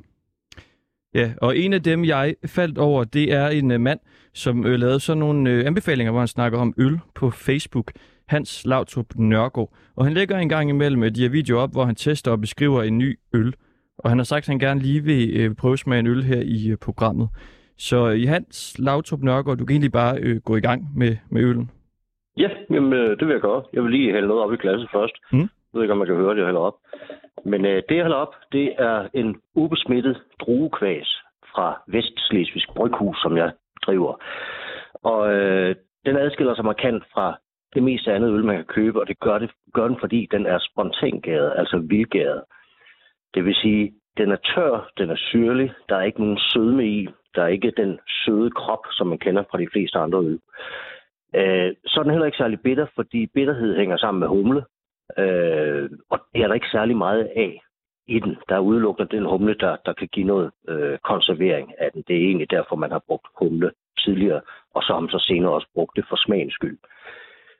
Ja, 1.15 1.33
og 1.43 1.59
en 1.59 1.73
af 1.73 1.83
dem, 1.83 2.05
jeg 2.05 2.35
faldt 2.47 2.79
over, 2.79 3.05
det 3.05 3.33
er 3.33 3.49
en 3.49 3.71
øh, 3.71 3.81
mand, 3.81 4.01
som 4.35 4.61
uh, 4.61 4.65
lavede 4.65 5.01
sådan 5.01 5.19
nogle 5.19 5.51
øh, 5.51 5.67
anbefalinger, 5.67 6.11
hvor 6.11 6.21
han 6.21 6.29
snakker 6.29 6.59
om 6.59 6.75
øl 6.79 6.99
på 7.15 7.31
Facebook. 7.31 7.93
Hans 8.29 8.67
Lautrup 8.67 9.07
Nørgaard. 9.17 9.75
Og 9.97 10.05
han 10.05 10.15
lægger 10.15 10.39
en 10.39 10.49
gang 10.49 10.71
imellem 10.71 11.15
de 11.15 11.21
her 11.21 11.29
videoer 11.29 11.63
op, 11.63 11.73
hvor 11.73 11.85
han 11.85 11.95
tester 11.95 12.31
og 12.31 12.41
beskriver 12.41 12.83
en 12.83 12.99
ny 12.99 13.19
øl. 13.33 13.55
Og 13.99 14.11
han 14.11 14.19
har 14.19 14.25
sagt, 14.25 14.43
at 14.43 14.49
han 14.49 14.59
gerne 14.59 14.81
lige 14.81 15.05
vil 15.05 15.51
uh, 15.51 15.57
prøve 15.57 15.77
smage 15.79 16.01
en 16.01 16.07
øl 16.07 16.23
her 16.23 16.43
i 16.45 16.73
uh, 16.73 16.79
programmet. 16.79 17.29
Så 17.77 18.09
i 18.09 18.25
Hans 18.25 18.77
Lautrup 18.79 19.23
Nørgaard, 19.23 19.59
du 19.59 19.65
kan 19.65 19.75
egentlig 19.75 19.93
bare 19.93 20.15
uh, 20.23 20.37
gå 20.45 20.57
i 20.57 20.61
gang 20.61 20.81
med, 20.97 21.17
med 21.31 21.43
øllen. 21.43 21.71
Ja, 22.39 22.51
jamen, 22.71 22.93
øh, 22.93 23.11
det 23.19 23.27
vil 23.27 23.33
jeg 23.33 23.41
gøre. 23.41 23.63
Jeg 23.73 23.83
vil 23.83 23.91
lige 23.91 24.13
hælde 24.13 24.29
noget 24.29 24.43
op 24.43 24.53
i 24.53 24.57
glasset 24.57 24.89
først. 24.93 25.15
Mm. 25.33 25.39
Jeg 25.39 25.75
ved 25.75 25.83
ikke, 25.83 25.93
om 25.93 25.99
man 25.99 26.07
kan 26.07 26.17
høre 26.17 26.35
det, 26.35 26.39
jeg 26.39 26.47
hælder 26.47 26.61
op. 26.61 26.77
Men 27.45 27.65
øh, 27.65 27.83
det, 27.89 27.97
jeg 27.97 28.05
hælder 28.05 28.17
op, 28.17 28.35
det 28.53 28.75
er 28.79 29.09
en 29.15 29.37
ubesmittet 29.55 30.23
druekvæs 30.41 31.11
fra 31.53 31.83
Vestslesvigsk 31.87 32.69
Bryghus, 32.77 33.17
som 33.23 33.37
jeg 33.37 33.53
driver. 33.87 34.15
Og 35.03 35.33
øh, 35.33 35.77
den 36.07 36.17
adskiller 36.17 36.55
sig 36.55 36.65
markant 36.65 37.05
fra 37.15 37.39
det 37.75 37.83
meste 37.83 38.13
andet 38.13 38.33
øl, 38.33 38.45
man 38.45 38.57
kan 38.57 38.65
købe, 38.65 39.01
og 39.01 39.09
det 39.09 39.21
gør, 39.21 39.39
det, 39.39 39.51
gør 39.73 39.89
den, 39.89 39.97
fordi 40.01 40.29
den 40.31 40.47
er 40.47 40.59
spontangæret, 40.59 41.53
altså 41.57 41.79
vildgæret. 41.79 42.43
Det 43.35 43.45
vil 43.45 43.55
sige, 43.55 43.93
den 44.17 44.33
er 44.33 44.37
tør, 44.37 44.91
den 44.99 45.11
er 45.11 45.17
syrlig, 45.17 45.73
der 45.89 45.97
er 45.97 46.03
ikke 46.03 46.21
nogen 46.21 46.39
sødme 46.39 46.87
i, 46.87 47.09
der 47.35 47.43
er 47.43 47.49
ikke 47.49 47.73
den 47.77 47.99
søde 48.25 48.51
krop, 48.51 48.85
som 48.91 49.07
man 49.07 49.19
kender 49.19 49.43
fra 49.51 49.59
de 49.59 49.69
fleste 49.73 49.99
andre 49.99 50.19
øl. 50.19 50.41
Øh, 51.35 51.75
så 51.87 52.01
er 52.01 52.03
den 52.03 52.13
heller 52.13 52.27
ikke 52.27 52.39
særlig 52.39 52.61
bitter, 52.61 52.87
fordi 52.95 53.27
bitterhed 53.27 53.77
hænger 53.77 53.97
sammen 53.97 54.21
med 54.21 54.29
humle, 54.29 54.65
øh, 55.19 55.91
og 56.11 56.19
det 56.35 56.43
er 56.43 56.47
der 56.47 56.55
ikke 56.55 56.71
særlig 56.73 56.97
meget 56.97 57.29
af 57.37 57.61
i 58.07 58.19
den. 58.21 58.37
Der 58.49 58.55
er 58.55 58.69
udelukkende 58.71 59.17
den 59.17 59.25
humle, 59.25 59.55
der, 59.55 59.77
der 59.87 59.93
kan 59.93 60.09
give 60.09 60.27
noget 60.27 60.51
øh, 60.69 60.99
konservering 60.99 61.75
af 61.79 61.93
den. 61.93 62.05
Det 62.09 62.17
er 62.17 62.21
egentlig 62.21 62.51
derfor, 62.51 62.77
man 62.77 62.91
har 62.91 63.03
brugt 63.07 63.27
humle 63.39 63.71
tidligere, 63.99 64.41
og 64.75 64.83
så 64.83 64.93
har 64.93 65.01
man 65.01 65.11
så 65.11 65.19
senere 65.19 65.53
også 65.53 65.69
brugt 65.75 65.97
det 65.97 66.05
for 66.09 66.17
smagens 66.17 66.55
skyld. 66.55 66.79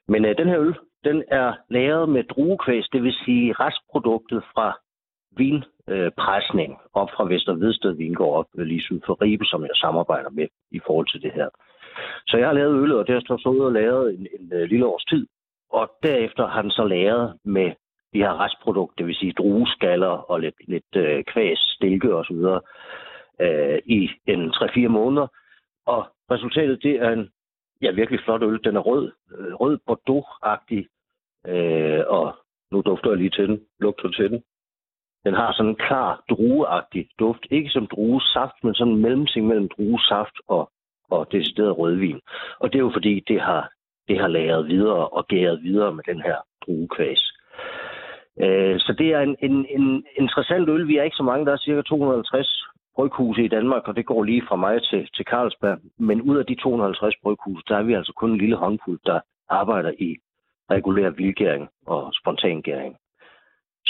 Men 0.09 0.25
øh, 0.25 0.39
den 0.39 0.49
her 0.49 0.61
øl, 0.61 0.75
den 1.05 1.25
er 1.29 1.53
lavet 1.71 2.09
med 2.09 2.25
druekvæs, 2.25 2.89
det 2.93 3.03
vil 3.03 3.13
sige 3.13 3.53
restproduktet 3.53 4.43
fra 4.55 4.79
vinpresning 5.39 6.79
op 6.93 7.11
fra 7.17 7.25
Vester 7.25 7.55
Vedsted 7.55 7.93
Vingård 7.93 8.39
op 8.39 8.47
lige 8.55 8.83
syd 8.83 9.01
for 9.07 9.23
Ribe, 9.23 9.45
som 9.45 9.63
jeg 9.63 9.71
samarbejder 9.75 10.31
med 10.31 10.47
i 10.71 10.81
forhold 10.87 11.09
til 11.09 11.23
det 11.23 11.33
her. 11.33 11.49
Så 12.27 12.37
jeg 12.37 12.47
har 12.47 12.55
lavet 12.55 12.83
øl, 12.83 12.93
og 12.93 13.07
det 13.07 13.15
har 13.15 13.21
så 13.21 13.37
stået 13.41 13.65
og 13.65 13.73
lavet 13.73 14.15
en, 14.15 14.27
en, 14.41 14.53
en 14.53 14.69
lille 14.69 14.87
års 14.87 15.05
tid. 15.05 15.27
Og 15.71 15.91
derefter 16.03 16.47
har 16.47 16.63
den 16.63 16.71
så 16.71 16.85
lavet 16.85 17.39
med 17.45 17.73
de 18.13 18.19
her 18.19 18.41
restprodukter, 18.45 18.95
det 18.99 19.07
vil 19.07 19.15
sige 19.15 19.33
drueskaller 19.33 20.31
og 20.31 20.41
lidt, 20.41 20.55
lidt 20.69 20.97
øh, 20.97 21.25
kvæs, 21.25 21.59
stilke 21.59 22.15
osv. 22.15 22.45
Øh, 23.41 23.79
i 23.85 24.11
en 24.27 24.51
3-4 24.51 24.89
måneder. 24.89 25.27
Og 25.87 26.07
resultatet, 26.31 26.83
det 26.83 26.95
er 26.95 27.11
en 27.11 27.31
ja, 27.83 27.91
virkelig 27.91 28.21
flot 28.25 28.43
øl. 28.43 28.61
Den 28.65 28.77
er 28.77 28.81
rød, 28.81 29.13
øh, 29.39 29.55
rød 29.55 29.79
Bordeaux-agtig, 29.87 30.83
øh, 31.47 32.03
og 32.07 32.37
nu 32.73 32.81
dufter 32.81 33.11
jeg 33.11 33.19
lige 33.19 33.31
til 33.31 33.49
den, 33.49 33.61
lugter 33.81 34.11
til 34.11 34.31
den. 34.31 34.43
Den 35.25 35.35
har 35.35 35.53
sådan 35.53 35.71
en 35.71 35.77
klar 35.77 36.23
drueagtig 36.31 37.09
duft. 37.19 37.47
Ikke 37.51 37.71
som 37.71 37.87
druesaft, 37.87 38.65
men 38.65 38.75
sådan 38.75 38.93
en 38.93 39.03
mellemting 39.03 39.47
mellem 39.47 39.69
druesaft 39.69 40.37
og, 40.49 40.71
og 41.11 41.33
decideret 41.33 41.79
rødvin. 41.79 42.21
Og 42.59 42.73
det 42.73 42.79
er 42.79 42.83
jo 42.83 42.91
fordi, 42.95 43.25
det 43.29 43.41
har, 43.41 43.71
det 44.09 44.21
har 44.21 44.29
lagret 44.29 44.69
videre 44.69 45.09
og 45.09 45.27
gæret 45.27 45.63
videre 45.63 45.95
med 45.95 46.05
den 46.05 46.21
her 46.21 46.37
druekvæs. 46.67 47.33
Øh, 48.41 48.81
så 48.81 48.95
det 48.99 49.09
er 49.15 49.21
en, 49.21 49.37
en, 49.43 49.67
en 49.69 50.05
interessant 50.17 50.69
øl. 50.69 50.89
Vi 50.89 50.97
er 50.97 51.03
ikke 51.03 51.17
så 51.17 51.23
mange, 51.23 51.47
der 51.47 51.53
er 51.53 51.57
cirka 51.57 51.83
250 51.83 52.65
bryghuse 52.97 53.45
i 53.45 53.49
Danmark, 53.49 53.89
og 53.89 53.97
det 53.97 54.07
går 54.07 54.23
lige 54.23 54.43
fra 54.49 54.57
mig 54.57 54.83
til, 54.83 55.09
til 55.15 55.25
Carlsberg. 55.25 55.79
Men 55.99 56.23
ud 56.23 56.37
af 56.37 56.47
de 56.47 56.55
250 56.55 57.15
bryghuse, 57.23 57.63
der 57.69 57.77
er 57.77 57.83
vi 57.83 57.93
altså 57.93 58.13
kun 58.13 58.31
en 58.31 58.39
lille 58.39 58.57
håndfuld, 58.57 59.01
der 59.07 59.21
arbejder 59.49 59.93
i 59.99 60.17
regulær 60.71 61.11
vildgæring 61.11 61.69
og 61.87 62.13
spontangæring. 62.21 62.97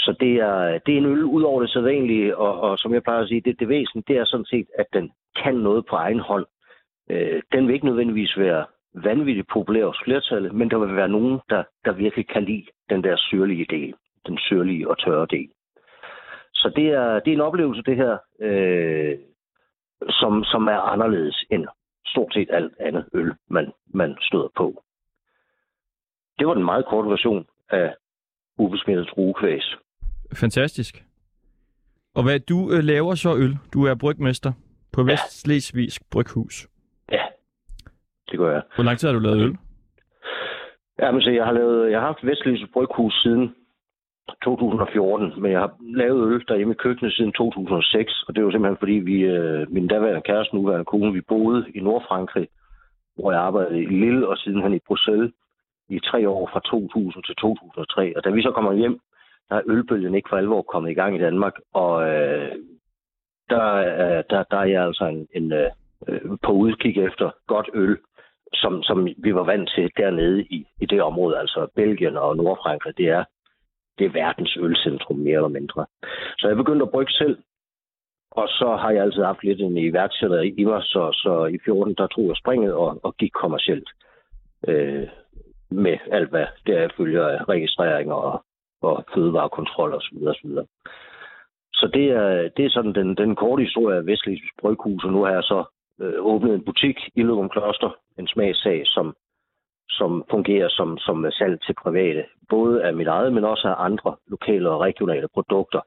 Så 0.05 0.15
det 0.19 0.33
er, 0.35 0.79
det 0.85 0.93
er 0.93 0.97
en 0.97 1.05
øl 1.05 1.23
ud 1.23 1.43
over 1.43 1.61
det 1.61 1.69
sædvanlige, 1.69 2.37
og, 2.37 2.61
og 2.61 2.79
som 2.79 2.93
jeg 2.93 3.03
plejer 3.03 3.21
at 3.21 3.27
sige, 3.27 3.41
det, 3.41 3.59
det 3.59 3.69
væsen, 3.69 4.03
det 4.07 4.17
er 4.17 4.25
sådan 4.25 4.45
set, 4.45 4.67
at 4.77 4.85
den 4.93 5.11
kan 5.43 5.55
noget 5.55 5.85
på 5.85 5.95
egen 5.95 6.19
hånd. 6.19 6.45
Øh, 7.09 7.41
den 7.51 7.67
vil 7.67 7.73
ikke 7.73 7.85
nødvendigvis 7.85 8.37
være 8.37 8.65
vanvittigt 8.93 9.47
populær 9.47 9.85
hos 9.85 10.01
flertallet, 10.03 10.53
men 10.53 10.69
der 10.69 10.77
vil 10.77 10.95
være 10.95 11.09
nogen, 11.09 11.39
der, 11.49 11.63
der 11.85 11.91
virkelig 11.91 12.27
kan 12.27 12.43
lide 12.43 12.65
den 12.89 13.03
der 13.03 13.15
syrlige 13.17 13.65
del, 13.69 13.93
den 14.27 14.37
syrlige 14.37 14.89
og 14.89 14.97
tørre 14.99 15.27
del. 15.29 15.49
Så 16.53 16.71
det 16.75 16.87
er, 16.87 17.19
det 17.19 17.31
er 17.31 17.35
en 17.35 17.47
oplevelse, 17.49 17.81
det 17.81 17.95
her, 17.95 18.17
øh, 18.39 19.17
som, 20.09 20.43
som 20.43 20.67
er 20.67 20.79
anderledes 20.79 21.45
end 21.51 21.67
stort 22.05 22.33
set 22.33 22.49
alt 22.51 22.73
andet 22.79 23.05
øl, 23.13 23.33
man, 23.49 23.71
man 23.93 24.17
støder 24.21 24.49
på. 24.57 24.83
Det 26.39 26.47
var 26.47 26.53
den 26.53 26.65
meget 26.65 26.85
korte 26.85 27.09
version 27.09 27.47
af 27.69 27.95
ubesmittet 28.57 29.09
druekvæs. 29.15 29.77
Fantastisk. 30.35 31.03
Og 32.15 32.23
hvad 32.23 32.39
du 32.39 32.71
øh, 32.71 32.83
laver 32.83 33.15
så 33.15 33.35
øl? 33.35 33.57
Du 33.73 33.85
er 33.85 33.95
brygmester 33.95 34.51
på 34.93 35.01
Ja. 35.01 35.11
Vestslesvigsk 35.11 36.01
Bryghus. 36.11 36.67
Ja, 37.11 37.23
det 38.31 38.39
gør 38.39 38.51
jeg. 38.51 38.61
Hvor 38.75 38.83
lang 38.83 38.97
tid 38.99 39.07
har 39.07 39.13
du 39.15 39.19
lavet 39.19 39.41
øl? 39.41 39.57
Ja, 41.01 41.11
men 41.11 41.21
så 41.21 41.29
jeg 41.31 41.45
har 41.45 41.51
lavet, 41.51 41.91
jeg 41.91 41.99
har 41.99 42.07
haft 42.07 42.25
Vestlyse 42.27 42.67
Bryghus 42.73 43.13
siden 43.23 43.55
2014, 44.43 45.41
men 45.41 45.51
jeg 45.51 45.59
har 45.59 45.71
lavet 45.95 46.27
øl 46.33 46.43
derhjemme 46.47 46.73
i 46.73 46.77
køkkenet 46.83 47.13
siden 47.13 47.31
2006, 47.31 48.23
og 48.27 48.35
det 48.35 48.45
var 48.45 48.51
simpelthen 48.51 48.77
fordi, 48.79 48.91
vi, 49.11 49.17
øh, 49.21 49.71
min 49.71 49.87
daværende 49.87 50.21
kæreste, 50.21 50.55
nuværende 50.55 50.85
kone, 50.85 51.13
vi 51.13 51.21
boede 51.21 51.65
i 51.75 51.79
Nordfrankrig, 51.79 52.47
hvor 53.15 53.31
jeg 53.31 53.41
arbejdede 53.41 53.81
i 53.81 53.85
Lille 53.85 54.27
og 54.27 54.37
sidenhen 54.37 54.73
i 54.73 54.79
Bruxelles 54.87 55.31
i 55.89 55.99
tre 55.99 56.29
år 56.29 56.49
fra 56.53 56.59
2000 56.59 57.23
til 57.23 57.35
2003. 57.35 58.13
Og 58.17 58.23
da 58.23 58.29
vi 58.29 58.41
så 58.41 58.51
kommer 58.51 58.73
hjem, 58.73 58.99
der 59.49 59.55
er 59.55 59.61
ølbølgen 59.65 60.15
ikke 60.15 60.29
for 60.29 60.37
alvor 60.37 60.61
kommet 60.61 60.91
i 60.91 60.93
gang 60.93 61.15
i 61.15 61.19
Danmark, 61.19 61.53
og 61.73 62.09
øh, 62.09 62.55
der, 63.49 63.73
øh, 63.73 64.23
der, 64.29 64.43
der 64.51 64.57
er 64.57 64.65
jeg 64.65 64.83
altså 64.83 65.05
en, 65.05 65.27
en, 65.35 65.53
øh, 65.53 65.71
på 66.43 66.51
udkig 66.51 66.97
efter 66.97 67.31
godt 67.47 67.69
øl, 67.73 67.97
som, 68.53 68.83
som 68.83 69.07
vi 69.17 69.35
var 69.35 69.43
vant 69.43 69.69
til 69.75 69.91
dernede 69.97 70.43
i, 70.43 70.67
i 70.81 70.85
det 70.85 71.01
område, 71.01 71.39
altså 71.39 71.67
Belgien 71.75 72.17
og 72.17 72.37
Nordfrankrig, 72.37 72.97
det 72.97 73.09
er, 73.09 73.23
det 73.97 74.05
er 74.05 74.09
verdens 74.09 74.57
ølcentrum 74.61 75.17
mere 75.17 75.35
eller 75.35 75.47
mindre. 75.59 75.85
Så 76.37 76.47
jeg 76.47 76.57
begyndte 76.57 76.83
at 76.83 76.91
brygge 76.91 77.11
selv, 77.11 77.37
og 78.31 78.47
så 78.47 78.75
har 78.81 78.91
jeg 78.91 79.03
altid 79.03 79.23
haft 79.23 79.43
lidt 79.43 79.61
en 79.61 79.77
iværksætter 79.77 80.41
i 80.41 80.63
mig, 80.63 80.83
så, 80.83 81.11
så 81.13 81.45
i 81.45 81.57
14 81.65 81.95
der 81.95 82.07
tog 82.07 82.27
jeg 82.27 82.35
springet 82.35 82.73
og, 82.73 82.99
og 83.03 83.15
gik 83.17 83.31
kommercielt 83.41 83.89
øh, 84.67 85.07
med 85.71 85.97
alt, 86.11 86.29
hvad 86.29 86.45
der 86.67 86.89
følger 86.97 87.27
af 87.27 87.49
registreringer 87.49 88.13
og, 88.13 88.43
og 88.81 89.05
fødevarekontrol 89.13 89.93
osv. 89.93 90.17
osv. 90.27 90.49
Så 91.73 91.89
det 91.93 92.05
er, 92.11 92.49
det 92.57 92.65
er 92.65 92.69
sådan 92.69 92.95
den, 92.95 93.15
den 93.15 93.35
korte 93.35 93.63
historie 93.63 93.97
af 93.97 94.05
Vestlige 94.05 94.41
Bryghus, 94.61 95.03
og 95.03 95.11
nu 95.11 95.23
har 95.23 95.31
jeg 95.31 95.43
så 95.43 95.63
øh, 96.01 96.13
åbnet 96.19 96.53
en 96.53 96.65
butik 96.65 96.97
i 97.15 97.21
Løgum 97.23 97.49
Kloster, 97.49 97.91
en 98.19 98.27
smagssag, 98.27 98.81
som, 98.85 99.15
som 99.89 100.23
fungerer 100.29 100.69
som, 100.69 100.97
som 100.97 101.25
salg 101.31 101.61
til 101.61 101.75
private, 101.83 102.25
både 102.49 102.83
af 102.83 102.93
mit 102.93 103.07
eget, 103.07 103.33
men 103.33 103.43
også 103.43 103.67
af 103.67 103.85
andre 103.85 104.15
lokale 104.27 104.69
og 104.69 104.81
regionale 104.81 105.27
produkter 105.33 105.81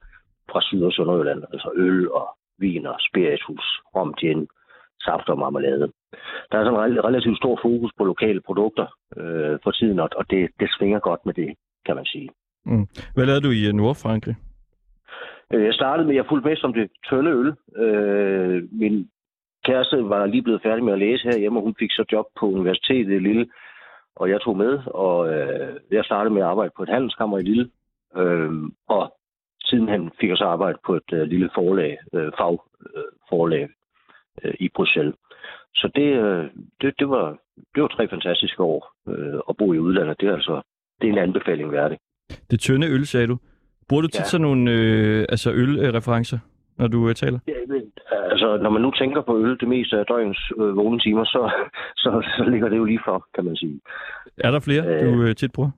fra 0.50 0.60
Syd- 0.62 0.84
og 0.84 0.92
Sønderjylland, 0.92 1.42
altså 1.52 1.70
øl 1.74 2.12
og 2.12 2.28
vin 2.58 2.86
og 2.86 2.96
spiritus, 3.08 3.66
rom, 3.94 4.14
gin, 4.14 4.48
saft 5.00 5.28
og 5.28 5.38
marmelade. 5.38 5.92
Der 6.50 6.58
er 6.58 6.64
sådan 6.64 6.90
en 6.90 7.04
relativt 7.04 7.38
stor 7.38 7.58
fokus 7.62 7.92
på 7.98 8.04
lokale 8.04 8.40
produkter 8.40 8.86
øh, 9.16 9.58
for 9.62 9.70
tiden, 9.70 10.00
og 10.00 10.30
det, 10.30 10.50
det 10.60 10.68
svinger 10.78 10.98
godt 10.98 11.26
med 11.26 11.34
det, 11.34 11.54
kan 11.86 11.96
man 11.96 12.04
sige. 12.04 12.28
Mm. 12.64 12.86
Hvad 13.14 13.26
lavede 13.26 13.46
du 13.46 13.50
i 13.50 13.66
øh, 13.68 13.72
Nordfrankrig? 13.72 14.36
Øh, 15.52 15.64
jeg 15.64 15.74
startede 15.74 16.06
med, 16.06 16.14
jeg 16.14 16.26
fulgte 16.28 16.48
med 16.48 16.56
som 16.56 16.72
det 16.72 16.90
tynde 17.08 17.30
øl. 17.30 17.54
Øh, 17.84 18.62
min 18.72 19.08
kæreste 19.64 19.96
var 20.08 20.26
lige 20.26 20.42
blevet 20.42 20.62
færdig 20.62 20.84
med 20.84 20.92
at 20.92 20.98
læse 20.98 21.24
herhjemme, 21.24 21.58
og 21.58 21.62
hun 21.62 21.74
fik 21.78 21.90
så 21.90 22.04
job 22.12 22.26
på 22.40 22.46
universitetet 22.46 23.12
i 23.12 23.18
Lille, 23.18 23.46
og 24.16 24.30
jeg 24.30 24.40
tog 24.40 24.56
med, 24.56 24.78
og 24.86 25.34
øh, 25.34 25.76
jeg 25.90 26.04
startede 26.04 26.34
med 26.34 26.42
at 26.42 26.48
arbejde 26.48 26.72
på 26.76 26.82
et 26.82 26.88
handelskammer 26.88 27.38
i 27.38 27.42
Lille, 27.42 27.70
øh, 28.16 28.52
og 28.88 29.14
sidenhen 29.64 30.10
fik 30.20 30.28
jeg 30.28 30.36
så 30.36 30.44
arbejde 30.44 30.78
på 30.86 30.94
et 30.94 31.12
øh, 31.12 31.22
lille 31.22 31.50
forlag, 31.54 31.98
øh, 32.14 32.32
fagforlag 32.38 33.62
øh, 33.62 33.68
øh, 34.44 34.54
i 34.60 34.68
Bruxelles. 34.68 35.14
Så 35.74 35.90
det, 35.94 36.10
øh, 36.24 36.44
det, 36.80 36.94
det, 36.98 37.08
var, 37.08 37.36
det 37.74 37.82
var 37.82 37.88
tre 37.88 38.08
fantastiske 38.08 38.62
år 38.62 38.92
øh, 39.08 39.40
at 39.48 39.56
bo 39.56 39.72
i 39.72 39.78
udlandet. 39.78 40.20
Det 40.20 40.28
er 40.28 40.34
altså 40.34 40.62
det 41.00 41.08
er 41.08 41.12
en 41.12 41.18
anbefaling 41.18 41.72
værdig. 41.72 41.98
Det 42.50 42.60
tynde 42.60 42.86
øl, 42.86 43.06
sagde 43.06 43.26
du. 43.26 43.38
Bruger 43.88 44.02
du 44.02 44.08
tit 44.08 44.20
Ja. 44.20 44.24
sådan 44.24 44.42
nogle 44.42 44.70
øh, 44.72 45.26
altså 45.28 45.52
ølreferencer, 45.52 46.38
når 46.78 46.88
du 46.88 47.08
øh, 47.08 47.14
taler? 47.14 47.38
Ja, 47.48 47.52
men, 47.68 47.82
altså, 48.30 48.56
når 48.62 48.70
man 48.70 48.82
nu 48.82 48.90
tænker 48.90 49.22
på 49.22 49.38
øl 49.38 49.58
det 49.60 49.68
meste 49.68 49.98
af 49.98 50.06
døgnets 50.06 50.52
øh, 50.58 50.76
vågne 50.76 50.98
timer, 51.00 51.24
så, 51.24 51.50
så, 52.02 52.32
så 52.36 52.44
ligger 52.50 52.68
det 52.68 52.76
jo 52.76 52.84
lige 52.84 53.00
for, 53.04 53.26
kan 53.34 53.44
man 53.44 53.56
sige. 53.56 53.80
Er 54.38 54.50
der 54.50 54.60
flere, 54.60 54.82
Øh. 54.86 55.12
du 55.14 55.22
øh, 55.22 55.34
tit 55.34 55.52
bruger? 55.52 55.70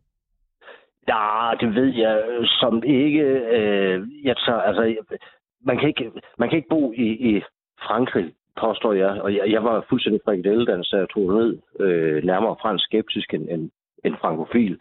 Ja, 1.09 1.51
det 1.61 1.75
ved 1.75 1.95
jeg 1.95 2.23
som 2.61 2.83
ikke. 2.85 3.21
Øh, 3.57 4.03
jeg 4.25 4.37
tager, 4.47 4.61
altså, 4.61 4.95
man, 5.67 5.79
kan 5.79 5.89
ikke, 5.89 6.11
man 6.39 6.49
kan 6.49 6.57
ikke 6.57 6.69
bo 6.69 6.93
i, 6.93 7.07
i 7.37 7.43
Frankrig, 7.87 8.33
påstår 8.61 8.93
jeg. 8.93 9.11
Og 9.23 9.35
jeg, 9.35 9.43
jeg 9.47 9.65
var 9.65 9.87
fuldstændig 9.89 10.21
frikadelledans, 10.25 10.87
så 10.87 10.97
jeg 10.97 11.09
tog 11.15 11.35
ned 11.35 11.59
øh, 11.81 12.25
nærmere 12.25 12.57
fransk 12.63 12.85
skeptisk 12.85 13.35
end, 13.35 13.49
end, 13.51 13.71
end 14.05 14.15
frankofil. 14.21 14.79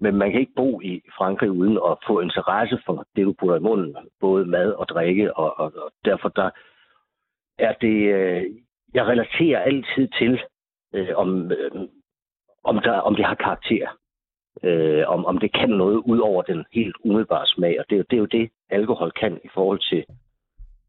Men 0.00 0.14
man 0.16 0.30
kan 0.30 0.40
ikke 0.40 0.52
bo 0.56 0.80
i 0.80 1.02
Frankrig 1.18 1.50
uden 1.50 1.78
at 1.90 1.98
få 2.06 2.20
interesse 2.20 2.78
for 2.86 3.06
det, 3.16 3.24
du 3.26 3.32
putter 3.32 3.56
i 3.56 3.60
munden. 3.60 3.96
Både 4.20 4.44
mad 4.46 4.72
og 4.72 4.88
drikke. 4.88 5.36
Og, 5.36 5.58
og, 5.60 5.72
og 5.76 5.90
derfor 6.04 6.28
der 6.28 6.50
er 7.58 7.72
det... 7.80 7.96
Øh, 8.14 8.42
jeg 8.94 9.06
relaterer 9.06 9.60
altid 9.60 10.08
til, 10.18 10.40
øh, 10.94 11.08
om, 11.16 11.52
øh, 11.52 11.70
om, 12.64 12.78
der, 12.84 12.92
om 12.92 13.14
det 13.14 13.24
har 13.24 13.34
karakter 13.34 13.86
øh, 14.62 15.04
om, 15.08 15.26
om 15.26 15.38
det 15.38 15.52
kan 15.52 15.70
noget 15.70 15.96
ud 15.96 16.18
over 16.18 16.42
den 16.42 16.64
helt 16.72 16.96
umiddelbare 17.04 17.46
smag. 17.46 17.76
Og 17.80 17.84
det, 17.90 17.94
er 17.94 17.98
jo- 17.98 18.04
det 18.10 18.16
er 18.16 18.20
jo 18.20 18.26
det, 18.26 18.50
alkohol 18.70 19.10
kan 19.10 19.40
i 19.44 19.48
forhold 19.54 19.80
til 19.90 20.04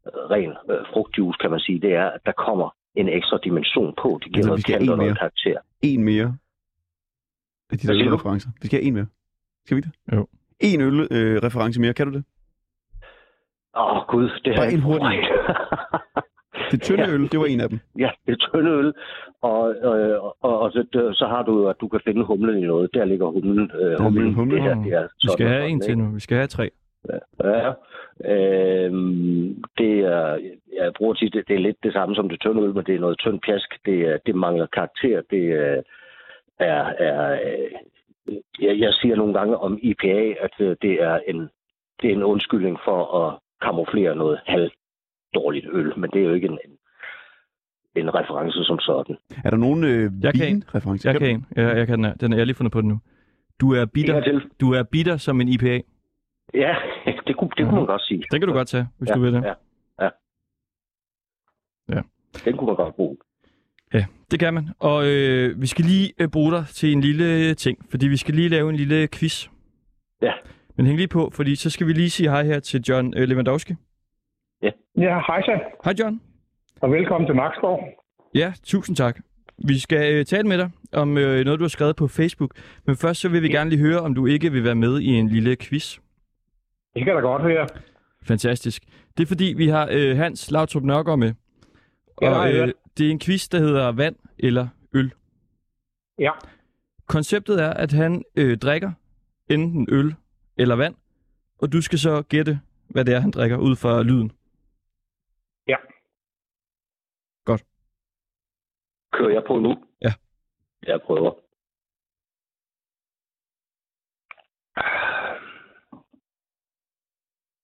øh, 0.06 0.12
ren 0.30 0.50
øh, 0.70 0.86
frugtjuice, 0.92 1.36
kan 1.40 1.50
man 1.50 1.60
sige. 1.60 1.80
Det 1.80 1.94
er, 1.94 2.06
at 2.06 2.20
der 2.26 2.32
kommer 2.32 2.74
en 2.94 3.08
ekstra 3.08 3.38
dimension 3.44 3.94
på. 4.02 4.20
Det 4.24 4.32
giver 4.32 4.50
Altså, 4.50 4.50
noget 4.50 4.66
kant 4.66 4.90
og 4.90 4.94
en 4.94 4.98
noget 4.98 5.18
karakter. 5.18 5.58
En 5.82 6.04
mere 6.04 6.36
af 7.72 7.78
de 7.78 7.86
der 7.88 7.94
siger 7.94 8.10
du? 8.10 8.16
referencer. 8.16 8.48
Vi 8.62 8.66
skal 8.66 8.78
have 8.78 8.86
en 8.88 8.94
mere. 8.94 9.06
Skal 9.66 9.76
vi 9.76 9.78
ikke 9.78 9.90
det? 10.10 10.16
Jo. 10.16 10.26
En 10.60 10.80
øl-reference 10.80 11.80
mere, 11.80 11.94
kan 11.94 12.06
du 12.06 12.12
det? 12.12 12.24
Åh, 13.76 13.96
oh, 13.96 14.02
Gud, 14.08 14.30
det 14.44 14.56
Bare 14.56 14.72
en 14.72 14.80
hurtig. 14.80 15.20
Det 16.70 16.82
tynde 16.82 17.02
Ja. 17.02 17.10
øl, 17.14 17.22
det 17.32 17.40
var 17.40 17.46
en 17.46 17.60
af 17.60 17.68
dem. 17.68 17.78
Ja, 17.98 18.10
det 18.26 18.32
er 18.32 18.36
tynde 18.52 18.70
øl. 18.70 18.92
Og, 19.42 19.60
og, 19.82 19.96
og, 20.42 20.58
og 20.60 20.72
så, 20.72 20.84
det- 20.92 21.16
så 21.16 21.26
har 21.26 21.42
du, 21.42 21.68
at 21.68 21.76
du 21.80 21.88
kan 21.88 22.00
finde 22.04 22.24
humlen 22.24 22.58
i 22.62 22.66
noget. 22.66 22.90
Der 22.94 23.04
ligger 23.04 23.26
humlen. 23.26 23.70
Øh, 23.80 24.00
humlen. 24.00 24.34
humlen. 24.34 24.56
Det 24.56 24.62
her, 24.62 24.74
det 24.82 24.92
er 24.92 25.08
Vi 25.22 25.28
skal 25.32 25.48
have 25.48 25.68
en 25.68 25.80
til 25.80 25.98
nu. 25.98 26.14
Vi 26.14 26.20
skal 26.20 26.36
have 26.36 26.46
tre. 26.46 26.70
Ja. 27.44 27.72
Øhm, 28.32 29.62
det 29.78 29.94
er, 30.00 30.38
jeg 30.76 30.92
bruger 30.96 31.14
tit, 31.14 31.32
det, 31.34 31.48
det 31.48 31.54
er 31.56 31.60
lidt 31.60 31.76
det 31.82 31.92
samme 31.92 32.14
som 32.14 32.28
det 32.28 32.40
tynde 32.40 32.62
øl, 32.62 32.74
men 32.74 32.84
det 32.84 32.94
er 32.94 33.00
noget 33.00 33.18
tynd 33.18 33.40
pjask. 33.40 33.68
Det, 33.86 34.18
det 34.26 34.34
mangler 34.34 34.66
karakter. 34.66 35.22
Det 35.30 35.42
er, 36.58 36.82
er, 37.08 37.32
øh, 37.32 37.70
jeg, 38.60 38.78
jeg 38.78 38.92
siger 38.92 39.16
nogle 39.16 39.34
gange 39.34 39.56
om 39.56 39.78
IPA, 39.82 40.34
at 40.40 40.54
øh, 40.60 40.76
det 40.82 41.02
er 41.02 41.18
en, 41.28 41.48
det 42.02 42.10
er 42.10 42.14
en 42.14 42.22
undskyldning 42.22 42.78
for 42.84 43.00
at 43.22 43.38
kamuflere 43.62 44.16
noget 44.16 44.40
halv 44.46 44.70
dårligt 45.34 45.66
øl, 45.72 45.98
men 45.98 46.10
det 46.10 46.20
er 46.20 46.24
jo 46.28 46.34
ikke 46.34 46.46
en, 46.46 46.58
en, 46.64 46.78
en 47.96 48.14
reference 48.14 48.64
som 48.64 48.78
sådan. 48.78 49.16
Er 49.44 49.50
der 49.50 49.56
nogen 49.56 49.84
øh, 49.84 50.12
Jeg 50.22 50.34
kan 50.34 50.48
en. 50.48 50.54
vinreferencer? 50.54 51.10
Jeg 51.10 51.20
kan 51.20 51.30
en. 51.30 51.46
Jeg, 51.56 51.76
jeg 51.76 51.86
kan 51.86 52.04
den. 52.04 52.12
Den 52.20 52.32
er 52.32 52.36
jeg 52.36 52.40
har 52.40 52.44
lige 52.44 52.56
fundet 52.56 52.72
på 52.72 52.80
den 52.80 52.88
nu. 52.88 52.98
Du 53.60 53.74
er 53.74 53.84
bitter, 53.86 54.40
du 54.60 54.72
er 54.72 54.82
bitter 54.82 55.16
som 55.16 55.40
en 55.40 55.48
IPA. 55.48 55.80
Ja, 56.54 56.76
det 57.26 57.36
kunne, 57.36 57.50
det 57.56 57.64
kunne 57.66 57.76
man 57.76 57.86
godt 57.86 58.02
sige. 58.02 58.24
Den 58.32 58.40
kan 58.40 58.48
du 58.48 58.54
godt 58.54 58.68
tage, 58.68 58.86
hvis 58.98 59.10
ja, 59.10 59.14
du 59.14 59.20
vil 59.20 59.32
det. 59.32 59.42
Ja, 59.42 59.54
ja. 60.04 60.10
Ja. 61.88 62.00
Den 62.44 62.56
kunne 62.56 62.66
man 62.66 62.76
godt 62.76 62.94
bruge. 62.94 63.16
Ja, 63.94 64.04
det 64.30 64.40
kan 64.40 64.54
man. 64.54 64.68
Og 64.78 65.06
øh, 65.06 65.60
vi 65.62 65.66
skal 65.66 65.84
lige 65.84 66.12
øh, 66.20 66.28
bruge 66.28 66.52
dig 66.52 66.64
til 66.68 66.92
en 66.92 67.00
lille 67.00 67.54
ting, 67.54 67.78
fordi 67.90 68.08
vi 68.08 68.16
skal 68.16 68.34
lige 68.34 68.48
lave 68.48 68.70
en 68.70 68.76
lille 68.76 69.08
quiz. 69.08 69.48
Ja. 70.22 70.32
Men 70.76 70.86
hæng 70.86 70.98
lige 70.98 71.08
på, 71.08 71.30
fordi 71.34 71.56
så 71.56 71.70
skal 71.70 71.86
vi 71.86 71.92
lige 71.92 72.10
sige 72.10 72.30
hej 72.30 72.44
her 72.44 72.60
til 72.60 72.80
John 72.88 73.14
øh, 73.16 73.28
Lewandowski. 73.28 73.74
Ja, 74.98 75.20
hej 75.26 75.42
så, 75.42 75.60
Hej 75.84 75.94
John. 76.00 76.20
og 76.80 76.90
velkommen 76.92 77.28
til 77.28 77.36
Nakskov. 77.36 77.80
Ja, 78.34 78.52
tusind 78.64 78.96
tak. 78.96 79.20
Vi 79.68 79.78
skal 79.78 80.14
øh, 80.14 80.24
tale 80.24 80.48
med 80.48 80.58
dig 80.58 80.70
om 80.92 81.18
øh, 81.18 81.44
noget, 81.44 81.58
du 81.60 81.64
har 81.64 81.68
skrevet 81.68 81.96
på 81.96 82.08
Facebook. 82.08 82.50
Men 82.86 82.96
først 82.96 83.20
så 83.20 83.28
vil 83.28 83.42
vi 83.42 83.48
gerne 83.48 83.70
lige 83.70 83.80
høre, 83.82 84.00
om 84.00 84.14
du 84.14 84.26
ikke 84.26 84.52
vil 84.52 84.64
være 84.64 84.74
med 84.74 85.00
i 85.00 85.06
en 85.06 85.28
lille 85.28 85.56
quiz. 85.56 85.98
Det 86.94 87.04
kan 87.04 87.14
da 87.14 87.20
godt 87.20 87.42
høre. 87.42 87.66
Fantastisk. 88.22 88.82
Det 89.16 89.22
er 89.22 89.26
fordi, 89.26 89.54
vi 89.56 89.68
har 89.68 89.88
øh, 89.92 90.16
Hans 90.16 90.50
Lautrup 90.50 90.82
Nørgaard 90.82 91.18
med. 91.18 91.32
Ja, 92.22 92.38
Og 92.38 92.52
øh, 92.52 92.68
det 92.98 93.06
er 93.06 93.10
en 93.10 93.20
quiz, 93.20 93.48
der 93.48 93.58
hedder 93.58 93.92
vand 93.92 94.16
eller 94.38 94.68
øl. 94.94 95.12
Ja, 96.18 96.32
Konceptet 97.06 97.60
er, 97.62 97.72
at 97.72 97.92
han 97.92 98.24
øh, 98.36 98.58
drikker 98.58 98.92
enten 99.50 99.88
øl 99.90 100.14
eller 100.56 100.76
vand, 100.76 100.94
og 101.58 101.72
du 101.72 101.82
skal 101.82 101.98
så 101.98 102.22
gætte, 102.22 102.60
hvad 102.90 103.04
det 103.04 103.14
er, 103.14 103.20
han 103.20 103.30
drikker 103.30 103.56
ud 103.56 103.76
fra 103.76 104.02
lyden. 104.02 104.32
Ja. 105.68 105.76
Godt. 107.44 107.64
Kører 109.12 109.30
jeg 109.32 109.42
på 109.46 109.58
nu? 109.58 109.84
Ja. 110.02 110.12
Jeg 110.82 111.00
prøver. 111.06 111.32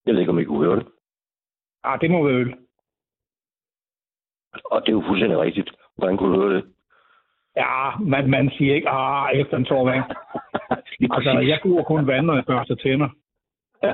Jeg 0.06 0.14
ved 0.14 0.20
ikke, 0.20 0.30
om 0.32 0.38
I 0.38 0.44
kunne 0.44 0.64
høre 0.64 0.76
det. 0.76 0.86
ah, 1.82 2.00
det 2.00 2.10
må 2.10 2.26
være 2.26 2.36
øl. 2.36 2.63
Og 4.74 4.80
det 4.82 4.88
er 4.88 4.92
jo 4.92 5.02
fuldstændig 5.06 5.38
rigtigt. 5.38 5.70
Hvordan 5.96 6.16
kunne 6.16 6.34
du 6.36 6.42
høre 6.42 6.54
det? 6.56 6.64
Ja, 7.56 7.98
man, 7.98 8.30
man 8.30 8.50
siger 8.50 8.74
ikke, 8.74 8.88
ah, 8.88 9.40
efter 9.40 9.56
en 9.56 9.64
tår 9.64 9.84
vand. 9.84 10.04
Altså, 11.10 11.30
jeg 11.30 11.58
bruger 11.62 11.84
kun 11.84 12.06
vand, 12.06 12.26
når 12.26 12.34
jeg 12.34 12.44
børster 12.46 12.74
tænder. 12.74 13.08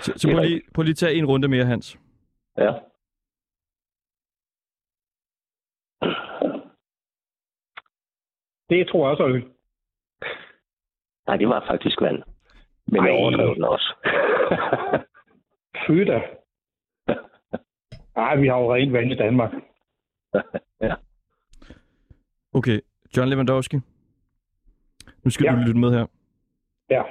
Så, 0.00 0.12
så 0.16 0.28
prøv, 0.32 0.42
lige, 0.42 0.62
prøv 0.74 0.82
lige 0.82 0.94
tage 0.94 1.14
en 1.14 1.26
runde 1.26 1.48
mere, 1.48 1.64
Hans. 1.64 1.98
ja. 2.58 2.72
Det 8.70 8.88
tror 8.88 9.04
jeg 9.04 9.10
også 9.10 9.22
er 9.22 9.28
øl. 9.28 9.48
Nej, 11.26 11.36
det 11.36 11.48
var 11.48 11.64
faktisk 11.66 12.00
vand. 12.00 12.22
Men 12.86 13.04
jeg 13.06 13.12
overdrev 13.12 13.54
den 13.54 13.64
også. 13.64 13.94
Fy 15.86 15.92
da. 15.92 16.37
Nej, 18.18 18.36
vi 18.36 18.48
har 18.48 18.58
jo 18.58 18.74
rent 18.74 18.92
vand 18.92 19.12
i 19.12 19.14
Danmark. 19.14 19.52
ja. 20.88 20.94
Okay, 22.52 22.80
John 23.16 23.28
Lewandowski. 23.28 23.76
Nu 25.22 25.30
skal 25.30 25.44
Ja. 25.44 25.52
du 25.52 25.56
lytte 25.66 25.80
med 25.80 25.90
her. 25.90 26.06
Ja. 26.90 27.02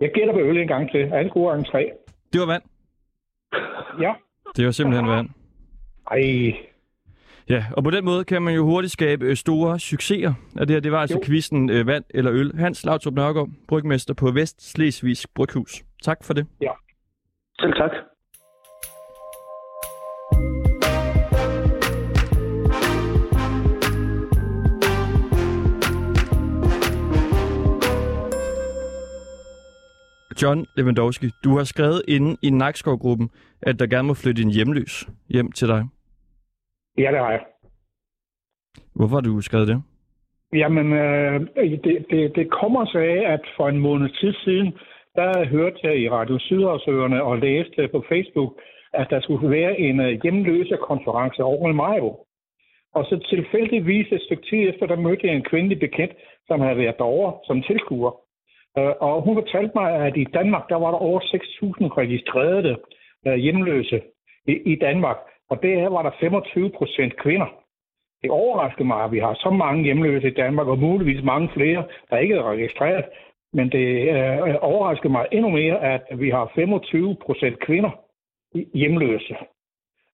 Jeg 0.00 0.10
gætter 0.14 0.32
på 0.34 0.40
øl 0.40 0.56
en 0.58 0.68
gang 0.68 0.90
til. 0.90 1.00
Det 1.10 1.32
gode 1.32 1.48
gange 1.50 1.64
tre? 1.64 1.92
Det 2.32 2.40
var 2.40 2.46
vand. 2.46 2.62
Ja. 4.00 4.14
Det 4.56 4.64
var 4.66 4.70
simpelthen 4.72 5.08
vand. 5.08 5.28
Ej, 6.10 6.20
Ja, 7.48 7.64
og 7.76 7.84
på 7.84 7.90
den 7.90 8.04
måde 8.04 8.24
kan 8.24 8.42
man 8.42 8.54
jo 8.54 8.64
hurtigt 8.64 8.92
skabe 8.92 9.24
øh, 9.24 9.36
store 9.36 9.78
succeser. 9.80 10.34
Og 10.56 10.68
det 10.68 10.74
her, 10.76 10.80
det 10.80 10.92
var 10.92 11.00
altså 11.00 11.16
Jo. 11.16 11.22
quizzen 11.26 11.70
øh, 11.70 11.86
vand 11.86 12.04
eller 12.10 12.32
øl. 12.32 12.56
Hans 12.56 12.84
Lautrup 12.84 13.14
Nørgaard, 13.14 13.48
brygmester 13.68 14.14
på 14.14 14.30
Vest 14.30 14.70
Slesvigs 14.72 15.26
Bryghus. 15.34 15.82
Tak 16.02 16.24
for 16.24 16.34
det. 16.34 16.46
Selv 17.60 17.72
tak. 17.72 17.90
John 30.42 30.66
Lewandowski, 30.76 31.30
du 31.44 31.56
har 31.56 31.64
skrevet 31.64 32.02
inde 32.08 32.36
i 32.42 32.50
Nakskov-gruppen, 32.50 33.30
at 33.62 33.78
der 33.78 33.86
gerne 33.86 34.08
må 34.08 34.14
flytte 34.14 34.42
en 34.42 34.50
hjemløs 34.50 35.08
hjem 35.28 35.52
til 35.52 35.68
dig. 35.68 35.84
Ja, 36.98 37.10
det 37.10 37.18
har 37.18 37.30
jeg. 37.30 37.44
Hvorfor 38.94 39.14
har 39.14 39.20
du 39.20 39.40
skrevet 39.40 39.68
det? 39.68 39.82
Jamen, 40.52 40.92
øh, 40.92 41.40
det, 41.84 42.06
det, 42.10 42.36
det 42.36 42.50
kommer 42.50 42.84
sig 42.86 43.02
af, 43.02 43.32
at 43.32 43.40
for 43.56 43.68
en 43.68 43.78
måned 43.78 44.08
tid 44.20 44.32
siden, 44.44 44.72
der 45.14 45.46
hørte 45.46 45.78
jeg 45.82 45.98
i 45.98 46.08
Radio 46.08 46.38
Sydhavsøerne 46.38 47.22
og 47.22 47.38
læste 47.38 47.88
på 47.88 48.04
Facebook, 48.08 48.52
at 48.92 49.06
der 49.10 49.20
skulle 49.20 49.50
være 49.50 49.80
en 49.80 50.00
øh, 50.00 50.22
hjemløsekonference 50.22 51.42
over 51.42 51.70
i 51.70 51.72
Majo. 51.72 52.24
Og 52.94 53.04
så 53.04 53.26
tilfældigvis 53.30 54.12
et 54.12 54.22
stykke 54.22 54.46
tid 54.50 54.68
efter, 54.68 54.86
der 54.86 54.96
mødte 54.96 55.26
jeg 55.26 55.36
en 55.36 55.48
kvindelig 55.50 55.78
bekendt, 55.80 56.14
som 56.46 56.60
havde 56.60 56.76
været 56.76 56.98
derovre 56.98 57.38
som 57.46 57.62
tilskuer. 57.62 58.12
Øh, 58.78 58.92
Og 59.00 59.22
hun 59.22 59.34
fortalte 59.36 59.72
mig, 59.74 59.88
at 60.06 60.16
i 60.16 60.24
Danmark, 60.24 60.68
der 60.68 60.76
var 60.76 60.90
der 60.90 60.98
over 60.98 61.20
6.000 61.20 61.98
registrerede 61.98 62.76
øh, 63.26 63.34
hjemløse 63.34 64.00
i, 64.48 64.52
i 64.72 64.74
Danmark. 64.76 65.16
Og 65.50 65.62
det 65.62 65.80
her 65.80 65.88
var 65.88 66.02
der 66.02 66.10
25 66.20 66.70
procent 66.70 67.16
kvinder. 67.16 67.46
Det 68.22 68.30
overrasker 68.30 68.84
mig, 68.84 69.04
at 69.04 69.12
vi 69.12 69.18
har 69.18 69.34
så 69.34 69.50
mange 69.50 69.84
hjemløse 69.84 70.28
i 70.28 70.34
Danmark, 70.34 70.66
og 70.66 70.78
muligvis 70.78 71.24
mange 71.24 71.48
flere, 71.54 71.84
der 72.10 72.16
ikke 72.18 72.34
er 72.34 72.42
registreret. 72.50 73.04
Men 73.52 73.72
det 73.72 74.08
øh, 74.08 74.54
overrasker 74.60 75.08
mig 75.08 75.26
endnu 75.32 75.50
mere, 75.50 75.80
at 75.82 76.02
vi 76.20 76.30
har 76.30 76.52
25 76.54 77.16
procent 77.26 77.58
kvinder 77.60 77.90
i- 78.54 78.68
hjemløse. 78.74 79.36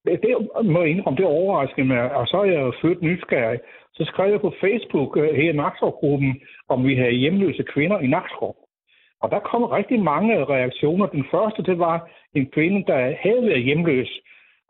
Det, 0.05 0.23
det 0.23 0.49
må 0.65 0.81
jeg 0.81 0.91
indrømme, 0.91 1.17
det 1.17 1.27
overrasker 1.27 1.85
mig. 1.85 2.15
Og 2.15 2.27
så 2.27 2.37
er 2.41 2.45
jeg 2.45 2.61
jo 2.61 2.73
født 2.83 3.03
nysgerrig. 3.03 3.61
Så 3.95 4.05
skrev 4.05 4.31
jeg 4.31 4.41
på 4.41 4.53
Facebook 4.61 5.17
øh, 5.17 5.35
her 5.35 5.53
i 5.53 5.57
Nakskov-gruppen, 5.57 6.41
om 6.69 6.87
vi 6.87 6.95
havde 6.95 7.11
hjemløse 7.11 7.63
kvinder 7.63 7.99
i 8.01 8.07
Nakskov. 8.07 8.57
Og 9.23 9.31
der 9.31 9.39
kom 9.39 9.63
rigtig 9.65 10.01
mange 10.01 10.45
reaktioner. 10.45 11.07
Den 11.07 11.25
første, 11.31 11.63
det 11.63 11.79
var 11.79 12.11
en 12.35 12.47
kvinde, 12.51 12.85
der 12.87 13.15
havde 13.21 13.47
været 13.47 13.63
hjemløs. 13.65 14.21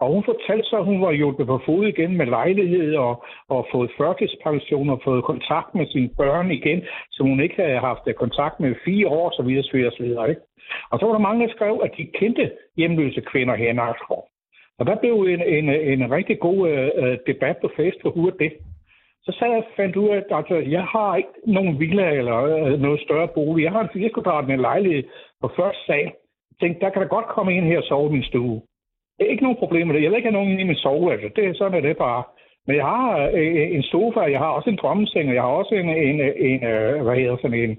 Og 0.01 0.07
hun 0.15 0.25
fortalte 0.25 0.65
så, 0.69 0.77
at 0.77 0.85
hun 0.85 1.01
var 1.03 1.13
hjulpet 1.13 1.47
på 1.47 1.61
fod 1.67 1.87
igen 1.87 2.17
med 2.17 2.27
lejlighed 2.27 2.95
og, 2.95 3.25
og 3.49 3.67
fået 3.73 3.91
førtidspension 3.99 4.91
og 4.91 5.01
fået 5.05 5.25
kontakt 5.25 5.75
med 5.75 5.87
sine 5.87 6.11
børn 6.17 6.51
igen, 6.51 6.83
som 7.11 7.27
hun 7.27 7.41
ikke 7.41 7.63
havde 7.63 7.79
haft 7.79 8.17
kontakt 8.17 8.61
med 8.61 8.71
i 8.71 8.83
fire 8.85 9.09
år, 9.09 9.31
så 9.37 9.43
videre, 9.43 9.63
så 9.63 9.77
videre, 9.77 9.91
så 9.91 10.03
videre. 10.03 10.29
Ikke? 10.31 10.43
Og 10.91 10.99
så 10.99 11.07
var 11.07 11.13
der 11.13 11.29
mange, 11.29 11.47
der 11.47 11.53
skrev, 11.55 11.81
at 11.85 11.93
de 11.97 12.05
kendte 12.19 12.51
hjemløse 12.77 13.21
kvinder 13.21 13.55
her 13.55 13.71
i 13.71 13.73
Nakskov. 13.73 14.29
Og 14.79 14.87
der 14.87 14.95
blev 14.95 15.15
en, 15.15 15.43
en, 15.43 15.69
en 15.69 16.11
rigtig 16.11 16.39
god 16.41 16.69
øh, 16.71 16.91
øh, 17.03 17.19
debat 17.27 17.57
på 17.63 17.71
Facebook 17.77 18.17
ud 18.17 18.31
af 18.31 18.37
det. 18.39 18.53
Så 19.23 19.37
sad 19.39 19.49
jeg 19.49 19.57
og 19.57 19.65
fandt 19.77 19.97
ud 19.97 20.09
af, 20.09 20.17
at 20.17 20.25
altså, 20.31 20.57
jeg 20.57 20.85
har 20.85 21.17
ikke 21.17 21.37
nogen 21.47 21.81
villa 21.81 22.11
eller 22.11 22.37
øh, 22.37 22.81
noget 22.81 23.01
større 23.01 23.29
bolig. 23.29 23.65
Jeg 23.65 23.73
har 23.73 23.83
en 23.83 23.89
4 23.93 24.11
kvadratmeter 24.11 24.61
lejlighed 24.61 25.03
på 25.41 25.49
første 25.57 25.81
sal. 25.87 26.11
Jeg 26.51 26.57
tænkte, 26.61 26.81
der 26.85 26.91
kan 26.91 27.03
der 27.03 27.09
godt 27.09 27.27
komme 27.27 27.57
ind 27.57 27.67
her 27.67 27.79
og 27.79 27.85
sove 27.85 28.09
i 28.09 28.13
min 28.13 28.23
stue. 28.23 28.63
Det 29.21 29.27
er 29.27 29.35
ikke 29.35 29.43
nogen 29.43 29.63
problem 29.63 29.87
med 29.87 29.95
det. 29.95 30.03
Jeg 30.03 30.11
vil 30.11 30.17
ikke 30.17 30.31
have 30.31 30.41
nogen 30.41 30.61
i 30.61 30.65
min 30.65 30.85
soveværelse. 30.85 31.37
Det 31.37 31.45
er 31.45 31.55
sådan, 31.55 31.79
er 31.79 31.89
det 31.89 31.97
bare. 31.97 32.23
Men 32.67 32.77
jeg 32.77 32.85
har 32.85 33.31
øh, 33.41 33.77
en 33.77 33.83
sofa, 33.83 34.21
jeg 34.21 34.39
har 34.39 34.51
også 34.59 34.71
en 34.71 34.81
drømmeseng, 34.83 35.29
og 35.29 35.35
jeg 35.35 35.43
har 35.43 35.55
også 35.61 35.75
en, 35.75 35.89
en, 35.89 36.19
en 36.49 36.61
øh, 36.73 37.03
hvad 37.05 37.17
hedder 37.17 37.37
sådan 37.37 37.61
en, 37.65 37.73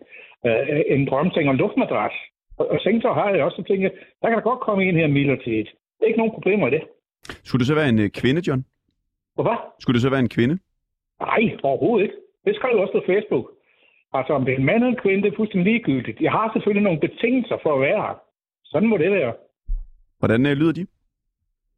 øh, 0.48 0.82
en 0.96 1.08
drømmeseng 1.10 1.46
og 1.48 1.54
en 1.54 1.62
luftmadras. 1.64 2.16
Og, 2.58 2.66
og 2.72 2.78
sengetøj 2.80 3.14
har 3.14 3.30
jeg 3.30 3.44
også, 3.44 3.56
så 3.56 3.64
tænker 3.64 3.90
der 4.22 4.28
kan 4.28 4.38
der 4.38 4.50
godt 4.52 4.60
komme 4.60 4.84
en 4.84 4.96
her 4.96 5.08
midlertidigt. 5.08 5.70
Det 5.98 6.04
er 6.04 6.12
ikke 6.12 6.22
nogen 6.24 6.38
problemer 6.38 6.68
i 6.68 6.72
det. 6.72 6.84
Skulle 7.44 7.60
det 7.60 7.68
så 7.68 7.76
være 7.76 7.90
en 7.90 8.00
øh, 8.00 8.10
kvinde, 8.10 8.42
John? 8.48 8.66
Hvad? 9.36 9.58
Skulle 9.80 9.96
det 9.98 10.02
så 10.02 10.10
være 10.10 10.26
en 10.28 10.36
kvinde? 10.38 10.56
Nej, 11.22 11.44
overhovedet 11.64 12.04
ikke. 12.06 12.18
Det 12.46 12.56
skrev 12.56 12.72
jeg 12.74 12.82
også 12.84 12.98
på 13.00 13.04
Facebook. 13.12 13.46
Altså, 14.14 14.34
om 14.34 14.46
det 14.46 14.54
er 14.54 14.58
en 14.58 14.66
mand 14.66 14.84
eller 14.84 14.96
en 14.96 15.04
kvinde, 15.04 15.24
det 15.24 15.32
er 15.32 15.40
fuldstændig 15.40 15.74
ligegyldigt. 15.74 16.22
Jeg 16.22 16.32
har 16.32 16.52
selvfølgelig 16.54 16.84
nogle 16.84 17.00
betingelser 17.00 17.58
for 17.64 17.72
at 17.76 17.82
være 17.82 18.02
her. 18.06 18.16
Sådan 18.64 18.90
må 18.90 18.98
det 18.98 19.12
være. 19.12 19.34
Hvordan 20.20 20.46
øh, 20.46 20.54
lyder 20.62 20.74
de? 20.80 20.86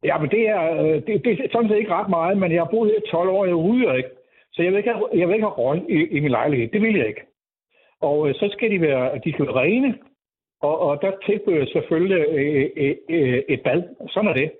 Ja, 0.04 0.18
men 0.18 0.30
det 0.30 0.48
er, 0.48 0.82
øh, 0.82 1.06
det, 1.06 1.24
det 1.24 1.32
er 1.32 1.48
sådan 1.52 1.68
set 1.68 1.78
ikke 1.78 1.94
ret 1.94 2.08
meget, 2.08 2.38
men 2.38 2.52
jeg 2.52 2.60
har 2.60 2.70
boet 2.70 2.90
her 2.90 2.98
i 2.98 3.10
12 3.10 3.28
år, 3.28 3.44
jeg 3.46 3.56
ryger 3.56 3.92
ikke. 3.94 4.08
Så 4.52 4.62
jeg 4.62 4.72
vil 4.72 4.78
ikke 4.78 4.92
have, 4.92 5.08
jeg 5.14 5.28
vil 5.28 5.34
ikke 5.34 5.46
have 5.46 5.60
røg 5.64 5.82
i, 5.88 5.98
i 6.16 6.20
min 6.20 6.30
lejlighed. 6.30 6.68
Det 6.68 6.82
vil 6.82 6.96
jeg 6.96 7.06
ikke. 7.08 7.24
Og 8.00 8.28
øh, 8.28 8.34
så 8.34 8.48
skal 8.52 8.70
de 8.70 8.80
være, 8.80 9.18
de 9.24 9.32
skal 9.32 9.46
være 9.46 9.60
rene, 9.60 9.98
og, 10.62 10.78
og 10.78 11.02
der 11.02 11.12
tilbyder 11.26 11.58
jeg 11.58 11.68
selvfølgelig 11.68 12.24
øh, 12.28 12.70
øh, 12.76 12.96
øh, 13.08 13.42
et 13.48 13.60
bad. 13.62 13.82
Sådan 14.08 14.30
er 14.30 14.34
det. 14.34 14.52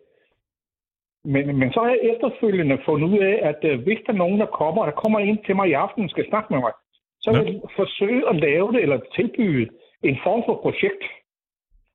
Men, 1.24 1.58
men 1.58 1.72
så 1.72 1.80
har 1.80 1.88
jeg 1.88 2.10
efterfølgende 2.12 2.78
fundet 2.84 3.08
ud 3.08 3.18
af, 3.18 3.36
at 3.50 3.60
øh, 3.70 3.80
hvis 3.84 3.98
der 4.06 4.12
er 4.12 4.22
nogen, 4.24 4.40
der 4.40 4.46
kommer, 4.46 4.84
der 4.84 4.92
kommer 4.92 5.18
ind 5.18 5.38
til 5.46 5.56
mig 5.56 5.68
i 5.68 5.72
aften 5.72 6.04
og 6.04 6.10
skal 6.10 6.28
snakke 6.28 6.52
med 6.52 6.60
mig, 6.60 6.72
så 7.20 7.30
vil 7.32 7.52
jeg 7.52 7.60
forsøge 7.76 8.28
at 8.28 8.36
lave 8.36 8.72
det 8.72 8.82
eller 8.82 8.98
tilbyde 9.16 9.68
en 10.02 10.18
form 10.24 10.42
for 10.46 10.56
projekt 10.62 11.04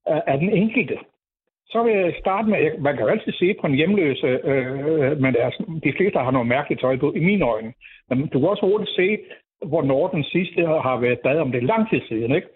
af, 0.06 0.24
af 0.28 0.38
den 0.39 0.50
enkelte. 0.50 0.97
Så 1.72 1.84
vil 1.84 1.93
jeg 1.93 2.15
starte 2.20 2.49
med, 2.49 2.78
man 2.78 2.95
kan 2.95 3.05
jo 3.05 3.11
altid 3.11 3.32
se 3.32 3.53
på 3.61 3.67
en 3.67 3.76
hjemløse, 3.76 4.28
øh, 4.28 5.22
men 5.22 5.34
deres, 5.34 5.55
de 5.84 5.93
fleste 5.97 6.20
har 6.20 6.32
noget 6.32 6.47
mærkeligt 6.47 6.82
tøj 6.82 6.97
på, 6.97 7.13
i 7.13 7.20
mine 7.20 7.45
øjne. 7.45 7.74
Men 8.09 8.28
du 8.28 8.39
kan 8.39 8.49
også 8.49 8.65
hurtigt 8.65 8.95
se, 8.95 9.17
hvornår 9.65 10.07
den 10.07 10.24
sidste 10.24 10.65
har 10.65 10.97
været 10.99 11.20
bad 11.20 11.39
om 11.39 11.51
det 11.51 11.63
lang 11.63 11.89
tid 11.89 12.01
siden, 12.07 12.36
ikke? 12.36 12.47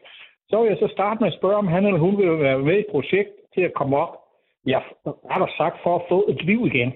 Så 0.49 0.61
vil 0.61 0.69
jeg 0.69 0.77
så 0.77 0.87
starte 0.87 1.19
med 1.19 1.27
at 1.27 1.37
spørge, 1.39 1.55
om 1.55 1.67
han 1.67 1.85
eller 1.85 1.99
hun 1.99 2.17
vil 2.17 2.39
være 2.39 2.59
med 2.59 2.75
i 2.75 2.79
et 2.79 2.91
projekt 2.91 3.29
til 3.53 3.61
at 3.61 3.73
komme 3.73 3.97
op, 3.97 4.13
ja, 4.67 4.79
er 5.05 5.39
der 5.39 5.47
sagt, 5.57 5.77
for 5.83 5.95
at 5.95 6.05
få 6.09 6.25
et 6.29 6.43
liv 6.43 6.65
igen. 6.65 6.93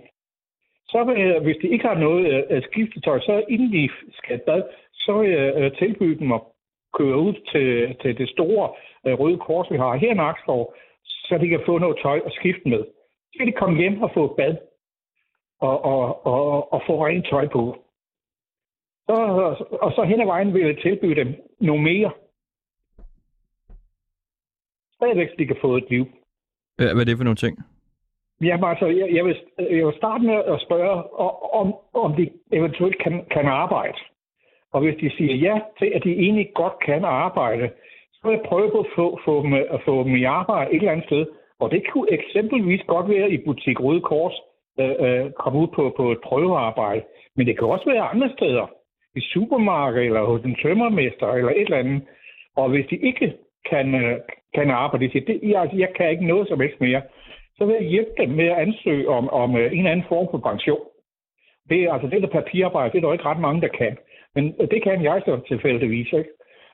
Så 0.89 1.03
vil 1.03 1.21
jeg, 1.21 1.39
hvis 1.39 1.57
de 1.61 1.67
ikke 1.67 1.87
har 1.87 1.97
noget 1.97 2.25
øh, 2.33 2.43
øh 2.49 2.63
skiftetøj, 2.63 3.19
så 3.19 3.43
inden 3.49 3.71
de 3.73 3.89
skal 4.13 4.39
bad, 4.45 4.63
så 4.93 5.17
vil 5.17 5.29
jeg 5.31 5.53
øh, 5.57 5.71
tilbyde 5.77 6.19
dem 6.19 6.31
at 6.31 6.41
køre 6.97 7.17
ud 7.17 7.33
til, 7.51 7.95
til 8.01 8.17
det 8.17 8.29
store 8.29 8.69
øh, 9.05 9.13
røde 9.19 9.37
kors, 9.37 9.71
vi 9.71 9.77
har 9.77 9.95
her 9.95 10.11
i 10.11 10.13
Nakskov, 10.13 10.73
så 11.27 11.37
de 11.37 11.47
kan 11.47 11.61
få 11.65 11.77
noget 11.77 11.97
tøj 12.01 12.21
at 12.25 12.33
skifte 12.33 12.69
med. 12.69 12.83
Så 13.31 13.33
kan 13.37 13.47
de 13.47 13.51
komme 13.51 13.77
hjem 13.77 14.01
og 14.01 14.11
få 14.13 14.25
et 14.25 14.35
bad 14.37 14.57
og, 15.59 15.85
og, 15.85 16.25
og, 16.25 16.73
og 16.73 16.81
få 16.87 17.05
rent 17.05 17.27
tøj 17.29 17.47
på. 17.47 17.63
Så, 19.07 19.15
og 19.81 19.91
så 19.91 20.03
hen 20.03 20.21
ad 20.21 20.25
vejen 20.25 20.53
vil 20.53 20.65
jeg 20.65 20.77
tilbyde 20.77 21.15
dem 21.15 21.35
noget 21.59 21.83
mere. 21.83 22.11
Stadigvæk, 24.95 25.29
så 25.29 25.35
de 25.39 25.45
kan 25.47 25.57
få 25.61 25.77
et 25.77 25.89
liv. 25.89 26.05
Hvad 26.75 26.87
er 26.87 27.03
det 27.03 27.17
for 27.17 27.23
nogle 27.23 27.35
ting? 27.35 27.57
Jamen 28.41 28.69
altså, 28.69 28.85
jeg, 28.85 29.07
jeg, 29.15 29.25
vil, 29.25 29.35
jeg 29.57 29.85
vil 29.85 29.93
starte 29.97 30.23
med 30.23 30.33
at 30.53 30.61
spørge, 30.61 31.03
om, 31.53 31.75
om 31.93 32.15
de 32.15 32.29
eventuelt 32.51 32.97
kan, 33.03 33.25
kan 33.31 33.45
arbejde. 33.45 33.97
Og 34.71 34.81
hvis 34.81 34.95
de 35.01 35.17
siger 35.17 35.35
ja 35.35 35.59
til, 35.79 35.91
at 35.95 36.03
de 36.03 36.11
egentlig 36.11 36.51
godt 36.55 36.79
kan 36.85 37.05
arbejde, 37.05 37.71
så 38.21 38.29
jeg 38.29 38.41
prøve 38.45 38.71
på 38.71 38.79
at 38.79 38.91
få, 38.95 39.19
få, 39.25 39.43
dem, 39.43 39.53
at 39.53 39.81
få 39.85 40.03
dem 40.03 40.15
i 40.15 40.23
arbejde 40.23 40.71
et 40.71 40.75
eller 40.75 40.91
andet 40.91 41.05
sted. 41.05 41.25
Og 41.59 41.71
det 41.71 41.81
kunne 41.91 42.11
eksempelvis 42.11 42.83
godt 42.87 43.09
være 43.09 43.29
i 43.31 43.37
butik 43.45 43.79
Røde 43.79 44.01
Kors, 44.01 44.35
øh, 44.79 44.95
øh, 44.99 45.31
komme 45.31 45.59
ud 45.59 45.67
på, 45.67 45.93
på 45.97 46.11
et 46.11 46.21
prøvearbejde. 46.23 47.03
Men 47.35 47.47
det 47.47 47.57
kan 47.57 47.67
også 47.67 47.89
være 47.89 48.09
andre 48.13 48.29
steder. 48.37 48.65
I 49.15 49.21
supermarked, 49.21 50.03
eller 50.03 50.23
hos 50.23 50.41
en 50.41 50.55
tømmermester, 50.55 51.27
eller 51.27 51.51
et 51.51 51.61
eller 51.61 51.77
andet. 51.77 52.01
Og 52.55 52.69
hvis 52.69 52.85
de 52.89 52.97
ikke 52.97 53.33
kan, 53.69 53.95
øh, 53.95 54.17
kan 54.53 54.69
arbejde, 54.69 55.05
de 55.05 55.11
siger, 55.11 55.25
det, 55.25 55.39
jeg, 55.43 55.69
jeg 55.73 55.89
kan 55.95 56.09
ikke 56.09 56.27
noget 56.27 56.47
som 56.47 56.59
helst 56.59 56.81
mere, 56.81 57.01
så 57.57 57.65
vil 57.65 57.75
jeg 57.79 57.89
hjælpe 57.93 58.11
dem 58.17 58.29
med 58.29 58.45
at 58.45 58.57
ansøge 58.57 59.09
om, 59.09 59.29
om 59.29 59.55
øh, 59.55 59.71
en 59.71 59.77
eller 59.77 59.91
anden 59.91 60.05
form 60.09 60.27
for 60.31 60.37
pension. 60.49 60.85
Det 61.69 61.83
er 61.83 61.93
altså 61.93 62.07
det 62.07 62.21
der 62.21 62.27
papirarbejde, 62.27 62.91
det 62.91 62.97
er 62.97 63.01
der 63.01 63.13
ikke 63.13 63.25
ret 63.25 63.39
mange, 63.39 63.61
der 63.61 63.67
kan. 63.67 63.97
Men 64.35 64.55
øh, 64.59 64.67
det 64.71 64.83
kan 64.83 65.03
jeg 65.03 65.21
så 65.25 65.39
tilfældigvis, 65.47 66.13
ikke? 66.13 66.29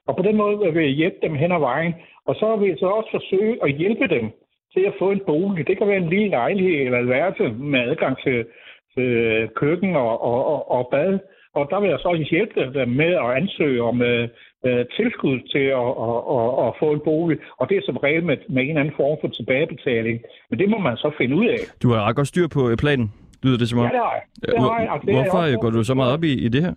Og 0.08 0.16
på 0.16 0.24
den 0.24 0.36
måde 0.38 0.74
vil 0.74 0.84
jeg 0.84 1.00
hjælpe 1.02 1.18
dem 1.22 1.36
hen 1.36 1.52
ad 1.52 1.60
vejen, 1.60 1.94
og 2.28 2.36
så 2.36 2.56
vil 2.56 2.70
jeg 2.70 2.78
så 2.80 2.86
også 2.86 3.10
forsøge 3.12 3.58
at 3.64 3.72
hjælpe 3.72 4.08
dem 4.08 4.26
til 4.74 4.84
at 4.90 4.94
få 5.00 5.12
en 5.12 5.22
bolig. 5.26 5.68
Det 5.68 5.78
kan 5.78 5.88
være 5.88 5.98
en 5.98 6.10
lille 6.10 6.30
lejlighed 6.30 6.86
eller 6.86 7.00
et 7.00 7.10
værelse 7.10 7.44
med 7.74 7.80
adgang 7.80 8.18
til, 8.24 8.46
til 8.94 9.10
køkken 9.56 9.96
og, 9.96 10.24
og, 10.24 10.40
og, 10.54 10.72
og 10.72 10.88
bad. 10.92 11.20
Og 11.56 11.68
der 11.70 11.80
vil 11.80 11.90
jeg 11.90 12.00
så 12.00 12.08
også 12.08 12.28
hjælpe 12.32 12.80
dem 12.80 12.90
med 12.90 13.12
at 13.26 13.32
ansøge 13.42 13.84
om 13.84 14.02
øh, 14.02 14.28
øh, 14.66 14.86
tilskud 14.98 15.38
til 15.54 15.66
at, 15.82 15.90
at, 16.08 16.18
at, 16.38 16.50
at 16.66 16.72
få 16.82 16.88
en 16.98 17.02
bolig. 17.10 17.38
Og 17.60 17.70
det 17.70 17.78
er 17.78 17.82
som 17.86 17.98
regel 17.98 18.24
med, 18.24 18.38
med 18.50 18.64
en 18.64 18.70
eller 18.70 18.82
anden 18.82 18.96
form 19.02 19.18
for 19.22 19.28
tilbagebetaling. 19.28 20.22
Men 20.50 20.60
det 20.60 20.70
må 20.70 20.78
man 20.78 20.98
så 20.98 21.12
finde 21.18 21.36
ud 21.36 21.46
af. 21.46 21.60
Du 21.84 21.88
har 21.92 22.00
ret 22.08 22.16
godt 22.16 22.28
styr 22.28 22.48
på 22.48 22.70
øh, 22.70 22.78
planen, 22.78 23.14
lyder 23.44 23.58
det 23.58 23.70
som 23.70 23.80
om. 23.80 23.86
Ja, 23.86 23.92
det 23.92 24.02
har 24.06 24.14
jeg. 24.14 24.24
Det 24.42 24.60
har 24.60 24.80
jeg. 24.80 24.90
Altså, 24.94 25.10
er 25.10 25.14
Hvorfor 25.16 25.42
øh, 25.52 25.54
går 25.62 25.70
du 25.70 25.84
så 25.84 25.94
meget 25.94 26.14
op 26.14 26.24
i, 26.24 26.34
i 26.46 26.50
det 26.50 26.62
her? 26.66 26.74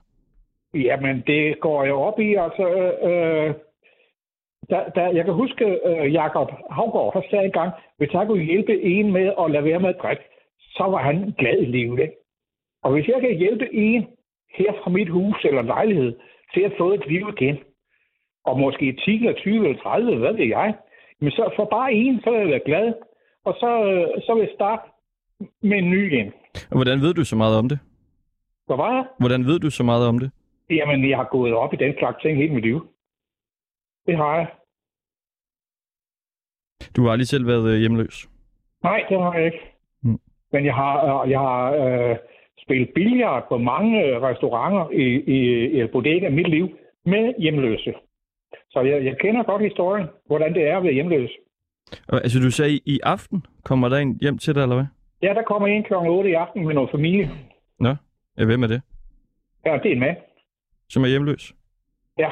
Jamen, 0.74 1.22
det 1.26 1.60
går 1.60 1.84
jeg 1.84 1.94
op 1.94 2.18
i. 2.20 2.34
Altså, 2.34 2.64
øh, 3.08 3.54
da, 4.70 4.78
da, 4.96 5.02
jeg 5.16 5.24
kan 5.24 5.34
huske, 5.34 5.64
øh, 5.64 6.12
Jakob 6.12 6.50
Havgaard 6.70 7.12
har 7.12 7.24
sagt 7.30 7.44
engang, 7.44 7.72
hvis 7.98 8.12
jeg 8.12 8.26
kunne 8.26 8.44
hjælpe 8.44 8.82
en 8.82 9.12
med 9.12 9.32
at 9.40 9.50
lade 9.50 9.64
være 9.64 9.80
med 9.80 9.88
at 9.88 10.00
drikke, 10.02 10.22
så 10.58 10.84
var 10.84 11.02
han 11.02 11.34
glad 11.38 11.58
i 11.58 11.64
livet. 11.64 12.00
Ikke? 12.00 12.16
Og 12.82 12.92
hvis 12.92 13.08
jeg 13.08 13.20
kan 13.20 13.36
hjælpe 13.36 13.74
en 13.74 14.06
her 14.58 14.72
fra 14.82 14.90
mit 14.90 15.08
hus 15.08 15.44
eller 15.44 15.62
lejlighed 15.62 16.16
til 16.54 16.60
at 16.60 16.72
få 16.78 16.92
et 16.92 17.06
liv 17.08 17.28
igen, 17.36 17.58
og 18.44 18.58
måske 18.58 18.92
10 19.04 19.16
eller 19.16 19.32
20 19.32 19.68
eller 19.68 19.82
30, 19.82 20.16
hvad 20.16 20.32
ved 20.32 20.46
jeg, 20.46 20.74
men 21.20 21.30
så 21.30 21.52
for 21.56 21.64
bare 21.64 21.92
en, 21.92 22.20
så 22.20 22.30
vil 22.30 22.40
jeg 22.40 22.48
være 22.48 22.66
glad. 22.66 22.92
Og 23.44 23.54
så, 23.60 23.70
øh, 23.90 24.22
så 24.22 24.34
vil 24.34 24.40
jeg 24.40 24.52
starte 24.54 24.82
med 25.62 25.78
en 25.78 25.90
ny 25.90 26.12
igen. 26.12 26.32
Og 26.70 26.76
hvordan 26.76 27.00
ved 27.00 27.14
du 27.14 27.24
så 27.24 27.36
meget 27.36 27.58
om 27.58 27.68
det? 27.68 27.78
Hvad 28.66 28.76
var 28.76 28.92
jeg? 28.94 29.04
Hvordan 29.18 29.46
ved 29.46 29.58
du 29.58 29.70
så 29.70 29.82
meget 29.82 30.08
om 30.08 30.18
det? 30.18 30.30
Jamen, 30.70 31.10
jeg 31.10 31.16
har 31.16 31.28
gået 31.30 31.54
op 31.54 31.72
i 31.74 31.76
den 31.76 31.94
slags 31.98 32.22
ting 32.22 32.36
hele 32.38 32.54
mit 32.54 32.64
liv. 32.64 32.86
Det 34.06 34.16
har 34.16 34.36
jeg. 34.36 34.46
Du 36.96 37.02
har 37.02 37.10
aldrig 37.10 37.28
selv 37.28 37.46
været 37.46 37.72
øh, 37.72 37.78
hjemløs. 37.80 38.28
Nej, 38.82 39.04
det 39.08 39.22
har 39.22 39.34
jeg 39.34 39.44
ikke. 39.46 39.60
Mm. 40.02 40.18
Men 40.52 40.64
jeg 40.64 40.74
har, 40.74 41.22
øh, 41.22 41.30
jeg 41.30 41.40
har 41.40 41.72
øh, 41.72 42.16
spillet 42.62 42.90
billard 42.94 43.48
på 43.48 43.58
mange 43.58 44.04
øh, 44.04 44.22
restauranter 44.22 44.90
i, 44.90 45.06
i, 45.36 45.40
i 45.82 45.86
bodega 45.86 46.28
mit 46.28 46.48
liv 46.48 46.68
med 47.04 47.34
hjemløse. 47.38 47.94
Så 48.70 48.80
jeg, 48.80 49.04
jeg 49.04 49.18
kender 49.18 49.42
godt 49.42 49.62
historien, 49.62 50.06
hvordan 50.26 50.54
det 50.54 50.62
er 50.70 50.76
at 50.76 50.82
være 50.82 50.92
hjemløs. 50.92 51.30
Altså, 52.08 52.38
du 52.38 52.50
sagde, 52.50 52.80
i 52.86 53.00
aften 53.02 53.44
kommer 53.64 53.88
der 53.88 53.96
en 53.96 54.18
hjem 54.20 54.38
til 54.38 54.54
dig, 54.54 54.62
eller 54.62 54.76
hvad? 54.76 54.86
Ja, 55.22 55.34
der 55.34 55.42
kommer 55.42 55.68
en 55.68 55.82
kl. 55.82 55.94
8 55.94 56.30
i 56.30 56.32
aften 56.32 56.66
med 56.66 56.74
noget 56.74 56.90
familie. 56.90 57.30
Nå, 57.80 57.94
ja, 58.38 58.44
hvem 58.44 58.62
er 58.62 58.66
det? 58.66 58.82
Ja, 59.66 59.78
det 59.82 59.88
er 59.90 59.94
en 59.94 60.00
mand. 60.00 60.16
Som 60.88 61.02
er 61.02 61.08
hjemløs? 61.08 61.54
Ja. 62.18 62.30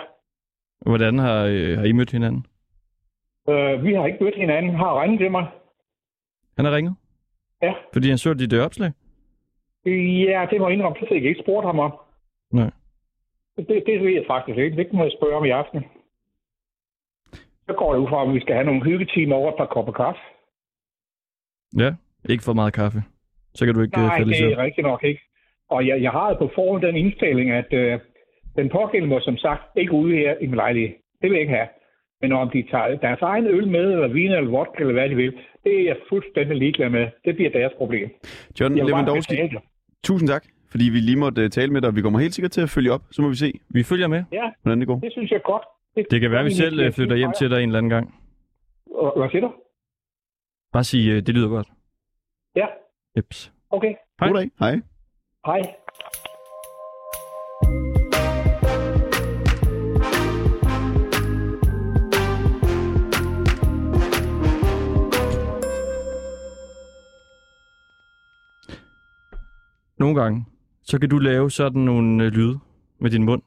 Hvordan 0.86 1.18
har, 1.18 1.44
øh, 1.44 1.78
har 1.78 1.84
I 1.84 1.92
mødt 1.92 2.10
hinanden? 2.10 2.46
Øh, 3.48 3.84
vi 3.84 3.94
har 3.94 4.06
ikke 4.06 4.24
mødt 4.24 4.36
hinanden. 4.36 4.74
Har 4.74 5.02
ringet 5.02 5.20
til 5.20 5.30
mig. 5.30 5.46
Han 6.56 6.64
har 6.64 6.76
ringet? 6.76 6.94
Ja. 7.62 7.74
Fordi 7.92 8.08
han 8.08 8.18
så 8.18 8.34
dit 8.34 8.54
opslag? 8.54 8.92
Ja, 9.86 10.46
det 10.50 10.60
må 10.60 10.68
jeg 10.68 10.74
indrømme. 10.74 10.98
Det 11.00 11.08
har 11.08 11.14
jeg 11.14 11.24
ikke 11.24 11.42
spurgt 11.42 11.66
ham 11.66 11.78
om. 11.78 11.92
Nej. 12.52 12.70
Det, 13.56 13.82
det 13.86 14.00
ved 14.00 14.10
jeg 14.10 14.24
faktisk 14.26 14.58
ikke. 14.58 14.76
Det 14.76 14.92
må 14.92 15.02
jeg 15.02 15.12
spørge 15.18 15.36
om 15.36 15.44
i 15.44 15.50
aften. 15.50 15.84
Så 17.66 17.72
går 17.78 17.92
det 17.94 18.00
ud 18.00 18.08
fra, 18.08 18.22
at 18.28 18.34
vi 18.34 18.40
skal 18.40 18.54
have 18.54 18.66
nogle 18.66 18.84
hyggetimer 18.84 19.36
over 19.36 19.50
et 19.52 19.56
par 19.56 19.66
kopper 19.66 19.92
kaffe. 19.92 20.20
Ja, 21.78 21.94
ikke 22.28 22.44
for 22.44 22.52
meget 22.52 22.72
kaffe. 22.74 23.02
Så 23.54 23.64
kan 23.64 23.74
du 23.74 23.80
ikke 23.80 24.00
øh, 24.00 24.06
Nej, 24.06 24.18
falde 24.18 24.32
det 24.32 24.52
er 24.52 24.58
rigtigt 24.58 24.86
nok 24.86 25.04
ikke. 25.04 25.20
Og 25.68 25.86
jeg, 25.86 26.02
jeg 26.02 26.10
har 26.10 26.34
på 26.34 26.50
forhånd 26.54 26.82
den 26.82 26.96
indstilling, 26.96 27.50
at 27.50 27.72
øh, 27.72 28.00
den 28.56 28.68
pågældende 28.68 29.14
må 29.14 29.20
som 29.20 29.36
sagt 29.36 29.62
ikke 29.76 29.92
ude 29.92 30.16
her 30.16 30.34
i 30.40 30.46
min 30.46 30.54
lejlighed. 30.54 30.90
Det 31.20 31.30
vil 31.30 31.32
jeg 31.32 31.40
ikke 31.40 31.54
have. 31.54 31.68
Men 32.20 32.32
om 32.32 32.50
de 32.50 32.62
tager 32.70 32.96
deres 32.96 33.20
egen 33.22 33.46
øl 33.46 33.68
med, 33.68 33.92
eller 33.92 34.08
vin, 34.08 34.32
eller 34.32 34.50
vodka, 34.50 34.80
eller 34.80 34.92
hvad 34.92 35.08
de 35.08 35.14
vil, 35.14 35.32
det 35.64 35.80
er 35.80 35.84
jeg 35.84 35.96
fuldstændig 36.08 36.56
ligeglad 36.56 36.90
med. 36.90 37.06
Det 37.24 37.34
bliver 37.36 37.50
deres 37.50 37.72
problem. 37.76 38.10
John 38.60 38.74
Lewandowski, 38.74 39.36
tusind 40.04 40.28
tak, 40.28 40.44
fordi 40.70 40.84
vi 40.84 40.98
lige 40.98 41.16
måtte 41.18 41.42
øh, 41.42 41.50
tale 41.50 41.72
med 41.72 41.80
dig. 41.82 41.96
Vi 41.96 42.02
kommer 42.02 42.18
helt 42.18 42.34
sikkert 42.34 42.52
til 42.52 42.60
at 42.60 42.70
følge 42.70 42.92
op, 42.92 43.02
så 43.10 43.22
må 43.22 43.28
vi 43.28 43.34
se, 43.34 43.52
Vi 43.68 43.82
følger 43.82 44.08
med. 44.08 44.24
Ja, 44.32 44.50
hvordan 44.62 44.78
det 44.80 44.86
går. 44.88 44.98
det 45.00 45.12
synes 45.12 45.30
jeg 45.30 45.36
er 45.36 45.50
godt. 45.52 45.62
Det 46.10 46.20
kan 46.20 46.30
være, 46.30 46.40
at 46.40 46.46
vi 46.46 46.50
selv 46.50 46.80
øh, 46.80 46.92
flytter 46.92 47.16
hjem 47.16 47.32
til 47.38 47.50
dig 47.50 47.62
en 47.62 47.68
eller 47.68 47.78
anden 47.78 47.90
gang. 47.90 48.14
Hvad 49.16 49.30
siger 49.30 49.40
du? 49.40 49.52
Bare 50.72 50.84
sige, 50.84 51.12
øh, 51.12 51.16
det 51.16 51.28
lyder 51.28 51.48
godt. 51.48 51.68
Ja, 52.56 52.66
Jeps. 53.16 53.52
okay. 53.70 53.94
Hej. 54.20 54.28
God 54.28 54.38
dag. 54.38 54.50
Hej. 54.60 54.80
Hej. 55.46 55.60
Nogle 70.04 70.22
gange, 70.22 70.44
så 70.82 70.98
kan 70.98 71.08
du 71.08 71.18
lave 71.18 71.50
sådan 71.50 71.82
nogle 71.82 72.24
øh, 72.24 72.32
lyde 72.32 72.58
med 73.00 73.10
din 73.10 73.24
mund. 73.24 73.42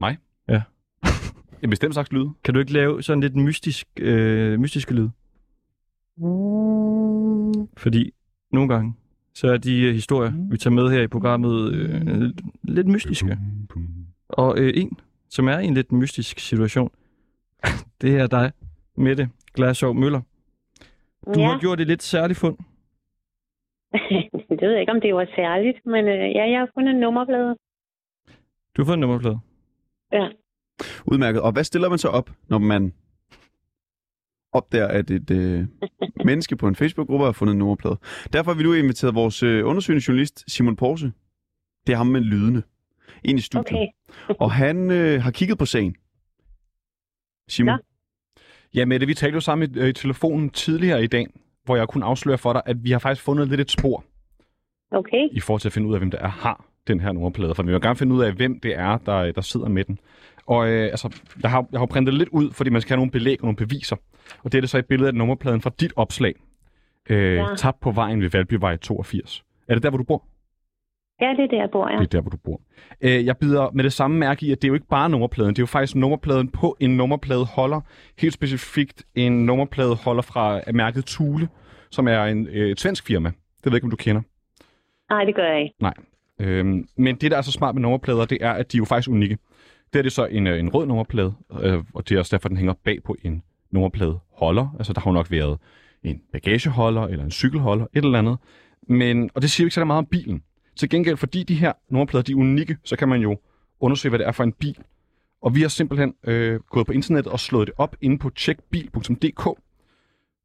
Mig? 0.00 0.16
Ja. 0.48 0.62
En 1.62 1.70
bestemt 1.70 1.94
slags 1.94 2.12
lyd. 2.12 2.26
Kan 2.44 2.54
du 2.54 2.60
ikke 2.60 2.72
lave 2.72 3.02
sådan 3.02 3.20
lidt 3.20 3.36
mystisk, 3.36 3.86
øh, 3.96 4.60
mystiske 4.60 4.94
lyd? 4.94 5.08
Fordi 7.76 8.12
nogle 8.52 8.68
gange, 8.68 8.94
så 9.34 9.48
er 9.52 9.56
de 9.56 9.80
øh, 9.82 9.94
historier, 9.94 10.32
vi 10.50 10.58
tager 10.58 10.74
med 10.74 10.90
her 10.90 11.02
i 11.02 11.06
programmet, 11.06 11.72
øh, 11.72 12.30
lidt 12.62 12.86
mystiske. 12.86 13.38
Og 14.28 14.58
øh, 14.58 14.72
en, 14.76 14.98
som 15.28 15.48
er 15.48 15.58
i 15.58 15.64
en 15.66 15.74
lidt 15.74 15.92
mystisk 15.92 16.38
situation, 16.38 16.90
det 18.00 18.16
er 18.16 18.26
dig, 18.26 18.52
Mette 18.96 19.30
Glasov 19.54 19.94
Møller. 19.94 20.20
Du 21.34 21.40
Ja. 21.40 21.46
har 21.46 21.60
gjort 21.60 21.80
et 21.80 21.86
lidt 21.86 22.02
særligt 22.02 22.38
fund. 22.38 22.56
det 24.60 24.68
ved 24.68 24.74
jeg 24.74 24.80
ikke, 24.80 24.92
om 24.92 25.00
det 25.00 25.14
var 25.14 25.28
særligt, 25.36 25.86
men 25.86 26.08
øh, 26.08 26.32
ja, 26.36 26.50
jeg 26.50 26.58
har 26.58 26.70
fundet 26.74 26.94
en 26.94 27.00
nummerplade. 27.00 27.56
Du 28.76 28.82
har 28.82 28.84
fået 28.84 28.94
en 28.94 29.00
nummerplade. 29.00 29.38
Ja. 30.12 30.28
Udmærket. 31.06 31.42
Og 31.42 31.52
hvad 31.52 31.64
stiller 31.64 31.88
man 31.88 31.98
så 31.98 32.08
op, 32.08 32.30
når 32.48 32.58
man 32.58 32.94
opdager, 34.52 34.88
at 34.88 35.10
et 35.10 35.30
øh, 35.30 35.66
menneske 36.28 36.56
på 36.56 36.68
en 36.68 36.76
Facebook-gruppe 36.76 37.24
har 37.24 37.32
fundet 37.32 37.52
en 37.52 37.58
nummerplade? 37.58 37.98
Derfor 38.32 38.50
har 38.50 38.58
vi 38.58 38.64
nu 38.64 38.72
inviteret 38.72 39.14
vores 39.14 39.42
øh, 39.42 39.66
undersøgende 39.66 40.04
journalist, 40.08 40.44
Simon 40.50 40.76
Porse. 40.76 41.12
Det 41.86 41.92
er 41.92 41.96
ham 41.96 42.06
med 42.06 42.20
lydende. 42.20 42.62
Ind 43.24 43.38
i 43.38 43.42
studiet. 43.42 43.66
Okay. 43.66 43.86
Og 44.44 44.52
han 44.52 44.90
øh, 44.90 45.22
har 45.22 45.30
kigget 45.30 45.58
på 45.58 45.66
sagen. 45.66 45.96
Simon? 47.48 47.72
Nå. 47.72 47.78
Ja, 48.74 48.84
Mette, 48.84 49.06
vi 49.06 49.14
talte 49.14 49.34
jo 49.34 49.40
sammen 49.40 49.74
i, 49.74 49.78
øh, 49.78 49.88
i 49.88 49.92
telefonen 49.92 50.50
tidligere 50.50 51.04
i 51.04 51.06
dag, 51.06 51.26
hvor 51.64 51.76
jeg 51.76 51.88
kunne 51.88 52.04
afsløre 52.04 52.38
for 52.38 52.52
dig, 52.52 52.62
at 52.66 52.84
vi 52.84 52.90
har 52.90 52.98
faktisk 52.98 53.24
fundet 53.24 53.48
lidt 53.48 53.60
et 53.60 53.70
spor 53.70 54.04
Okay. 54.90 55.28
i 55.32 55.40
forhold 55.40 55.60
til 55.60 55.68
at 55.68 55.72
finde 55.72 55.88
ud 55.88 55.94
af, 55.94 56.00
hvem 56.00 56.10
der 56.10 56.18
er, 56.18 56.28
har 56.28 56.64
den 56.86 57.00
her 57.00 57.12
nummerplade. 57.12 57.54
For 57.54 57.62
vi 57.62 57.72
vil 57.72 57.80
gerne 57.80 57.96
finde 57.96 58.14
ud 58.14 58.22
af, 58.22 58.32
hvem 58.32 58.60
det 58.60 58.76
er, 58.78 58.98
der, 58.98 59.32
der 59.32 59.40
sidder 59.40 59.68
med 59.68 59.84
den. 59.84 59.98
Og 60.46 60.68
øh, 60.70 60.82
altså, 60.84 61.20
jeg 61.42 61.50
har, 61.50 61.66
jeg 61.72 61.80
har 61.80 61.86
printet 61.86 62.14
lidt 62.14 62.28
ud, 62.28 62.50
fordi 62.52 62.70
man 62.70 62.80
skal 62.80 62.90
have 62.90 62.96
nogle 62.96 63.10
belæg 63.10 63.40
og 63.40 63.44
nogle 63.44 63.56
beviser. 63.56 63.96
Og 64.44 64.52
det 64.52 64.58
er 64.58 64.60
det 64.62 64.70
så 64.70 64.78
et 64.78 64.86
billede 64.86 65.08
af 65.08 65.14
nummerpladen 65.14 65.60
fra 65.60 65.70
dit 65.80 65.92
opslag. 65.96 66.34
Øh, 67.10 67.34
Ja. 67.36 67.46
Tabt 67.56 67.80
på 67.80 67.90
vejen 67.90 68.22
ved 68.22 68.30
Valbyvej 68.30 68.76
82. 68.76 69.44
Er 69.68 69.74
det 69.74 69.82
der, 69.82 69.90
hvor 69.90 69.98
du 69.98 70.04
bor? 70.04 70.24
Ja, 71.20 71.26
det 71.36 71.44
er 71.44 71.48
der, 71.48 71.56
jeg 71.56 71.68
bor, 71.72 71.88
ja. 71.90 71.96
Det 71.96 72.02
er 72.02 72.06
der, 72.08 72.20
hvor 72.20 72.30
du 72.30 72.36
bor. 72.36 72.60
Øh, 73.00 73.26
jeg 73.26 73.36
bider 73.36 73.70
med 73.74 73.84
det 73.84 73.92
samme 73.92 74.18
mærke 74.18 74.46
i, 74.46 74.52
at 74.52 74.62
det 74.62 74.68
er 74.68 74.68
jo 74.68 74.74
ikke 74.74 74.86
bare 74.86 75.08
nummerpladen. 75.08 75.50
Det 75.50 75.58
er 75.58 75.62
jo 75.62 75.66
faktisk 75.66 75.94
nummerpladen 75.96 76.48
på 76.48 76.76
en 76.80 76.96
nummerpladeholder. 76.96 77.80
Helt 78.18 78.34
specifikt 78.34 79.02
en 79.14 79.46
nummerpladeholder 79.46 80.22
fra 80.22 80.60
mærket 80.72 81.04
Thule, 81.06 81.48
som 81.90 82.08
er 82.08 82.24
en, 82.24 82.46
øh, 82.46 82.76
svensk 82.76 83.06
firma. 83.06 83.28
Det 83.28 83.64
ved 83.64 83.72
jeg 83.72 83.76
ikke, 83.76 83.84
om 83.84 83.90
du 83.90 83.96
kender. 83.96 84.22
Nej, 85.10 85.24
det 85.24 85.34
gør 85.34 85.44
jeg 85.44 85.62
ikke. 85.62 85.74
Nej. 85.80 85.94
Øhm, 86.38 86.88
men 86.96 87.16
det, 87.16 87.30
der 87.30 87.36
er 87.36 87.42
så 87.42 87.52
smart 87.52 87.74
med 87.74 87.82
nummerplader, 87.82 88.24
det 88.24 88.38
er, 88.40 88.50
at 88.52 88.72
de 88.72 88.76
er 88.76 88.78
jo 88.78 88.84
faktisk 88.84 89.10
unikke. 89.10 89.38
Det 89.92 89.98
er 89.98 90.02
det 90.02 90.12
så 90.12 90.26
en, 90.26 90.46
øh, 90.46 90.60
en 90.60 90.68
rød 90.68 90.86
nummerplade, 90.86 91.34
øh, 91.62 91.84
og 91.94 92.08
det 92.08 92.14
er 92.14 92.18
også 92.18 92.36
derfor, 92.36 92.48
den 92.48 92.56
hænger 92.56 92.74
bag 92.84 93.02
på 93.02 93.16
en 93.24 93.42
nummerpladeholder. 93.70 94.74
Altså, 94.78 94.92
der 94.92 95.00
har 95.00 95.10
jo 95.10 95.14
nok 95.14 95.30
været 95.30 95.58
en 96.02 96.22
bagageholder 96.32 97.06
eller 97.06 97.24
en 97.24 97.30
cykelholder, 97.30 97.86
et 97.94 98.04
eller 98.04 98.18
andet. 98.18 98.38
Men, 98.88 99.30
og 99.34 99.42
det 99.42 99.50
siger 99.50 99.64
jo 99.64 99.66
ikke 99.66 99.74
så 99.74 99.84
meget 99.84 99.98
om 99.98 100.06
bilen. 100.06 100.42
Til 100.76 100.88
gengæld, 100.88 101.16
fordi 101.16 101.42
de 101.42 101.54
her 101.54 101.72
nummerplader 101.90 102.22
de 102.22 102.32
er 102.32 102.36
unikke, 102.36 102.76
så 102.84 102.96
kan 102.96 103.08
man 103.08 103.20
jo 103.20 103.38
undersøge, 103.80 104.10
hvad 104.10 104.18
det 104.18 104.26
er 104.26 104.32
for 104.32 104.44
en 104.44 104.52
bil. 104.52 104.78
Og 105.42 105.54
vi 105.54 105.60
har 105.60 105.68
simpelthen 105.68 106.14
øh, 106.24 106.60
gået 106.60 106.86
på 106.86 106.92
internettet 106.92 107.32
og 107.32 107.40
slået 107.40 107.66
det 107.66 107.74
op 107.78 107.96
inde 108.00 108.18
på 108.18 108.30
checkbil.dk, 108.36 109.48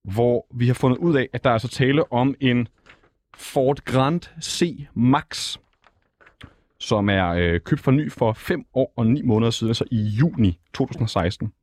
hvor 0.04 0.48
vi 0.56 0.68
har 0.68 0.74
fundet 0.74 0.98
ud 0.98 1.16
af, 1.16 1.30
at 1.34 1.44
der 1.44 1.50
er 1.50 1.54
altså 1.54 1.68
tale 1.68 2.12
om 2.14 2.36
en 2.40 2.68
Ford 3.38 3.86
Grand 3.86 4.22
C 4.42 4.88
Max, 4.94 5.58
som 6.80 7.10
er 7.10 7.28
øh, 7.28 7.60
købt 7.60 7.82
for 7.82 7.92
ny 7.92 8.12
for 8.12 8.34
5 8.34 8.66
år 8.74 8.94
og 8.96 9.08
9 9.08 9.22
måneder 9.22 9.52
siden, 9.52 9.70
altså 9.70 9.86
i 9.92 10.02
juni 10.02 10.60
2016. 10.74 11.54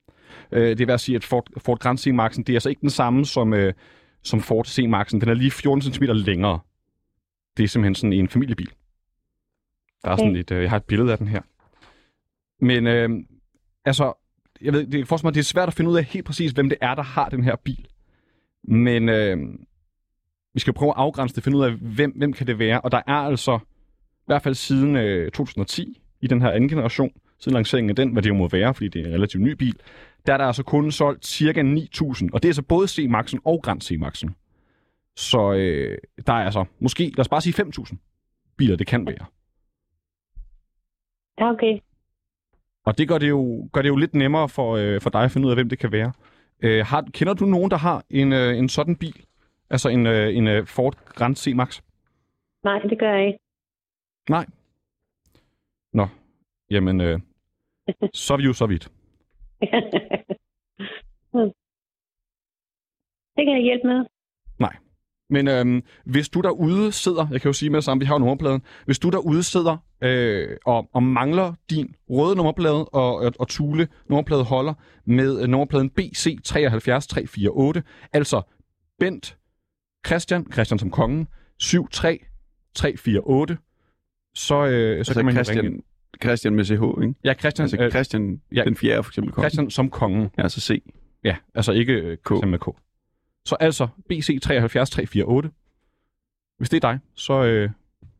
Øh, 0.52 0.68
det 0.68 0.78
vil 0.78 0.90
altså 0.90 1.04
sige, 1.04 1.16
at 1.16 1.24
Ford, 1.24 1.46
Ford 1.56 1.78
Grand 1.78 1.98
C 1.98 2.06
Max'en, 2.06 2.42
det 2.42 2.48
er 2.48 2.56
altså 2.56 2.68
ikke 2.68 2.80
den 2.80 2.90
samme 2.90 3.24
som, 3.26 3.54
øh, 3.54 3.74
som 4.22 4.40
Ford 4.40 4.66
C 4.66 4.78
Max'en. 4.78 5.18
Den 5.20 5.28
er 5.28 5.34
lige 5.34 5.50
14 5.50 5.82
cm 5.82 6.04
længere. 6.04 6.58
Det 7.56 7.64
er 7.64 7.68
simpelthen 7.68 7.94
sådan 7.94 8.12
en 8.12 8.28
familiebil. 8.28 8.70
Der 10.04 10.10
er 10.10 10.16
sådan 10.16 10.30
Okay. 10.30 10.40
et, 10.40 10.50
øh, 10.50 10.62
jeg 10.62 10.70
har 10.70 10.76
et 10.76 10.84
billede 10.84 11.12
af 11.12 11.18
den 11.18 11.28
her. 11.28 11.42
Men 12.60 12.86
øh, 12.86 13.10
altså, 13.84 14.12
jeg 14.60 14.72
ved, 14.72 14.86
det, 14.86 15.08
for 15.08 15.20
mig, 15.22 15.34
det 15.34 15.40
er 15.40 15.44
svært 15.44 15.68
at 15.68 15.74
finde 15.74 15.90
ud 15.90 15.96
af 15.96 16.04
helt 16.04 16.26
præcis, 16.26 16.52
hvem 16.52 16.68
det 16.68 16.78
er, 16.80 16.94
der 16.94 17.02
har 17.02 17.28
den 17.28 17.44
her 17.44 17.56
bil. 17.56 17.86
Men 18.64 19.08
øh, 19.08 19.38
vi 20.54 20.60
skal 20.60 20.72
prøve 20.72 20.90
at 20.90 20.96
afgrænse 20.96 21.34
det, 21.34 21.44
finde 21.44 21.58
ud 21.58 21.64
af, 21.64 21.72
hvem, 21.72 22.12
hvem 22.16 22.32
kan 22.32 22.46
det 22.46 22.58
være. 22.58 22.80
Og 22.80 22.92
der 22.92 23.00
er 23.06 23.12
altså, 23.12 23.58
i 24.12 24.26
hvert 24.26 24.42
fald 24.42 24.54
siden 24.54 24.96
øh, 24.96 25.30
2010, 25.30 26.02
i 26.20 26.26
den 26.26 26.42
her 26.42 26.50
anden 26.50 26.68
generation, 26.68 27.10
siden 27.38 27.54
lanceringen 27.54 27.90
af 27.90 27.96
den, 27.96 28.12
hvad 28.12 28.22
det 28.22 28.28
jo 28.28 28.34
må 28.34 28.48
være, 28.48 28.74
fordi 28.74 28.88
det 28.88 29.02
er 29.02 29.06
en 29.06 29.14
relativt 29.14 29.42
ny 29.42 29.52
bil, 29.52 29.76
der 30.26 30.32
er 30.32 30.36
der 30.36 30.44
altså 30.44 30.62
kun 30.62 30.90
solgt 30.90 31.26
cirka 31.26 31.62
9.000. 31.62 32.28
Og 32.32 32.42
det 32.42 32.44
er 32.44 32.48
altså 32.48 32.62
både 32.62 32.88
C-Maxen 32.88 33.38
og 33.44 33.62
Grand 33.62 33.80
C-Maxen. 33.80 34.30
Så 35.16 35.52
øh, 35.52 35.98
der 36.26 36.32
er 36.32 36.44
altså 36.44 36.64
måske, 36.80 37.04
lad 37.04 37.20
os 37.20 37.28
bare 37.28 37.40
sige 37.40 37.62
5.000 37.62 37.96
biler, 38.56 38.76
det 38.76 38.86
kan 38.86 39.06
være. 39.06 39.26
Ja, 41.38 41.50
okay. 41.50 41.78
Og 42.84 42.98
det 42.98 43.08
gør 43.08 43.18
det 43.18 43.28
jo, 43.28 43.68
gør 43.72 43.82
det 43.82 43.88
jo 43.88 43.96
lidt 43.96 44.14
nemmere 44.14 44.48
for, 44.48 44.76
øh, 44.76 45.00
for 45.00 45.10
dig 45.10 45.22
at 45.22 45.30
finde 45.30 45.46
ud 45.46 45.52
af, 45.52 45.56
hvem 45.56 45.68
det 45.68 45.78
kan 45.78 45.92
være. 45.92 46.12
Øh, 46.62 46.86
har, 46.86 47.02
kender 47.12 47.34
du 47.34 47.44
nogen, 47.44 47.70
der 47.70 47.76
har 47.76 48.04
en, 48.10 48.32
øh, 48.32 48.58
en 48.58 48.68
sådan 48.68 48.96
bil? 48.96 49.24
Altså 49.72 49.88
en, 49.88 50.06
øh, 50.06 50.36
en 50.36 50.46
øh, 50.48 50.66
Ford 50.66 50.94
Grand 51.04 51.36
C 51.36 51.52
Max? 51.54 51.80
Nej, 52.64 52.78
det 52.78 52.98
gør 52.98 53.12
jeg 53.12 53.26
ikke. 53.26 53.38
Nej. 54.30 54.46
Nå, 55.92 56.06
jamen, 56.70 57.00
øh, 57.00 57.20
så 58.24 58.34
er 58.34 58.36
vi 58.36 58.44
jo 58.44 58.52
så 58.52 58.66
vidt. 58.66 58.82
det 63.36 63.46
kan 63.46 63.54
jeg 63.56 63.62
hjælpe 63.62 63.86
med. 63.86 64.06
Nej. 64.58 64.76
Men 65.30 65.48
øhm, 65.48 65.82
hvis 66.04 66.28
du 66.28 66.40
derude 66.40 66.92
sidder, 66.92 67.26
jeg 67.30 67.40
kan 67.40 67.48
jo 67.48 67.52
sige 67.52 67.70
med 67.70 67.76
det 67.76 67.84
samme, 67.84 68.00
vi 68.00 68.06
har 68.06 68.14
jo 68.14 68.18
nummerpladen, 68.18 68.62
hvis 68.84 68.98
du 68.98 69.10
derude 69.10 69.42
sidder 69.42 69.76
øh, 70.02 70.56
og, 70.66 70.88
og 70.92 71.02
mangler 71.02 71.54
din 71.70 71.94
røde 72.10 72.36
nummerplade 72.36 72.84
og, 72.84 73.16
og, 73.16 73.32
og 73.38 73.48
Thule 73.48 73.88
nummerplade 74.08 74.44
holder 74.44 74.74
med 75.04 75.42
øh, 75.42 75.48
nummerpladen 75.48 75.90
BC 75.90 76.38
73348, 76.44 77.82
altså 78.12 78.42
Bent 78.98 79.36
Christian, 80.06 80.52
Christian 80.52 80.78
som 80.78 80.90
kongen, 80.90 81.28
73348, 81.58 83.56
så, 84.34 84.54
øh, 84.66 84.70
så 84.70 84.98
Altså 84.98 85.14
kan 85.14 85.24
man 85.24 85.34
jo 85.34 85.38
ringe 85.38 85.44
Christian, 85.44 85.64
ind. 85.74 85.82
Christian 86.22 86.54
med 86.54 86.64
CH, 86.64 86.72
ikke? 86.72 87.14
Ja, 87.24 87.34
Christian, 87.34 87.64
Altså 87.64 87.76
øh, 87.80 87.90
Christian 87.90 88.40
ja. 88.54 88.64
den 88.64 88.76
fjerde, 88.76 89.02
for 89.02 89.10
eksempel. 89.10 89.32
Kom. 89.32 89.42
Christian 89.42 89.70
som 89.70 89.90
kongen. 89.90 90.30
Ja, 90.38 90.42
altså 90.42 90.60
C. 90.60 90.82
Ja, 91.24 91.36
altså 91.54 91.72
ikke 91.72 91.92
øh, 91.92 92.16
Christian 92.26 92.50
med 92.50 92.58
K. 92.58 92.64
Så 93.44 93.56
altså 93.60 93.88
BC 94.08 94.38
73348. 94.42 95.50
Hvis 96.58 96.68
det 96.70 96.84
er 96.84 96.90
dig, 96.92 96.98
så 97.14 97.44
øh, 97.44 97.70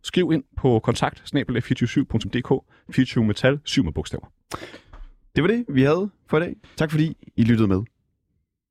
skriv 0.03 0.33
ind 0.33 0.45
på 0.57 0.79
kontakt 0.79 1.23
247dk 1.35 2.61
24 2.93 3.25
metal 3.25 3.61
7 3.65 3.85
med 3.85 3.93
bogstaver. 3.93 4.33
Det 5.37 5.43
var 5.45 5.49
det, 5.49 5.65
vi 5.69 5.83
havde 5.83 6.11
for 6.27 6.37
i 6.37 6.41
dag. 6.41 6.57
Tak 6.77 6.91
fordi 6.91 7.17
I 7.37 7.45
lyttede 7.45 7.69
med. 7.69 7.83